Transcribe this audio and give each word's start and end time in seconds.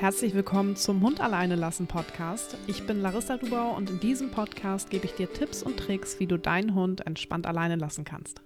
Herzlich 0.00 0.32
willkommen 0.32 0.76
zum 0.76 1.02
Hund 1.02 1.20
alleine 1.20 1.56
lassen 1.56 1.88
Podcast. 1.88 2.56
Ich 2.68 2.86
bin 2.86 3.02
Larissa 3.02 3.36
Dubau 3.36 3.74
und 3.76 3.90
in 3.90 3.98
diesem 3.98 4.30
Podcast 4.30 4.90
gebe 4.90 5.06
ich 5.06 5.14
dir 5.14 5.32
Tipps 5.32 5.60
und 5.60 5.76
Tricks, 5.76 6.20
wie 6.20 6.28
du 6.28 6.38
deinen 6.38 6.76
Hund 6.76 7.04
entspannt 7.04 7.48
alleine 7.48 7.74
lassen 7.74 8.04
kannst. 8.04 8.40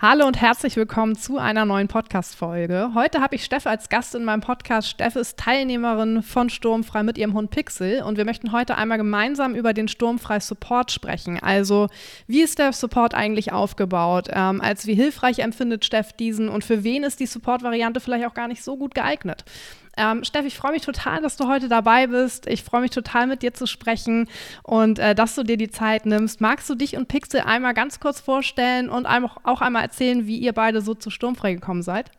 Hallo 0.00 0.26
und 0.26 0.40
herzlich 0.40 0.76
willkommen 0.76 1.16
zu 1.16 1.38
einer 1.38 1.64
neuen 1.64 1.88
Podcast-Folge. 1.88 2.90
Heute 2.94 3.20
habe 3.20 3.34
ich 3.34 3.44
Steffe 3.44 3.68
als 3.68 3.88
Gast 3.88 4.14
in 4.14 4.24
meinem 4.24 4.42
Podcast. 4.42 4.88
Steffe 4.88 5.18
ist 5.18 5.38
Teilnehmerin 5.38 6.22
von 6.22 6.50
Sturmfrei 6.50 7.02
mit 7.02 7.18
ihrem 7.18 7.34
Hund 7.34 7.50
Pixel 7.50 8.02
und 8.02 8.16
wir 8.16 8.24
möchten 8.24 8.52
heute 8.52 8.76
einmal 8.76 8.98
gemeinsam 8.98 9.56
über 9.56 9.72
den 9.72 9.88
Sturmfrei 9.88 10.38
Support 10.38 10.92
sprechen. 10.92 11.40
Also, 11.42 11.88
wie 12.28 12.42
ist 12.42 12.60
der 12.60 12.72
Support 12.72 13.12
eigentlich 13.14 13.52
aufgebaut? 13.52 14.28
Ähm, 14.30 14.60
als 14.60 14.86
wie 14.86 14.94
hilfreich 14.94 15.40
empfindet 15.40 15.84
Steff 15.84 16.12
diesen 16.12 16.48
und 16.48 16.62
für 16.62 16.84
wen 16.84 17.02
ist 17.02 17.18
die 17.18 17.26
Support-Variante 17.26 17.98
vielleicht 17.98 18.26
auch 18.26 18.34
gar 18.34 18.46
nicht 18.46 18.62
so 18.62 18.76
gut 18.76 18.94
geeignet? 18.94 19.44
Ähm, 19.96 20.24
Steff, 20.24 20.44
ich 20.44 20.56
freue 20.56 20.72
mich 20.72 20.82
total, 20.82 21.22
dass 21.22 21.36
du 21.36 21.48
heute 21.48 21.68
dabei 21.68 22.06
bist. 22.06 22.46
Ich 22.46 22.62
freue 22.62 22.82
mich 22.82 22.90
total, 22.90 23.26
mit 23.26 23.42
dir 23.42 23.54
zu 23.54 23.66
sprechen 23.66 24.28
und 24.62 24.98
äh, 24.98 25.14
dass 25.14 25.34
du 25.34 25.42
dir 25.42 25.56
die 25.56 25.70
Zeit 25.70 26.06
nimmst. 26.06 26.40
Magst 26.40 26.68
du 26.68 26.74
dich 26.74 26.96
und 26.96 27.08
Pixel 27.08 27.40
einmal 27.40 27.74
ganz 27.74 27.98
kurz 28.00 28.20
vorstellen 28.20 28.90
und 28.90 29.06
auch 29.06 29.60
einmal 29.60 29.82
erzählen, 29.82 30.26
wie 30.26 30.38
ihr 30.38 30.52
beide 30.52 30.80
so 30.82 30.94
zu 30.94 31.10
Sturmfrei 31.10 31.54
gekommen 31.54 31.82
seid? 31.82 32.10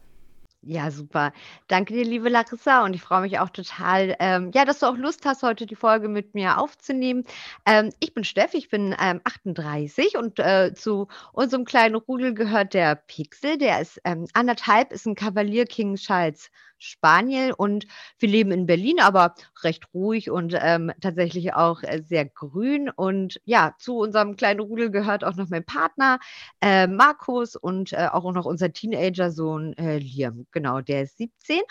Ja, 0.69 0.91
super. 0.91 1.31
Danke 1.67 1.93
dir, 1.93 2.03
liebe 2.03 2.27
Larissa. 2.27 2.83
Und 2.83 2.93
ich 2.93 3.01
freue 3.01 3.21
mich 3.21 3.39
auch 3.39 3.49
total, 3.49 4.17
ähm, 4.19 4.51
ja, 4.53 4.65
dass 4.65 4.79
du 4.79 4.87
auch 4.87 4.97
Lust 4.97 5.25
hast, 5.25 5.41
heute 5.43 5.65
die 5.65 5.75
Folge 5.75 6.09
mit 6.09 6.33
mir 6.33 6.57
aufzunehmen. 6.57 7.23
Ähm, 7.65 7.93
ich 8.01 8.13
bin 8.13 8.25
Steff, 8.25 8.53
ich 8.53 8.67
bin 8.69 8.93
ähm, 8.99 9.21
38 9.23 10.17
und 10.17 10.39
äh, 10.39 10.73
zu 10.73 11.07
unserem 11.31 11.63
kleinen 11.63 11.95
Rudel 11.95 12.33
gehört 12.33 12.73
der 12.73 12.95
Pixel. 12.95 13.57
Der 13.57 13.79
ist 13.79 14.01
ähm, 14.03 14.27
anderthalb, 14.33 14.91
ist 14.91 15.05
ein 15.05 15.15
Kavalier 15.15 15.65
King 15.65 15.95
Charles 15.95 16.49
Spaniel 16.79 17.53
und 17.53 17.87
wir 18.19 18.29
leben 18.29 18.51
in 18.51 18.65
Berlin, 18.65 18.99
aber 18.99 19.35
recht 19.63 19.85
ruhig 19.93 20.29
und 20.29 20.55
ähm, 20.59 20.91
tatsächlich 21.01 21.53
auch 21.53 21.83
äh, 21.83 22.01
sehr 22.03 22.25
grün. 22.25 22.89
Und 22.89 23.39
ja, 23.45 23.75
zu 23.79 23.97
unserem 23.97 24.35
kleinen 24.35 24.59
Rudel 24.59 24.91
gehört 24.91 25.23
auch 25.23 25.35
noch 25.35 25.49
mein 25.49 25.65
Partner 25.65 26.19
äh, 26.61 26.87
Markus 26.87 27.55
und 27.55 27.93
äh, 27.93 28.07
auch 28.11 28.31
noch 28.31 28.45
unser 28.45 28.71
Teenager-Sohn 28.71 29.73
äh, 29.77 29.97
Liam. 29.99 30.45
Genau, 30.51 30.81
der 30.81 31.03
ist 31.03 31.17
17. 31.17 31.61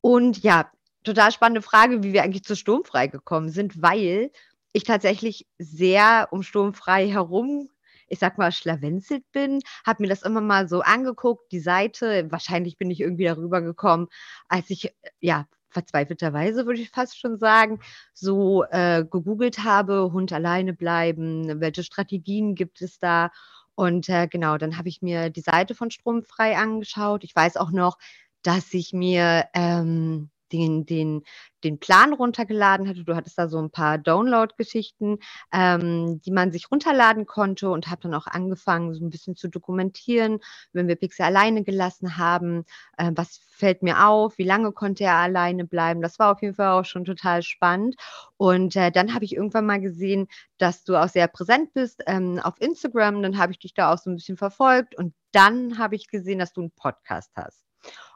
Und 0.00 0.42
ja, 0.42 0.70
total 1.04 1.32
spannende 1.32 1.62
Frage, 1.62 2.02
wie 2.02 2.12
wir 2.12 2.22
eigentlich 2.22 2.44
zu 2.44 2.56
Sturmfrei 2.56 3.06
gekommen 3.06 3.48
sind, 3.48 3.82
weil 3.82 4.30
ich 4.72 4.84
tatsächlich 4.84 5.46
sehr 5.58 6.28
um 6.30 6.42
Sturmfrei 6.42 7.08
herum 7.08 7.68
ich 8.08 8.18
sag 8.18 8.38
mal, 8.38 8.52
schlawenzelt 8.52 9.24
bin, 9.32 9.60
habe 9.86 10.02
mir 10.02 10.08
das 10.08 10.22
immer 10.22 10.40
mal 10.40 10.68
so 10.68 10.80
angeguckt, 10.80 11.52
die 11.52 11.60
Seite. 11.60 12.26
Wahrscheinlich 12.30 12.76
bin 12.78 12.90
ich 12.90 13.00
irgendwie 13.00 13.24
darüber 13.24 13.62
gekommen, 13.62 14.08
als 14.48 14.70
ich, 14.70 14.94
ja, 15.20 15.46
verzweifelterweise 15.70 16.66
würde 16.66 16.80
ich 16.80 16.90
fast 16.90 17.18
schon 17.18 17.38
sagen, 17.38 17.80
so 18.14 18.64
äh, 18.64 19.04
gegoogelt 19.04 19.64
habe, 19.64 20.12
Hund 20.12 20.32
alleine 20.32 20.72
bleiben, 20.72 21.60
welche 21.60 21.82
Strategien 21.82 22.54
gibt 22.54 22.80
es 22.80 22.98
da? 22.98 23.30
Und 23.74 24.08
äh, 24.08 24.26
genau, 24.26 24.58
dann 24.58 24.76
habe 24.76 24.88
ich 24.88 25.02
mir 25.02 25.30
die 25.30 25.40
Seite 25.40 25.74
von 25.74 25.90
Stromfrei 25.90 26.56
angeschaut. 26.56 27.22
Ich 27.22 27.36
weiß 27.36 27.56
auch 27.56 27.70
noch, 27.70 27.98
dass 28.42 28.72
ich 28.74 28.92
mir 28.92 29.44
ähm, 29.54 30.30
den, 30.52 30.86
den, 30.86 31.22
den 31.64 31.78
Plan 31.78 32.12
runtergeladen 32.12 32.88
hatte. 32.88 33.04
Du 33.04 33.14
hattest 33.14 33.38
da 33.38 33.48
so 33.48 33.58
ein 33.58 33.70
paar 33.70 33.98
Download-Geschichten, 33.98 35.18
ähm, 35.52 36.20
die 36.22 36.30
man 36.30 36.52
sich 36.52 36.70
runterladen 36.70 37.26
konnte 37.26 37.70
und 37.70 37.88
habe 37.88 38.02
dann 38.02 38.14
auch 38.14 38.26
angefangen, 38.26 38.94
so 38.94 39.04
ein 39.04 39.10
bisschen 39.10 39.36
zu 39.36 39.48
dokumentieren, 39.48 40.40
wenn 40.72 40.88
wir 40.88 40.96
Pixel 40.96 41.24
alleine 41.24 41.64
gelassen 41.64 42.16
haben, 42.16 42.64
äh, 42.96 43.10
was 43.14 43.40
fällt 43.50 43.82
mir 43.82 44.06
auf, 44.06 44.38
wie 44.38 44.44
lange 44.44 44.72
konnte 44.72 45.04
er 45.04 45.16
alleine 45.16 45.64
bleiben. 45.64 46.00
Das 46.00 46.18
war 46.18 46.32
auf 46.32 46.42
jeden 46.42 46.54
Fall 46.54 46.68
auch 46.68 46.84
schon 46.84 47.04
total 47.04 47.42
spannend. 47.42 47.96
Und 48.36 48.76
äh, 48.76 48.92
dann 48.92 49.14
habe 49.14 49.24
ich 49.24 49.34
irgendwann 49.34 49.66
mal 49.66 49.80
gesehen, 49.80 50.28
dass 50.58 50.84
du 50.84 50.96
auch 50.96 51.08
sehr 51.08 51.28
präsent 51.28 51.74
bist 51.74 52.02
ähm, 52.06 52.38
auf 52.42 52.60
Instagram. 52.60 53.22
Dann 53.22 53.38
habe 53.38 53.52
ich 53.52 53.58
dich 53.58 53.74
da 53.74 53.92
auch 53.92 53.98
so 53.98 54.10
ein 54.10 54.16
bisschen 54.16 54.36
verfolgt 54.36 54.96
und 54.96 55.14
dann 55.32 55.78
habe 55.78 55.96
ich 55.96 56.08
gesehen, 56.08 56.38
dass 56.38 56.52
du 56.52 56.62
einen 56.62 56.70
Podcast 56.70 57.32
hast. 57.34 57.67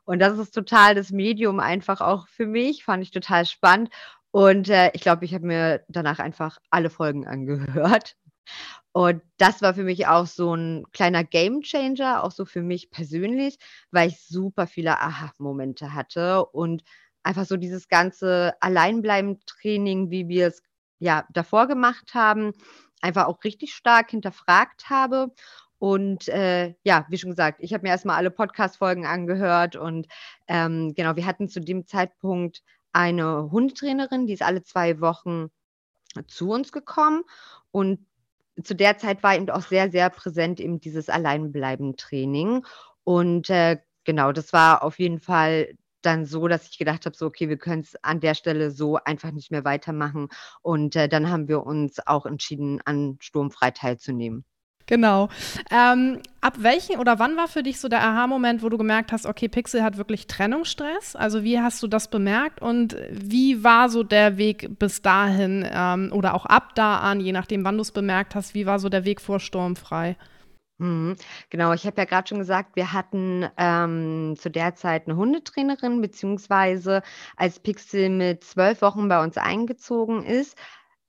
Und 0.04 0.18
das 0.18 0.38
ist 0.38 0.52
total 0.52 0.94
das 0.94 1.10
Medium 1.10 1.60
einfach 1.60 2.00
auch 2.00 2.28
für 2.28 2.46
mich, 2.46 2.84
fand 2.84 3.02
ich 3.02 3.10
total 3.10 3.46
spannend. 3.46 3.90
Und 4.30 4.68
äh, 4.68 4.90
ich 4.94 5.02
glaube, 5.02 5.24
ich 5.24 5.34
habe 5.34 5.46
mir 5.46 5.84
danach 5.88 6.18
einfach 6.18 6.58
alle 6.70 6.90
Folgen 6.90 7.26
angehört. 7.26 8.16
Und 8.92 9.22
das 9.38 9.62
war 9.62 9.74
für 9.74 9.84
mich 9.84 10.06
auch 10.06 10.26
so 10.26 10.54
ein 10.54 10.84
kleiner 10.92 11.24
Game 11.24 11.62
Changer, 11.62 12.24
auch 12.24 12.32
so 12.32 12.44
für 12.44 12.62
mich 12.62 12.90
persönlich, 12.90 13.58
weil 13.90 14.08
ich 14.08 14.20
super 14.26 14.66
viele 14.66 15.00
Aha-Momente 15.00 15.94
hatte 15.94 16.44
und 16.46 16.82
einfach 17.22 17.46
so 17.46 17.56
dieses 17.56 17.88
ganze 17.88 18.54
Alleinbleiben-Training, 18.60 20.10
wie 20.10 20.28
wir 20.28 20.48
es 20.48 20.62
ja 20.98 21.24
davor 21.32 21.68
gemacht 21.68 22.14
haben, 22.14 22.52
einfach 23.00 23.26
auch 23.26 23.42
richtig 23.44 23.74
stark 23.74 24.10
hinterfragt 24.10 24.90
habe 24.90 25.32
und 25.82 26.28
äh, 26.28 26.76
ja, 26.84 27.06
wie 27.08 27.18
schon 27.18 27.30
gesagt, 27.30 27.58
ich 27.60 27.74
habe 27.74 27.82
mir 27.82 27.88
erstmal 27.88 28.14
alle 28.14 28.30
Podcast-Folgen 28.30 29.04
angehört 29.04 29.74
und 29.74 30.06
ähm, 30.46 30.94
genau, 30.94 31.16
wir 31.16 31.26
hatten 31.26 31.48
zu 31.48 31.58
dem 31.58 31.88
Zeitpunkt 31.88 32.62
eine 32.92 33.50
Hundetrainerin, 33.50 34.28
die 34.28 34.34
ist 34.34 34.44
alle 34.44 34.62
zwei 34.62 35.00
Wochen 35.00 35.48
zu 36.28 36.50
uns 36.50 36.70
gekommen 36.70 37.24
und 37.72 37.98
zu 38.62 38.76
der 38.76 38.96
Zeit 38.96 39.24
war 39.24 39.34
eben 39.34 39.50
auch 39.50 39.62
sehr, 39.62 39.90
sehr 39.90 40.08
präsent 40.10 40.60
eben 40.60 40.78
dieses 40.78 41.08
Alleinbleiben-Training. 41.08 42.64
Und 43.02 43.50
äh, 43.50 43.78
genau, 44.04 44.30
das 44.30 44.52
war 44.52 44.84
auf 44.84 45.00
jeden 45.00 45.18
Fall 45.18 45.74
dann 46.00 46.26
so, 46.26 46.46
dass 46.46 46.68
ich 46.68 46.78
gedacht 46.78 47.06
habe, 47.06 47.16
so, 47.16 47.26
okay, 47.26 47.48
wir 47.48 47.58
können 47.58 47.82
es 47.82 47.96
an 48.04 48.20
der 48.20 48.34
Stelle 48.34 48.70
so 48.70 48.98
einfach 48.98 49.32
nicht 49.32 49.50
mehr 49.50 49.64
weitermachen. 49.64 50.28
Und 50.60 50.94
äh, 50.94 51.08
dann 51.08 51.28
haben 51.28 51.48
wir 51.48 51.66
uns 51.66 51.98
auch 52.06 52.24
entschieden, 52.24 52.80
an 52.84 53.16
Sturmfrei 53.20 53.72
teilzunehmen. 53.72 54.44
Genau. 54.92 55.30
Ähm, 55.70 56.20
ab 56.42 56.56
welchen 56.58 56.98
oder 56.98 57.18
wann 57.18 57.34
war 57.38 57.48
für 57.48 57.62
dich 57.62 57.80
so 57.80 57.88
der 57.88 58.02
Aha-Moment, 58.02 58.62
wo 58.62 58.68
du 58.68 58.76
gemerkt 58.76 59.10
hast, 59.10 59.24
okay, 59.24 59.48
Pixel 59.48 59.82
hat 59.82 59.96
wirklich 59.96 60.26
Trennungsstress? 60.26 61.16
Also 61.16 61.44
wie 61.44 61.58
hast 61.58 61.82
du 61.82 61.86
das 61.86 62.08
bemerkt 62.08 62.60
und 62.60 62.94
wie 63.10 63.64
war 63.64 63.88
so 63.88 64.02
der 64.02 64.36
Weg 64.36 64.78
bis 64.78 65.00
dahin 65.00 65.66
ähm, 65.72 66.10
oder 66.12 66.34
auch 66.34 66.44
ab 66.44 66.74
da 66.74 66.98
an, 66.98 67.20
je 67.20 67.32
nachdem, 67.32 67.64
wann 67.64 67.76
du 67.76 67.80
es 67.80 67.90
bemerkt 67.90 68.34
hast, 68.34 68.52
wie 68.52 68.66
war 68.66 68.78
so 68.78 68.90
der 68.90 69.06
Weg 69.06 69.22
vor 69.22 69.40
Sturmfrei? 69.40 70.14
Mhm. 70.76 71.16
Genau, 71.48 71.72
ich 71.72 71.86
habe 71.86 71.96
ja 71.96 72.04
gerade 72.04 72.28
schon 72.28 72.40
gesagt, 72.40 72.76
wir 72.76 72.92
hatten 72.92 73.48
ähm, 73.56 74.34
zu 74.36 74.50
der 74.50 74.74
Zeit 74.74 75.06
eine 75.06 75.16
Hundetrainerin, 75.16 76.02
beziehungsweise 76.02 77.00
als 77.36 77.60
Pixel 77.60 78.10
mit 78.10 78.44
zwölf 78.44 78.82
Wochen 78.82 79.08
bei 79.08 79.22
uns 79.22 79.38
eingezogen 79.38 80.22
ist, 80.22 80.58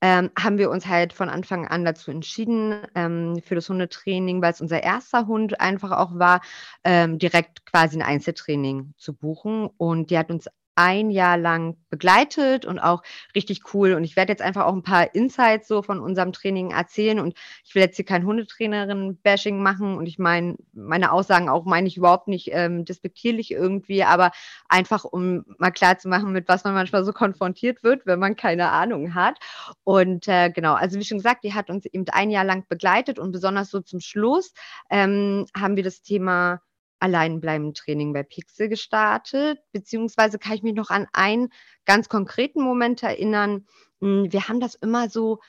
ähm, 0.04 0.30
haben 0.38 0.58
wir 0.58 0.70
uns 0.70 0.86
halt 0.86 1.14
von 1.14 1.30
Anfang 1.30 1.66
an 1.66 1.82
dazu 1.82 2.10
entschieden, 2.10 2.82
ähm, 2.94 3.40
für 3.42 3.54
das 3.54 3.70
Hundetraining, 3.70 4.42
weil 4.42 4.52
es 4.52 4.60
unser 4.60 4.82
erster 4.82 5.26
Hund 5.26 5.62
einfach 5.62 5.92
auch 5.92 6.18
war, 6.18 6.42
ähm, 6.84 7.18
direkt 7.18 7.64
quasi 7.64 7.96
ein 7.96 8.02
Einzeltraining 8.02 8.92
zu 8.98 9.14
buchen. 9.14 9.70
Und 9.78 10.10
die 10.10 10.18
hat 10.18 10.30
uns 10.30 10.46
ein 10.76 11.10
Jahr 11.10 11.36
lang 11.36 11.76
begleitet 11.90 12.64
und 12.64 12.78
auch 12.78 13.02
richtig 13.34 13.74
cool. 13.74 13.92
Und 13.92 14.04
ich 14.04 14.16
werde 14.16 14.32
jetzt 14.32 14.42
einfach 14.42 14.66
auch 14.66 14.72
ein 14.72 14.82
paar 14.82 15.14
Insights 15.14 15.68
so 15.68 15.82
von 15.82 16.00
unserem 16.00 16.32
Training 16.32 16.72
erzählen. 16.72 17.20
Und 17.20 17.36
ich 17.64 17.74
will 17.74 17.82
jetzt 17.82 17.96
hier 17.96 18.04
kein 18.04 18.26
Hundetrainerin-Bashing 18.26 19.62
machen. 19.62 19.96
Und 19.96 20.06
ich 20.06 20.18
meine, 20.18 20.56
meine 20.72 21.12
Aussagen 21.12 21.48
auch 21.48 21.64
meine 21.64 21.86
ich 21.86 21.96
überhaupt 21.96 22.28
nicht 22.28 22.50
ähm, 22.52 22.84
despektierlich 22.84 23.52
irgendwie, 23.52 24.04
aber 24.04 24.32
einfach, 24.68 25.04
um 25.04 25.44
mal 25.58 25.70
klar 25.70 25.98
zu 25.98 26.08
machen, 26.08 26.32
mit 26.32 26.48
was 26.48 26.64
man 26.64 26.74
manchmal 26.74 27.04
so 27.04 27.12
konfrontiert 27.12 27.82
wird, 27.82 28.06
wenn 28.06 28.18
man 28.18 28.36
keine 28.36 28.70
Ahnung 28.70 29.14
hat. 29.14 29.38
Und 29.84 30.26
äh, 30.28 30.50
genau, 30.50 30.74
also 30.74 30.98
wie 30.98 31.04
schon 31.04 31.18
gesagt, 31.18 31.44
die 31.44 31.54
hat 31.54 31.70
uns 31.70 31.86
eben 31.86 32.04
ein 32.10 32.30
Jahr 32.30 32.44
lang 32.44 32.66
begleitet 32.68 33.18
und 33.18 33.32
besonders 33.32 33.70
so 33.70 33.80
zum 33.80 34.00
Schluss 34.00 34.52
ähm, 34.90 35.46
haben 35.56 35.76
wir 35.76 35.82
das 35.82 36.02
Thema 36.02 36.60
Alleinbleiben-Training 37.04 38.12
bei 38.14 38.22
Pixel 38.22 38.68
gestartet, 38.68 39.58
beziehungsweise 39.72 40.38
kann 40.38 40.54
ich 40.54 40.62
mich 40.62 40.74
noch 40.74 40.90
an 40.90 41.06
einen 41.12 41.50
ganz 41.84 42.08
konkreten 42.08 42.62
Moment 42.62 43.02
erinnern. 43.02 43.66
Hm, 44.00 44.32
wir 44.32 44.48
haben 44.48 44.60
das 44.60 44.74
immer 44.74 45.08
so 45.10 45.40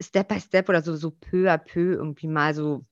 Step 0.00 0.28
by 0.28 0.40
Step 0.40 0.68
oder 0.68 0.82
so, 0.82 0.94
so 0.96 1.10
peu 1.10 1.50
à 1.50 1.58
peu 1.58 1.94
irgendwie 1.94 2.28
mal 2.28 2.54
so 2.54 2.84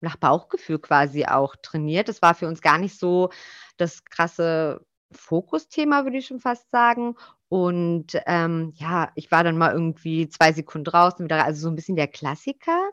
nach 0.00 0.16
Bauchgefühl 0.16 0.78
quasi 0.78 1.26
auch 1.26 1.54
trainiert. 1.62 2.08
Das 2.08 2.22
war 2.22 2.34
für 2.34 2.48
uns 2.48 2.62
gar 2.62 2.78
nicht 2.78 2.98
so 2.98 3.30
das 3.76 4.04
krasse 4.04 4.84
Fokusthema, 5.12 6.04
würde 6.04 6.18
ich 6.18 6.26
schon 6.26 6.40
fast 6.40 6.70
sagen. 6.70 7.16
Und 7.48 8.18
ähm, 8.26 8.72
ja, 8.76 9.12
ich 9.14 9.30
war 9.30 9.44
dann 9.44 9.58
mal 9.58 9.72
irgendwie 9.72 10.28
zwei 10.28 10.52
Sekunden 10.52 10.86
draußen 10.86 11.24
wieder, 11.24 11.44
also 11.44 11.62
so 11.62 11.68
ein 11.68 11.76
bisschen 11.76 11.96
der 11.96 12.08
Klassiker. 12.08 12.90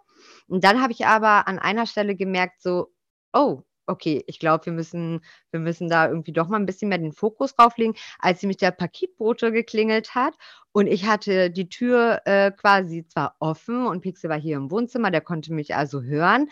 Und 0.47 0.65
dann 0.65 0.81
habe 0.81 0.91
ich 0.91 1.05
aber 1.05 1.47
an 1.47 1.59
einer 1.59 1.85
Stelle 1.85 2.15
gemerkt, 2.15 2.61
so, 2.61 2.91
oh, 3.33 3.63
okay, 3.89 4.23
ich 4.27 4.39
glaube, 4.39 4.67
wir 4.67 4.73
müssen, 4.73 5.21
wir 5.51 5.59
müssen 5.59 5.89
da 5.89 6.07
irgendwie 6.07 6.33
doch 6.33 6.47
mal 6.47 6.57
ein 6.57 6.65
bisschen 6.65 6.89
mehr 6.89 6.97
den 6.97 7.13
Fokus 7.13 7.55
drauflegen, 7.55 7.95
als 8.19 8.41
nämlich 8.41 8.57
der 8.57 8.71
Paketbote 8.71 9.51
geklingelt 9.51 10.15
hat 10.15 10.35
und 10.71 10.87
ich 10.87 11.05
hatte 11.05 11.49
die 11.49 11.69
Tür 11.69 12.21
äh, 12.25 12.51
quasi 12.51 13.05
zwar 13.07 13.35
offen 13.39 13.87
und 13.87 14.01
Pixel 14.01 14.29
war 14.29 14.39
hier 14.39 14.57
im 14.57 14.71
Wohnzimmer, 14.71 15.11
der 15.11 15.21
konnte 15.21 15.53
mich 15.53 15.75
also 15.75 16.01
hören, 16.03 16.49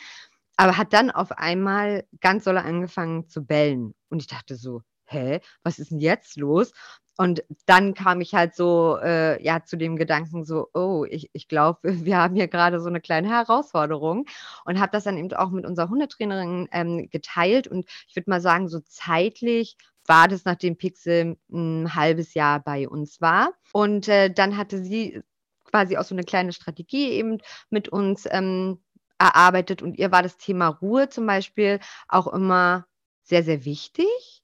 aber 0.57 0.77
hat 0.77 0.93
dann 0.93 1.11
auf 1.11 1.31
einmal 1.31 2.05
ganz 2.19 2.45
doll 2.45 2.57
angefangen 2.57 3.27
zu 3.29 3.45
bellen. 3.45 3.93
Und 4.09 4.21
ich 4.21 4.27
dachte 4.27 4.55
so, 4.55 4.81
hä, 5.05 5.39
was 5.63 5.79
ist 5.79 5.91
denn 5.91 5.99
jetzt 5.99 6.35
los? 6.37 6.73
Und 7.17 7.43
dann 7.65 7.95
kam 7.95 8.21
ich 8.21 8.35
halt 8.35 8.55
so, 8.55 8.97
äh, 9.01 9.43
ja, 9.43 9.63
zu 9.63 9.75
dem 9.75 9.97
Gedanken 9.97 10.45
so, 10.45 10.69
oh, 10.73 11.05
ich, 11.09 11.29
ich 11.33 11.47
glaube, 11.47 11.79
wir 12.05 12.17
haben 12.17 12.35
hier 12.35 12.47
gerade 12.47 12.79
so 12.79 12.87
eine 12.87 13.01
kleine 13.01 13.29
Herausforderung 13.29 14.25
und 14.65 14.79
habe 14.79 14.91
das 14.91 15.03
dann 15.03 15.17
eben 15.17 15.33
auch 15.33 15.49
mit 15.49 15.65
unserer 15.65 15.89
Hundetrainerin 15.89 16.69
ähm, 16.71 17.09
geteilt. 17.09 17.67
Und 17.67 17.85
ich 18.07 18.15
würde 18.15 18.29
mal 18.29 18.41
sagen, 18.41 18.69
so 18.69 18.79
zeitlich 18.81 19.77
war 20.05 20.27
das, 20.27 20.45
nachdem 20.45 20.77
Pixel 20.77 21.37
ein 21.51 21.93
halbes 21.95 22.33
Jahr 22.33 22.59
bei 22.59 22.87
uns 22.87 23.19
war. 23.19 23.51
Und 23.73 24.07
äh, 24.07 24.29
dann 24.31 24.55
hatte 24.55 24.81
sie 24.83 25.21
quasi 25.65 25.97
auch 25.97 26.03
so 26.03 26.15
eine 26.15 26.23
kleine 26.23 26.53
Strategie 26.53 27.09
eben 27.11 27.39
mit 27.69 27.89
uns 27.89 28.27
ähm, 28.29 28.79
erarbeitet. 29.17 29.81
Und 29.81 29.97
ihr 29.97 30.11
war 30.11 30.23
das 30.23 30.37
Thema 30.37 30.67
Ruhe 30.67 31.09
zum 31.09 31.25
Beispiel 31.25 31.79
auch 32.07 32.27
immer 32.27 32.85
sehr, 33.23 33.43
sehr 33.43 33.65
wichtig. 33.65 34.36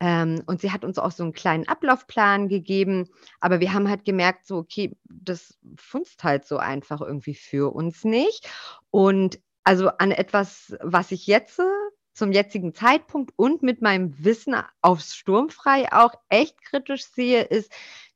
Ähm, 0.00 0.42
und 0.46 0.60
sie 0.60 0.72
hat 0.72 0.84
uns 0.84 0.98
auch 0.98 1.10
so 1.12 1.22
einen 1.22 1.32
kleinen 1.32 1.68
Ablaufplan 1.68 2.48
gegeben. 2.48 3.08
Aber 3.38 3.60
wir 3.60 3.72
haben 3.72 3.88
halt 3.88 4.04
gemerkt, 4.04 4.46
so, 4.46 4.56
okay, 4.56 4.96
das 5.04 5.58
funzt 5.76 6.24
halt 6.24 6.46
so 6.46 6.56
einfach 6.56 7.00
irgendwie 7.00 7.34
für 7.34 7.74
uns 7.74 8.04
nicht. 8.04 8.48
Und 8.90 9.38
also 9.62 9.88
an 9.88 10.10
etwas, 10.10 10.74
was 10.82 11.12
ich 11.12 11.26
jetzt 11.26 11.60
zum 12.14 12.32
jetzigen 12.32 12.74
Zeitpunkt 12.74 13.32
und 13.36 13.62
mit 13.62 13.82
meinem 13.82 14.14
Wissen 14.24 14.56
aufs 14.82 15.14
Sturmfrei 15.14 15.92
auch 15.92 16.14
echt 16.28 16.60
kritisch 16.62 17.04
sehe, 17.04 17.42
ist, 17.42 17.72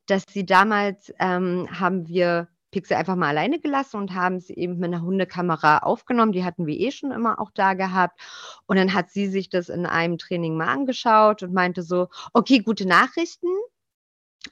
dass 0.06 0.24
sie 0.28 0.44
damals 0.44 1.12
ähm, 1.18 1.68
haben 1.70 2.08
wir 2.08 2.48
Pixel 2.74 2.96
einfach 2.96 3.14
mal 3.14 3.28
alleine 3.28 3.60
gelassen 3.60 3.98
und 3.98 4.14
haben 4.14 4.40
sie 4.40 4.54
eben 4.54 4.78
mit 4.78 4.92
einer 4.92 5.02
Hundekamera 5.02 5.78
aufgenommen. 5.78 6.32
Die 6.32 6.44
hatten 6.44 6.66
wir 6.66 6.76
eh 6.76 6.90
schon 6.90 7.12
immer 7.12 7.40
auch 7.40 7.52
da 7.52 7.74
gehabt. 7.74 8.20
Und 8.66 8.76
dann 8.76 8.94
hat 8.94 9.10
sie 9.10 9.28
sich 9.28 9.48
das 9.48 9.68
in 9.68 9.86
einem 9.86 10.18
Training 10.18 10.56
mal 10.56 10.66
angeschaut 10.66 11.44
und 11.44 11.54
meinte 11.54 11.84
so, 11.84 12.08
okay, 12.32 12.58
gute 12.58 12.84
Nachrichten. 12.84 13.46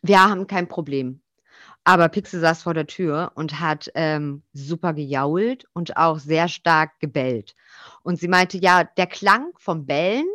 Wir 0.03 0.23
haben 0.23 0.47
kein 0.47 0.69
Problem. 0.69 1.21
Aber 1.83 2.09
Pixel 2.09 2.39
saß 2.39 2.63
vor 2.63 2.75
der 2.75 2.87
Tür 2.87 3.33
und 3.35 3.59
hat 3.59 3.91
ähm, 3.97 4.45
super 4.53 4.93
gejault 4.95 5.67
und 5.73 5.97
auch 5.97 6.21
sehr 6.21 6.47
stark 6.47 7.01
gebellt. 7.01 7.57
Und 8.05 8.21
sie 8.21 8.29
meinte, 8.29 8.57
ja, 8.57 8.85
der 8.85 9.09
Klang 9.09 9.51
vom 9.59 9.85
Bellen 9.85 10.29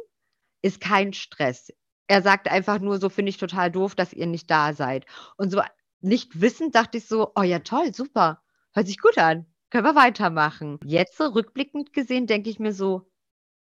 ist 0.62 0.81
kein 0.81 1.13
Stress. 1.13 1.72
Er 2.10 2.22
sagt 2.22 2.51
einfach 2.51 2.80
nur, 2.80 3.00
so 3.00 3.07
finde 3.07 3.30
ich 3.30 3.38
total 3.38 3.72
doof, 3.72 3.95
dass 3.95 4.12
ihr 4.12 4.28
nicht 4.28 4.51
da 4.51 4.74
seid. 4.74 5.06
Und 5.38 5.51
so 5.51 5.62
nicht 6.01 6.41
wissend 6.41 6.75
dachte 6.75 6.97
ich 6.97 7.07
so, 7.07 7.31
oh 7.35 7.44
ja, 7.44 7.59
toll, 7.59 7.94
super, 7.94 8.41
hört 8.73 8.88
sich 8.88 8.99
gut 8.99 9.17
an, 9.17 9.45
können 9.69 9.85
wir 9.85 9.95
weitermachen. 9.95 10.79
Jetzt 10.85 11.19
rückblickend 11.19 11.94
gesehen 11.94 12.27
denke 12.27 12.49
ich 12.49 12.59
mir 12.59 12.73
so, 12.73 13.09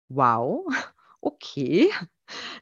wow, 0.09 0.65
okay, 1.21 1.91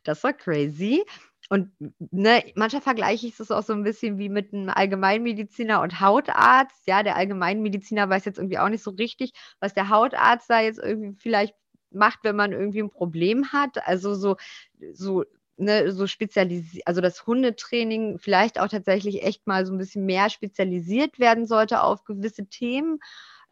das 0.03 0.23
war 0.23 0.33
crazy. 0.33 1.03
Und 1.49 1.71
ne, 2.11 2.43
manchmal 2.55 2.81
vergleiche 2.81 3.25
ich 3.25 3.39
es 3.39 3.49
auch 3.49 3.63
so 3.63 3.73
ein 3.73 3.83
bisschen 3.83 4.19
wie 4.19 4.29
mit 4.29 4.53
einem 4.53 4.69
Allgemeinmediziner 4.69 5.81
und 5.81 5.99
Hautarzt. 5.99 6.85
Ja, 6.87 7.01
der 7.01 7.15
Allgemeinmediziner 7.15 8.07
weiß 8.07 8.25
jetzt 8.25 8.37
irgendwie 8.37 8.59
auch 8.59 8.69
nicht 8.69 8.83
so 8.83 8.91
richtig, 8.91 9.31
was 9.59 9.73
der 9.73 9.89
Hautarzt 9.89 10.49
da 10.49 10.59
jetzt 10.61 10.79
irgendwie 10.79 11.15
vielleicht 11.19 11.55
macht, 11.91 12.19
wenn 12.23 12.35
man 12.35 12.51
irgendwie 12.51 12.83
ein 12.83 12.91
Problem 12.91 13.51
hat. 13.51 13.85
Also 13.87 14.13
so, 14.13 14.37
so 14.93 15.25
ne, 15.59 15.91
so 15.91 16.07
spezialisiert, 16.07 16.87
also 16.87 17.01
das 17.01 17.25
Hundetraining 17.27 18.19
vielleicht 18.19 18.59
auch 18.59 18.67
tatsächlich 18.69 19.23
echt 19.23 19.47
mal 19.47 19.65
so 19.65 19.73
ein 19.73 19.77
bisschen 19.77 20.05
mehr 20.05 20.29
spezialisiert 20.29 21.19
werden 21.19 21.45
sollte 21.47 21.83
auf 21.83 22.03
gewisse 22.05 22.47
Themen, 22.47 22.99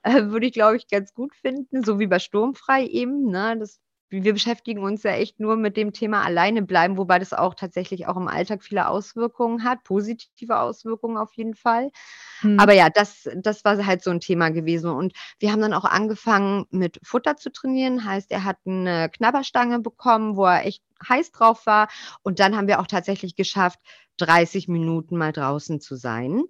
äh, 0.04 0.24
würde 0.25 0.48
ich, 0.48 0.54
glaube 0.54 0.77
ich, 0.77 0.88
ganz 0.89 1.13
gut 1.13 1.36
finden, 1.36 1.83
so 1.83 2.00
wie 2.00 2.07
bei 2.07 2.19
Sturmfrei 2.19 2.86
eben. 2.88 3.30
Ne? 3.31 3.57
Das 3.59 3.80
wir 4.09 4.33
beschäftigen 4.33 4.83
uns 4.83 5.04
ja 5.04 5.12
echt 5.12 5.39
nur 5.39 5.57
mit 5.57 5.75
dem 5.75 5.92
Thema 5.92 6.24
alleine 6.24 6.62
bleiben, 6.62 6.98
wobei 6.98 7.19
das 7.19 7.33
auch 7.33 7.54
tatsächlich 7.54 8.07
auch 8.07 8.15
im 8.15 8.30
Alltag 8.30 8.63
viele 8.63 8.88
Auswirkungen 8.88 9.63
hat, 9.65 9.83
positive 9.83 10.59
Auswirkungen 10.59 11.18
auf 11.18 11.33
jeden 11.33 11.56
Fall. 11.56 11.92
Hm. 12.39 12.57
Aber 12.59 12.74
ja, 12.74 12.89
das, 12.89 13.27
das 13.36 13.65
war 13.65 13.86
halt 13.86 14.04
so 14.04 14.12
ein 14.12 14.21
Thema 14.21 14.50
gewesen. 14.50 14.89
Und 14.92 15.13
wir 15.39 15.51
haben 15.51 15.62
dann 15.62 15.74
auch 15.74 15.83
angefangen 15.83 16.65
mit 16.69 17.00
Futter 17.04 17.36
zu 17.36 17.51
trainieren. 17.51 18.06
Heißt, 18.06 18.31
er 18.31 18.45
hat 18.45 18.57
eine 18.65 19.09
Knabberstange 19.09 19.80
bekommen, 19.80 20.38
wo 20.38 20.45
er 20.45 20.65
echt 20.65 20.83
heiß 21.07 21.31
drauf 21.31 21.65
war. 21.65 21.89
Und 22.24 22.39
dann 22.39 22.56
haben 22.56 22.68
wir 22.68 22.80
auch 22.80 22.88
tatsächlich 22.88 23.36
geschafft, 23.36 23.80
30 24.18 24.69
Minuten 24.69 25.18
mal 25.18 25.33
draußen 25.33 25.81
zu 25.81 25.95
sein. 25.95 26.44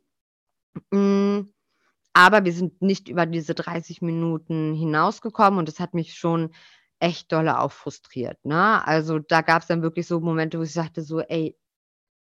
Hm. 0.94 1.52
Aber 2.14 2.46
wir 2.46 2.54
sind 2.54 2.82
nicht 2.82 3.10
über 3.10 3.28
diese 3.28 3.54
30 3.54 4.02
Minuten 4.02 4.74
hinausgekommen 4.74 5.60
und 5.60 5.68
das 5.68 5.80
hat 5.80 5.94
mich 5.94 6.16
schon 6.16 6.52
echt 7.00 7.32
dolle 7.32 7.60
auch 7.60 7.72
frustriert, 7.72 8.44
ne? 8.46 8.86
Also, 8.88 9.20
da 9.20 9.42
gab 9.42 9.62
es 9.62 9.68
dann 9.68 9.82
wirklich 9.84 10.08
so 10.08 10.20
Momente, 10.20 10.60
wo 10.60 10.64
ich 10.64 10.74
sagte 10.74 11.02
so: 11.02 11.20
„Ey, 11.22 11.56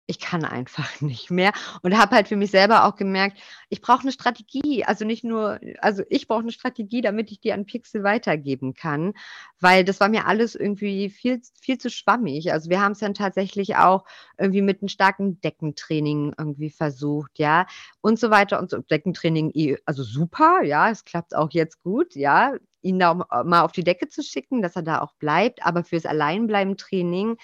ich 0.09 0.19
kann 0.19 0.45
einfach 0.45 0.89
nicht 1.01 1.31
mehr.“ 1.31 1.51
Und 1.83 1.97
habe 1.97 2.15
halt 2.15 2.27
für 2.29 2.35
mich 2.37 2.51
selber 2.51 2.85
auch 2.85 2.95
gemerkt, 2.95 3.39
ich 3.69 3.81
brauche 3.81 4.01
eine 4.03 4.11
Strategie. 4.11 4.85
Also, 4.85 5.05
nicht 5.05 5.23
nur 5.23 5.59
also, 5.81 6.03
ich 6.09 6.27
brauche 6.27 6.41
eine 6.41 6.51
Strategie, 6.51 7.01
damit 7.01 7.31
ich 7.31 7.39
die 7.41 7.53
an 7.53 7.65
Pixel 7.65 8.03
weitergeben 8.03 8.73
kann, 8.73 9.13
weil 9.59 9.83
das 9.83 9.99
war 9.99 10.09
mir 10.09 10.27
alles 10.27 10.55
irgendwie 10.55 11.09
viel 11.09 11.41
viel 11.61 11.77
zu 11.77 11.89
schwammig. 11.89 12.51
Also, 12.53 12.69
wir 12.69 12.81
haben 12.81 12.91
es 12.93 12.99
dann 12.99 13.13
tatsächlich 13.13 13.75
auch 13.77 14.05
irgendwie 14.37 14.61
mit 14.61 14.81
einem 14.81 14.89
starken 14.89 15.39
Deckentraining 15.41 16.33
irgendwie 16.37 16.69
versucht, 16.69 17.39
ja, 17.39 17.65
und 18.01 18.19
so 18.19 18.29
weiter 18.29 18.59
und 18.59 18.69
so. 18.69 18.79
Deckentraining 18.79 19.51
also 19.85 20.03
super, 20.03 20.61
ja, 20.63 20.89
es 20.89 21.05
klappt 21.05 21.35
auch 21.35 21.51
jetzt 21.51 21.81
gut, 21.81 22.15
ja 22.15 22.53
ihn 22.87 22.99
da 22.99 23.27
äh, 23.31 23.43
mal 23.43 23.61
auf 23.61 23.71
die 23.71 23.83
Decke 23.83 24.07
zu 24.07 24.23
schicken, 24.23 24.61
dass 24.61 24.75
er 24.75 24.83
da 24.83 25.01
auch 25.01 25.13
bleibt. 25.13 25.65
Aber 25.65 25.83
fürs 25.83 26.05
Alleinbleiben-Training 26.05 27.37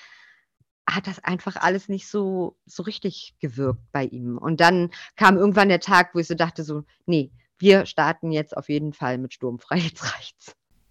hat 0.87 1.07
das 1.07 1.23
einfach 1.23 1.55
alles 1.55 1.87
nicht 1.89 2.07
so, 2.07 2.57
so 2.65 2.83
richtig 2.83 3.35
gewirkt 3.39 3.81
bei 3.91 4.05
ihm. 4.05 4.37
Und 4.37 4.59
dann 4.59 4.91
kam 5.15 5.37
irgendwann 5.37 5.69
der 5.69 5.79
Tag, 5.79 6.13
wo 6.13 6.19
ich 6.19 6.27
so 6.27 6.35
dachte, 6.35 6.63
so, 6.63 6.83
nee, 7.05 7.31
wir 7.57 7.85
starten 7.85 8.31
jetzt 8.31 8.55
auf 8.57 8.69
jeden 8.69 8.93
Fall 8.93 9.17
mit 9.17 9.33
Sturmfrei. 9.33 9.81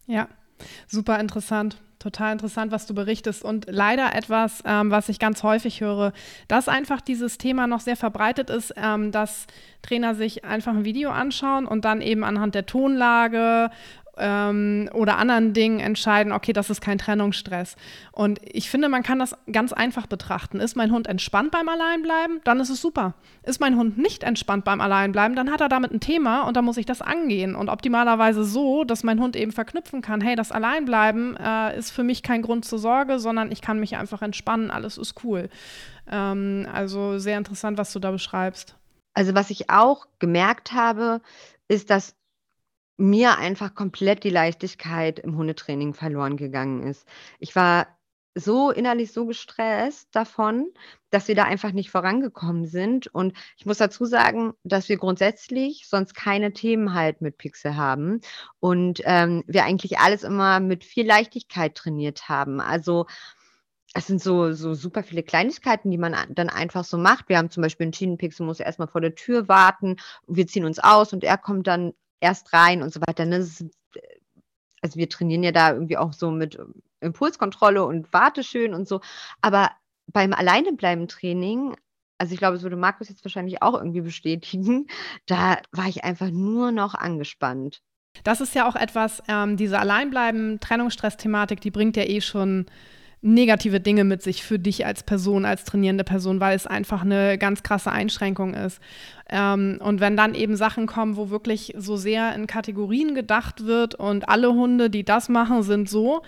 Ja, 0.07 0.29
super 0.89 1.21
interessant. 1.21 1.81
Total 2.01 2.33
interessant, 2.33 2.73
was 2.73 2.87
du 2.87 2.95
berichtest. 2.95 3.45
Und 3.45 3.67
leider 3.71 4.17
etwas, 4.17 4.61
ähm, 4.67 4.91
was 4.91 5.09
ich 5.09 5.21
ganz 5.21 5.45
häufig 5.45 5.81
höre, 5.81 6.13
dass 6.49 6.67
einfach 6.67 7.01
dieses 7.01 7.39
Thema 7.39 7.69
noch 7.69 7.79
sehr 7.79 7.97
verbreitet 7.97 8.51
ist, 8.51 8.75
ähm, 8.77 9.13
dass 9.13 9.47
Trainer 9.83 10.17
sich 10.17 10.45
einfach 10.45 10.73
ein 10.75 10.85
Video 10.85 11.11
anschauen 11.11 11.65
und 11.65 11.85
dann 11.85 12.01
eben 12.01 12.25
anhand 12.25 12.57
der 12.57 12.67
Tonlage 12.67 13.71
ähm, 14.19 14.91
oder 14.93 15.17
anderen 15.17 15.53
Dingen 15.53 15.81
entscheiden, 15.81 16.33
okay, 16.33 16.53
das 16.53 16.71
ist 16.71 16.81
kein 16.81 16.99
Trennungsstress. 16.99 17.77
Und 18.13 18.41
ich 18.45 18.69
finde, 18.69 18.89
man 18.89 19.03
kann 19.03 19.19
das 19.19 19.37
ganz 19.51 19.73
einfach 19.73 20.07
betrachten. 20.07 20.61
Ist 20.61 20.77
mein 20.77 20.93
Hund 20.93 21.07
entspannt 21.07 21.51
beim 21.51 21.69
Alleinbleiben, 21.69 22.41
dann 22.45 22.61
ist 22.61 22.69
es 22.69 22.81
super. 22.81 23.15
Ist 23.43 23.61
mein 23.61 23.77
Hund 23.77 23.99
nicht 23.99 24.23
entspannt 24.23 24.65
beim 24.65 24.81
Alleinbleiben, 24.81 25.35
dann 25.35 25.51
hat 25.51 25.61
er 25.61 25.69
damit 25.69 25.93
ein 25.93 26.01
Thema 26.01 26.43
und 26.43 26.57
dann 26.57 26.65
muss 26.65 26.77
ich 26.77 26.87
das 26.87 27.01
angehen. 27.01 27.55
Und 27.55 27.69
optimalerweise 27.69 28.45
so, 28.45 28.85
dass 28.85 29.03
mein 29.03 29.21
Hund 29.21 29.35
eben 29.37 29.53
verknüpfen 29.53 30.03
kann, 30.03 30.21
hey, 30.21 30.37
das 30.37 30.53
Alleinbleiben 30.53 31.37
äh, 31.37 31.79
ist 31.79 31.91
für 31.91 32.03
mich 32.03 32.23
kein 32.23 32.43
Grund 32.43 32.65
zur 32.65 32.79
Sorge, 32.79 33.19
sondern 33.19 33.51
ich 33.51 33.63
kann 33.63 33.81
mich 33.81 33.97
einfach 33.97 34.23
entspannen, 34.23 34.71
alles 34.71 34.99
ist 34.99 35.25
cool. 35.25 35.49
Ähm, 36.11 36.69
also 36.73 37.19
sehr 37.19 37.39
interessant, 37.39 37.79
was 37.79 37.93
du 37.93 37.99
da 37.99 38.11
beschreibst. 38.11 38.77
Also 39.15 39.35
was 39.35 39.51
ich 39.51 39.71
auch 39.71 40.07
gemerkt 40.19 40.73
habe, 40.73 41.21
ist, 41.69 41.91
dass 41.91 42.15
mir 43.03 43.39
einfach 43.39 43.75
komplett 43.75 44.25
die 44.25 44.31
Leichtigkeit 44.31 45.19
im 45.19 45.37
Hundetraining 45.37 45.93
verloren 45.93 46.37
gegangen 46.37 46.83
ist. 46.85 47.07
Ich 47.41 47.57
war 47.57 47.89
so 48.35 48.71
innerlich 48.71 49.13
so 49.13 49.27
gestresst 49.27 50.09
davon, 50.13 50.73
dass 51.11 51.29
wir 51.29 51.35
da 51.35 51.45
einfach 51.45 51.73
nicht 51.73 51.91
vorangekommen 51.91 52.67
sind. 52.67 53.09
Und 53.09 53.37
ich 53.59 53.67
muss 53.67 53.79
dazu 53.79 54.07
sagen, 54.07 54.55
dass 54.65 54.89
wir 54.89 54.97
grundsätzlich 54.97 55.87
sonst 55.87 56.15
keine 56.15 56.53
Themen 56.53 56.95
halt 56.95 57.21
mit 57.21 57.37
Pixel 57.37 57.77
haben 57.77 58.21
und 58.61 59.03
ähm, 59.05 59.45
wir 59.47 59.65
eigentlich 59.65 59.99
alles 59.99 60.23
immer 60.23 60.61
mit 60.61 60.85
viel 60.85 61.07
Leichtigkeit 61.07 61.75
trainiert 61.75 62.29
haben. 62.29 62.61
Also 62.61 63.07
es 63.95 64.07
sind 64.07 64.23
so, 64.23 64.53
so 64.53 64.73
super 64.73 65.03
viele 65.03 65.23
Kleinigkeiten, 65.23 65.91
die 65.91 65.99
man 65.99 66.17
dann 66.31 66.49
einfach 66.49 66.85
so 66.85 66.97
macht. 66.97 67.29
Wir 67.29 67.37
haben 67.37 67.51
zum 67.51 67.63
Beispiel 67.63 67.85
einen 67.85 67.93
Schienenpixel, 67.93 68.47
muss 68.47 68.61
erstmal 68.61 68.89
vor 68.89 69.03
der 69.03 69.15
Tür 69.15 69.49
warten. 69.49 69.97
Wir 70.27 70.47
ziehen 70.47 70.65
uns 70.65 70.79
aus 70.79 71.13
und 71.13 71.25
er 71.25 71.37
kommt 71.37 71.67
dann 71.67 71.93
erst 72.23 72.53
rein 72.53 72.83
und 72.83 72.93
so 72.93 73.01
weiter. 73.01 73.27
Ne? 73.27 73.37
Ist, 73.37 73.65
also 74.81 74.97
wir 74.97 75.09
trainieren 75.09 75.43
ja 75.43 75.53
da 75.53 75.73
irgendwie 75.73 75.97
auch 75.99 76.13
so 76.13 76.31
mit 76.31 76.59
Impulskontrolle 77.01 77.85
und 77.85 78.13
warte 78.13 78.43
schön 78.43 78.73
und 78.73 78.89
so. 78.89 79.01
Aber 79.43 79.71
beim 80.07 80.33
Alleinebleiben-Training, 80.33 81.77
also 82.19 82.33
ich 82.33 82.39
glaube, 82.39 82.55
das 82.55 82.63
würde 82.63 82.77
Markus 82.77 83.09
jetzt 83.09 83.25
wahrscheinlich 83.25 83.63
auch 83.63 83.75
irgendwie 83.75 84.01
bestätigen, 84.01 84.87
da 85.27 85.59
war 85.73 85.89
ich 85.89 86.05
einfach 86.05 86.31
nur 86.31 86.73
noch 86.73 86.95
angespannt. 86.95 87.83
Das 88.25 88.41
ist 88.41 88.55
ja 88.55 88.69
auch 88.69 88.77
etwas, 88.77 89.23
ähm, 89.29 89.57
diese 89.57 89.79
Alleinbleiben-Trennungsstress-Thematik, 89.79 91.61
die 91.61 91.71
bringt 91.71 91.97
ja 91.97 92.05
eh 92.05 92.21
schon 92.21 92.67
negative 93.23 93.81
Dinge 93.81 94.03
mit 94.05 94.21
sich 94.23 94.43
für 94.43 94.59
dich 94.59 94.85
als 94.85 95.05
Person, 95.05 95.45
als 95.45 95.65
trainierende 95.65 96.05
Person, 96.05 96.41
weil 96.41 96.57
es 96.57 96.67
einfach 96.67 97.03
eine 97.03 97.39
ganz 97.39 97.63
krasse 97.63 97.93
Einschränkung 97.93 98.55
ist. 98.55 98.81
Ähm, 99.31 99.79
und 99.81 100.01
wenn 100.01 100.17
dann 100.17 100.35
eben 100.35 100.57
Sachen 100.57 100.87
kommen, 100.87 101.17
wo 101.17 101.31
wirklich 101.31 101.73
so 101.79 101.97
sehr 101.97 102.35
in 102.35 102.49
Kategorien 102.49 103.15
gedacht 103.15 103.65
wird 103.65 103.95
und 103.95 104.29
alle 104.29 104.53
Hunde, 104.53 104.91
die 104.91 105.05
das 105.05 105.29
machen, 105.29 105.63
sind 105.63 105.89
so, 105.89 106.23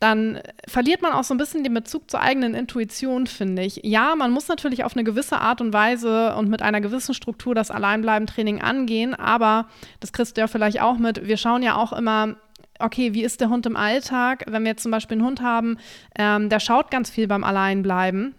dann 0.00 0.40
verliert 0.66 1.00
man 1.00 1.12
auch 1.12 1.22
so 1.22 1.32
ein 1.32 1.38
bisschen 1.38 1.62
den 1.62 1.74
Bezug 1.74 2.10
zur 2.10 2.20
eigenen 2.20 2.54
Intuition, 2.54 3.28
finde 3.28 3.62
ich. 3.62 3.82
Ja, 3.84 4.16
man 4.16 4.32
muss 4.32 4.48
natürlich 4.48 4.82
auf 4.82 4.96
eine 4.96 5.04
gewisse 5.04 5.38
Art 5.40 5.60
und 5.60 5.72
Weise 5.72 6.34
und 6.34 6.48
mit 6.48 6.60
einer 6.60 6.80
gewissen 6.80 7.14
Struktur 7.14 7.54
das 7.54 7.70
Alleinbleiben-Training 7.70 8.60
angehen, 8.60 9.14
aber 9.14 9.68
das 10.00 10.12
kriegst 10.12 10.36
du 10.36 10.40
ja 10.40 10.48
vielleicht 10.48 10.80
auch 10.80 10.98
mit. 10.98 11.24
Wir 11.28 11.36
schauen 11.36 11.62
ja 11.62 11.76
auch 11.76 11.92
immer, 11.92 12.34
okay, 12.82 13.14
wie 13.14 13.22
ist 13.22 13.40
der 13.40 13.48
Hund 13.48 13.66
im 13.66 13.76
Alltag? 13.76 14.44
Wenn 14.48 14.62
wir 14.62 14.70
jetzt 14.70 14.82
zum 14.82 14.90
Beispiel 14.90 15.16
einen 15.16 15.26
Hund 15.26 15.40
haben, 15.40 15.78
ähm, 16.18 16.48
der 16.48 16.60
schaut 16.60 16.90
ganz 16.90 17.10
viel 17.10 17.26
beim 17.26 17.44
Alleinbleiben 17.44 18.34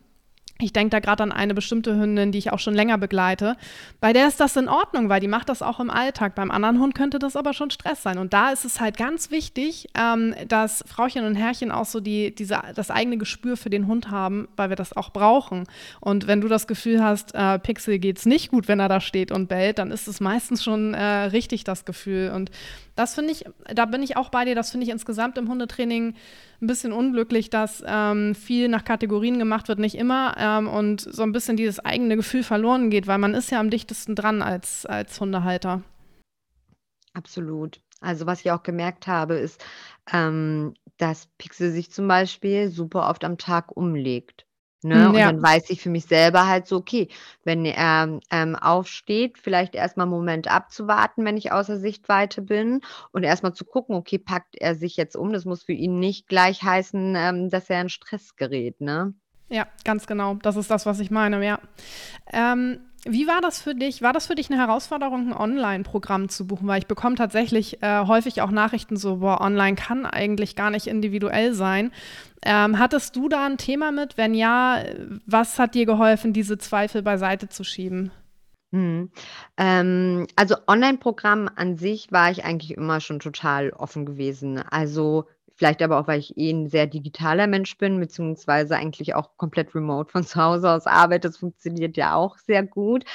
ich 0.59 0.71
denke 0.71 0.91
da 0.91 0.99
gerade 0.99 1.23
an 1.23 1.31
eine 1.31 1.53
bestimmte 1.53 1.95
Hündin, 1.95 2.31
die 2.31 2.37
ich 2.37 2.51
auch 2.51 2.59
schon 2.59 2.75
länger 2.75 2.97
begleite. 2.97 3.57
Bei 3.99 4.13
der 4.13 4.27
ist 4.27 4.39
das 4.39 4.55
in 4.55 4.69
Ordnung, 4.69 5.09
weil 5.09 5.19
die 5.19 5.27
macht 5.27 5.49
das 5.49 5.61
auch 5.61 5.79
im 5.79 5.89
Alltag. 5.89 6.35
Beim 6.35 6.51
anderen 6.51 6.79
Hund 6.79 6.95
könnte 6.95 7.19
das 7.19 7.35
aber 7.35 7.53
schon 7.53 7.71
Stress 7.71 8.03
sein. 8.03 8.17
Und 8.17 8.33
da 8.33 8.51
ist 8.51 8.63
es 8.63 8.79
halt 8.79 8.95
ganz 8.95 9.31
wichtig, 9.31 9.89
ähm, 9.97 10.35
dass 10.47 10.83
Frauchen 10.87 11.25
und 11.25 11.35
Herrchen 11.35 11.71
auch 11.71 11.85
so 11.85 11.99
die, 11.99 12.33
diese, 12.33 12.61
das 12.75 12.91
eigene 12.91 13.17
Gespür 13.17 13.57
für 13.57 13.71
den 13.71 13.87
Hund 13.87 14.11
haben, 14.11 14.47
weil 14.55 14.69
wir 14.69 14.75
das 14.75 14.95
auch 14.95 15.09
brauchen. 15.09 15.65
Und 15.99 16.27
wenn 16.27 16.39
du 16.39 16.47
das 16.47 16.67
Gefühl 16.67 17.03
hast, 17.03 17.33
äh, 17.33 17.59
Pixel 17.59 17.99
es 18.05 18.25
nicht 18.25 18.51
gut, 18.51 18.67
wenn 18.67 18.79
er 18.79 18.89
da 18.89 19.01
steht 19.01 19.31
und 19.31 19.47
bellt, 19.47 19.79
dann 19.79 19.91
ist 19.91 20.07
es 20.07 20.19
meistens 20.19 20.63
schon 20.63 20.93
äh, 20.93 21.03
richtig 21.03 21.63
das 21.63 21.83
Gefühl. 21.83 22.31
Und 22.33 22.51
das 22.95 23.15
finde 23.15 23.31
ich, 23.31 23.45
da 23.73 23.85
bin 23.85 24.03
ich 24.03 24.17
auch 24.17 24.29
bei 24.29 24.45
dir, 24.45 24.55
das 24.55 24.71
finde 24.71 24.85
ich 24.85 24.91
insgesamt 24.91 25.37
im 25.37 25.49
Hundetraining 25.49 26.13
ein 26.63 26.67
bisschen 26.67 26.93
unglücklich, 26.93 27.49
dass 27.49 27.83
ähm, 27.85 28.33
viel 28.33 28.69
nach 28.69 28.83
Kategorien 28.83 29.37
gemacht 29.37 29.67
wird, 29.67 29.79
nicht 29.79 29.95
immer 29.95 30.35
ähm, 30.37 30.67
und 30.67 31.01
so 31.01 31.23
ein 31.23 31.31
bisschen 31.31 31.57
dieses 31.57 31.79
eigene 31.79 32.15
Gefühl 32.15 32.43
verloren 32.43 32.89
geht, 32.89 33.05
weil 33.05 33.17
man 33.17 33.33
ist 33.33 33.51
ja 33.51 33.59
am 33.59 33.69
dichtesten 33.69 34.15
dran 34.15 34.41
als, 34.41 34.85
als 34.85 35.19
Hundehalter. 35.19 35.83
Absolut. 37.13 37.81
Also 37.99 38.25
was 38.25 38.41
ich 38.41 38.51
auch 38.51 38.63
gemerkt 38.63 39.07
habe, 39.07 39.35
ist, 39.35 39.63
ähm, 40.11 40.73
dass 40.97 41.27
Pixel 41.37 41.71
sich 41.71 41.91
zum 41.91 42.07
Beispiel 42.07 42.69
super 42.69 43.09
oft 43.09 43.23
am 43.23 43.37
Tag 43.37 43.75
umlegt. 43.75 44.45
Ne? 44.83 45.09
Und 45.09 45.15
ja. 45.15 45.31
dann 45.31 45.41
weiß 45.41 45.69
ich 45.69 45.81
für 45.81 45.89
mich 45.89 46.05
selber 46.05 46.47
halt 46.47 46.67
so, 46.67 46.77
okay, 46.77 47.07
wenn 47.43 47.65
er 47.65 48.19
ähm, 48.31 48.55
aufsteht, 48.55 49.37
vielleicht 49.37 49.75
erstmal 49.75 50.05
einen 50.05 50.15
Moment 50.15 50.49
abzuwarten, 50.49 51.25
wenn 51.25 51.37
ich 51.37 51.51
außer 51.51 51.77
Sichtweite 51.77 52.41
bin 52.41 52.81
und 53.11 53.23
erstmal 53.23 53.53
zu 53.53 53.65
gucken, 53.65 53.95
okay, 53.95 54.17
packt 54.17 54.55
er 54.55 54.75
sich 54.75 54.97
jetzt 54.97 55.15
um. 55.15 55.33
Das 55.33 55.45
muss 55.45 55.63
für 55.63 55.73
ihn 55.73 55.99
nicht 55.99 56.27
gleich 56.27 56.63
heißen, 56.63 57.15
ähm, 57.15 57.49
dass 57.49 57.69
er 57.69 57.81
in 57.81 57.89
Stress 57.89 58.35
gerät, 58.35 58.81
ne? 58.81 59.13
Ja, 59.49 59.67
ganz 59.83 60.07
genau. 60.07 60.35
Das 60.35 60.55
ist 60.55 60.71
das, 60.71 60.85
was 60.85 60.99
ich 60.99 61.11
meine, 61.11 61.45
ja. 61.45 61.59
Ähm, 62.31 62.79
wie 63.05 63.27
war 63.27 63.41
das 63.41 63.61
für 63.61 63.75
dich? 63.75 64.01
War 64.01 64.13
das 64.13 64.27
für 64.27 64.35
dich 64.35 64.49
eine 64.49 64.59
Herausforderung, 64.59 65.29
ein 65.29 65.33
Online-Programm 65.33 66.29
zu 66.29 66.47
buchen? 66.47 66.67
Weil 66.67 66.79
ich 66.79 66.87
bekomme 66.87 67.15
tatsächlich 67.15 67.83
äh, 67.83 68.05
häufig 68.05 68.41
auch 68.41 68.51
Nachrichten 68.51 68.95
so, 68.95 69.17
boah, 69.17 69.41
online 69.41 69.75
kann 69.75 70.05
eigentlich 70.05 70.55
gar 70.55 70.69
nicht 70.69 70.87
individuell 70.87 71.53
sein. 71.53 71.91
Ähm, 72.45 72.79
hattest 72.79 73.15
du 73.15 73.27
da 73.27 73.45
ein 73.45 73.57
Thema 73.57 73.91
mit? 73.91 74.17
Wenn 74.17 74.33
ja, 74.33 74.83
was 75.25 75.59
hat 75.59 75.75
dir 75.75 75.85
geholfen, 75.85 76.33
diese 76.33 76.57
Zweifel 76.57 77.01
beiseite 77.01 77.49
zu 77.49 77.63
schieben? 77.63 78.11
Mhm. 78.71 79.11
Ähm, 79.57 80.27
also 80.35 80.55
Online-Programm 80.67 81.49
an 81.55 81.75
sich 81.75 82.11
war 82.11 82.31
ich 82.31 82.45
eigentlich 82.45 82.75
immer 82.77 83.01
schon 83.01 83.19
total 83.19 83.71
offen 83.71 84.05
gewesen. 84.05 84.57
Also 84.57 85.25
Vielleicht 85.55 85.81
aber 85.81 85.99
auch, 85.99 86.07
weil 86.07 86.19
ich 86.19 86.37
eh 86.37 86.51
ein 86.51 86.69
sehr 86.69 86.87
digitaler 86.87 87.47
Mensch 87.47 87.77
bin, 87.77 87.99
beziehungsweise 87.99 88.75
eigentlich 88.75 89.13
auch 89.15 89.37
komplett 89.37 89.75
remote 89.75 90.11
von 90.11 90.23
zu 90.25 90.41
Hause 90.41 90.71
aus 90.71 90.87
arbeite. 90.87 91.29
Das 91.29 91.37
funktioniert 91.37 91.97
ja 91.97 92.15
auch 92.15 92.37
sehr 92.37 92.63
gut. 92.63 93.05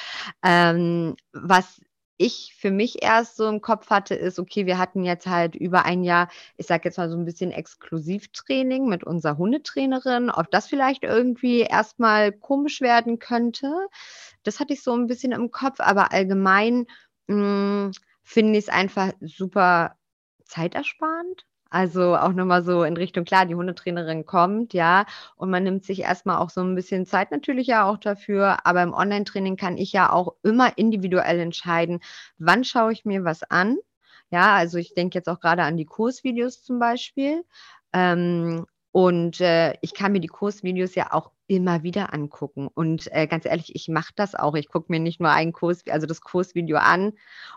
Ähm, 0.45 1.17
was 1.33 1.81
ich 2.19 2.55
für 2.59 2.71
mich 2.73 3.03
erst 3.03 3.37
so 3.37 3.49
im 3.49 3.61
Kopf 3.61 3.91
hatte, 3.91 4.15
ist, 4.15 4.39
okay, 4.41 4.67
wir 4.67 4.79
hatten 4.79 5.05
jetzt 5.05 5.27
halt 5.27 5.55
über 5.55 5.85
ein 5.85 6.03
Jahr, 6.03 6.29
ich 6.57 6.67
sage 6.67 6.83
jetzt 6.87 6.99
mal 6.99 7.09
so 7.09 7.17
ein 7.17 7.25
bisschen 7.25 7.53
Exklusivtraining 7.53 8.89
mit 8.89 9.05
unserer 9.05 9.39
Hundetrainerin, 9.39 10.31
ob 10.31 10.51
das 10.51 10.67
vielleicht 10.67 11.05
irgendwie 11.05 11.61
erstmal 11.61 12.33
komisch 12.33 12.81
werden 12.81 13.21
könnte. 13.21 13.73
Das 14.43 14.59
hatte 14.61 14.73
ich 14.75 14.83
so 14.83 14.95
ein 14.95 15.07
bisschen 15.07 15.33
im 15.33 15.51
Kopf, 15.53 15.79
aber 15.81 16.13
allgemein 16.13 16.87
hm, 17.29 17.93
finde 18.23 18.59
ich 18.59 18.65
es 18.67 18.69
einfach 18.69 19.13
super 19.21 19.97
zeitersparend. 20.45 21.47
Also 21.71 22.17
auch 22.17 22.33
nochmal 22.33 22.63
so 22.65 22.83
in 22.83 22.97
Richtung, 22.97 23.25
klar, 23.27 23.45
die 23.45 23.55
Hundetrainerin 23.55 24.25
kommt, 24.25 24.73
ja, 24.73 25.05
und 25.37 25.51
man 25.51 25.65
nimmt 25.65 25.85
sich 25.85 26.01
erstmal 26.01 26.39
auch 26.39 26.49
so 26.49 26.63
ein 26.63 26.75
bisschen 26.75 27.05
Zeit 27.05 27.31
natürlich 27.31 27.67
ja 27.67 27.85
auch 27.85 27.99
dafür, 27.99 28.65
aber 28.67 28.83
im 28.83 28.95
Online-Training 28.95 29.57
kann 29.57 29.77
ich 29.77 29.93
ja 29.93 30.11
auch 30.11 30.35
immer 30.43 30.79
individuell 30.79 31.41
entscheiden, 31.41 32.01
wann 32.39 32.65
schaue 32.65 32.93
ich 32.93 33.05
mir 33.05 33.25
was 33.25 33.43
an. 33.43 33.77
Ja, 34.31 34.55
also 34.57 34.79
ich 34.79 34.95
denke 34.95 35.19
jetzt 35.19 35.29
auch 35.29 35.41
gerade 35.41 35.63
an 35.63 35.77
die 35.77 35.85
Kursvideos 35.87 36.63
zum 36.63 36.79
Beispiel. 36.79 37.45
Ähm, 37.93 38.67
und 38.99 39.41
äh, 39.41 39.75
ich 39.81 39.95
kann 39.95 40.11
mir 40.11 40.19
die 40.19 40.27
Kursvideos 40.27 40.97
ja 40.97 41.13
auch 41.13 41.31
immer 41.47 41.85
wieder 41.85 42.13
angucken. 42.13 42.67
Und 42.67 43.07
äh, 43.13 43.29
ganz 43.29 43.45
ehrlich, 43.45 43.77
ich 43.77 43.87
mache 43.87 44.13
das 44.17 44.35
auch. 44.35 44.57
Ich 44.57 44.67
gucke 44.67 44.87
mir 44.91 44.99
nicht 44.99 45.21
nur 45.21 45.31
ein 45.31 45.53
Kurs, 45.53 45.85
also 45.89 46.05
das 46.05 46.21
Kursvideo 46.21 46.79
an 46.79 47.13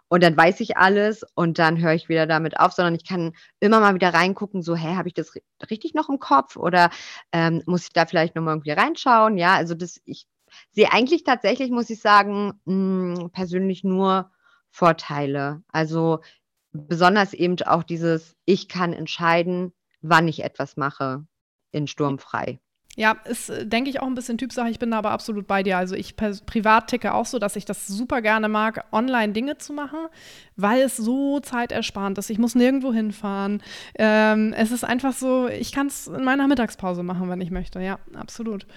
und 0.08 0.22
dann 0.22 0.38
weiß 0.38 0.60
ich 0.60 0.78
alles 0.78 1.26
und 1.34 1.58
dann 1.58 1.82
höre 1.82 1.96
ich 1.96 2.10
wieder 2.10 2.28
damit 2.28 2.60
auf, 2.60 2.74
sondern 2.74 2.94
ich 2.94 3.08
kann 3.08 3.34
immer 3.60 3.80
mal 3.80 3.96
wieder 3.96 4.14
reingucken, 4.14 4.62
so, 4.62 4.76
hä, 4.76 4.96
habe 4.96 5.08
ich 5.08 5.16
das 5.16 5.34
richtig 5.68 5.96
noch 5.96 6.10
im 6.10 6.20
Kopf 6.20 6.58
oder 6.58 6.92
ähm, 7.32 7.64
muss 7.66 7.86
ich 7.86 7.92
da 7.92 8.06
vielleicht 8.06 8.36
nochmal 8.36 8.54
irgendwie 8.54 8.74
reinschauen? 8.74 9.36
Ja, 9.40 9.56
also 9.56 9.74
das, 9.74 10.00
ich 10.06 10.28
sehe 10.70 10.94
eigentlich 10.94 11.24
tatsächlich, 11.24 11.72
muss 11.72 11.90
ich 11.90 12.02
sagen, 12.02 12.62
mh, 12.66 13.18
hm, 13.18 13.32
persönlich 13.32 13.84
nur 13.84 14.30
Vorteile. 14.70 15.64
Also 15.70 16.20
besonders 16.72 17.34
eben 17.34 17.60
auch 17.64 17.82
dieses, 17.82 18.36
ich 18.46 18.68
kann 18.68 18.94
entscheiden, 18.94 19.74
wann 20.02 20.28
ich 20.28 20.44
etwas 20.44 20.78
mache 20.78 21.26
in 21.72 21.88
Sturmfrei. 21.88 22.60
Ja, 22.98 23.16
ist, 23.24 23.50
äh, 23.50 23.66
denke 23.66 23.90
ich, 23.90 24.02
auch 24.02 24.08
ein 24.08 24.16
bisschen 24.16 24.38
Typsache. 24.38 24.70
Ich 24.70 24.80
bin 24.80 24.92
da 24.92 24.98
aber 24.98 25.12
absolut 25.12 25.48
bei 25.48 25.64
dir. 25.64 25.78
Also 25.78 25.96
ich 25.96 26.16
privat 26.18 26.88
ticke 26.88 27.14
auch 27.14 27.26
so, 27.26 27.40
dass 27.40 27.56
ich 27.56 27.64
das 27.64 27.88
super 27.88 28.22
gerne 28.22 28.50
mag, 28.50 28.86
online 28.92 29.32
Dinge 29.32 29.58
zu 29.58 29.72
machen, 29.72 30.08
weil 30.58 30.82
es 30.82 30.98
so 30.98 31.40
zeitersparend 31.40 32.18
ist. 32.18 32.30
Ich 32.30 32.38
muss 32.38 32.54
nirgendwo 32.54 32.92
hinfahren. 32.92 33.64
Ähm, 33.96 34.54
es 34.54 34.72
ist 34.72 34.84
einfach 34.84 35.14
so, 35.14 35.48
ich 35.48 35.72
kann 35.72 35.88
es 35.88 36.08
in 36.08 36.26
meiner 36.26 36.48
Mittagspause 36.48 37.02
machen, 37.02 37.30
wenn 37.30 37.40
ich 37.40 37.50
möchte. 37.50 37.80
Ja, 37.80 38.00
absolut. 38.14 38.68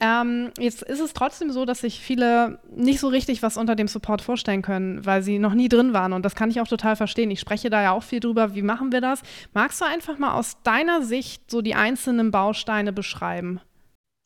Ähm, 0.00 0.50
jetzt 0.58 0.82
ist 0.82 1.00
es 1.00 1.12
trotzdem 1.12 1.50
so, 1.50 1.64
dass 1.64 1.80
sich 1.80 2.00
viele 2.00 2.58
nicht 2.74 3.00
so 3.00 3.08
richtig 3.08 3.42
was 3.42 3.56
unter 3.56 3.76
dem 3.76 3.88
Support 3.88 4.22
vorstellen 4.22 4.62
können, 4.62 5.04
weil 5.06 5.22
sie 5.22 5.38
noch 5.38 5.54
nie 5.54 5.68
drin 5.68 5.92
waren. 5.92 6.12
Und 6.12 6.24
das 6.24 6.34
kann 6.34 6.50
ich 6.50 6.60
auch 6.60 6.68
total 6.68 6.96
verstehen. 6.96 7.30
Ich 7.30 7.40
spreche 7.40 7.70
da 7.70 7.82
ja 7.82 7.92
auch 7.92 8.02
viel 8.02 8.20
drüber. 8.20 8.54
Wie 8.54 8.62
machen 8.62 8.92
wir 8.92 9.00
das? 9.00 9.22
Magst 9.52 9.80
du 9.80 9.84
einfach 9.84 10.18
mal 10.18 10.34
aus 10.34 10.60
deiner 10.62 11.02
Sicht 11.02 11.50
so 11.50 11.62
die 11.62 11.74
einzelnen 11.74 12.30
Bausteine 12.30 12.92
beschreiben? 12.92 13.60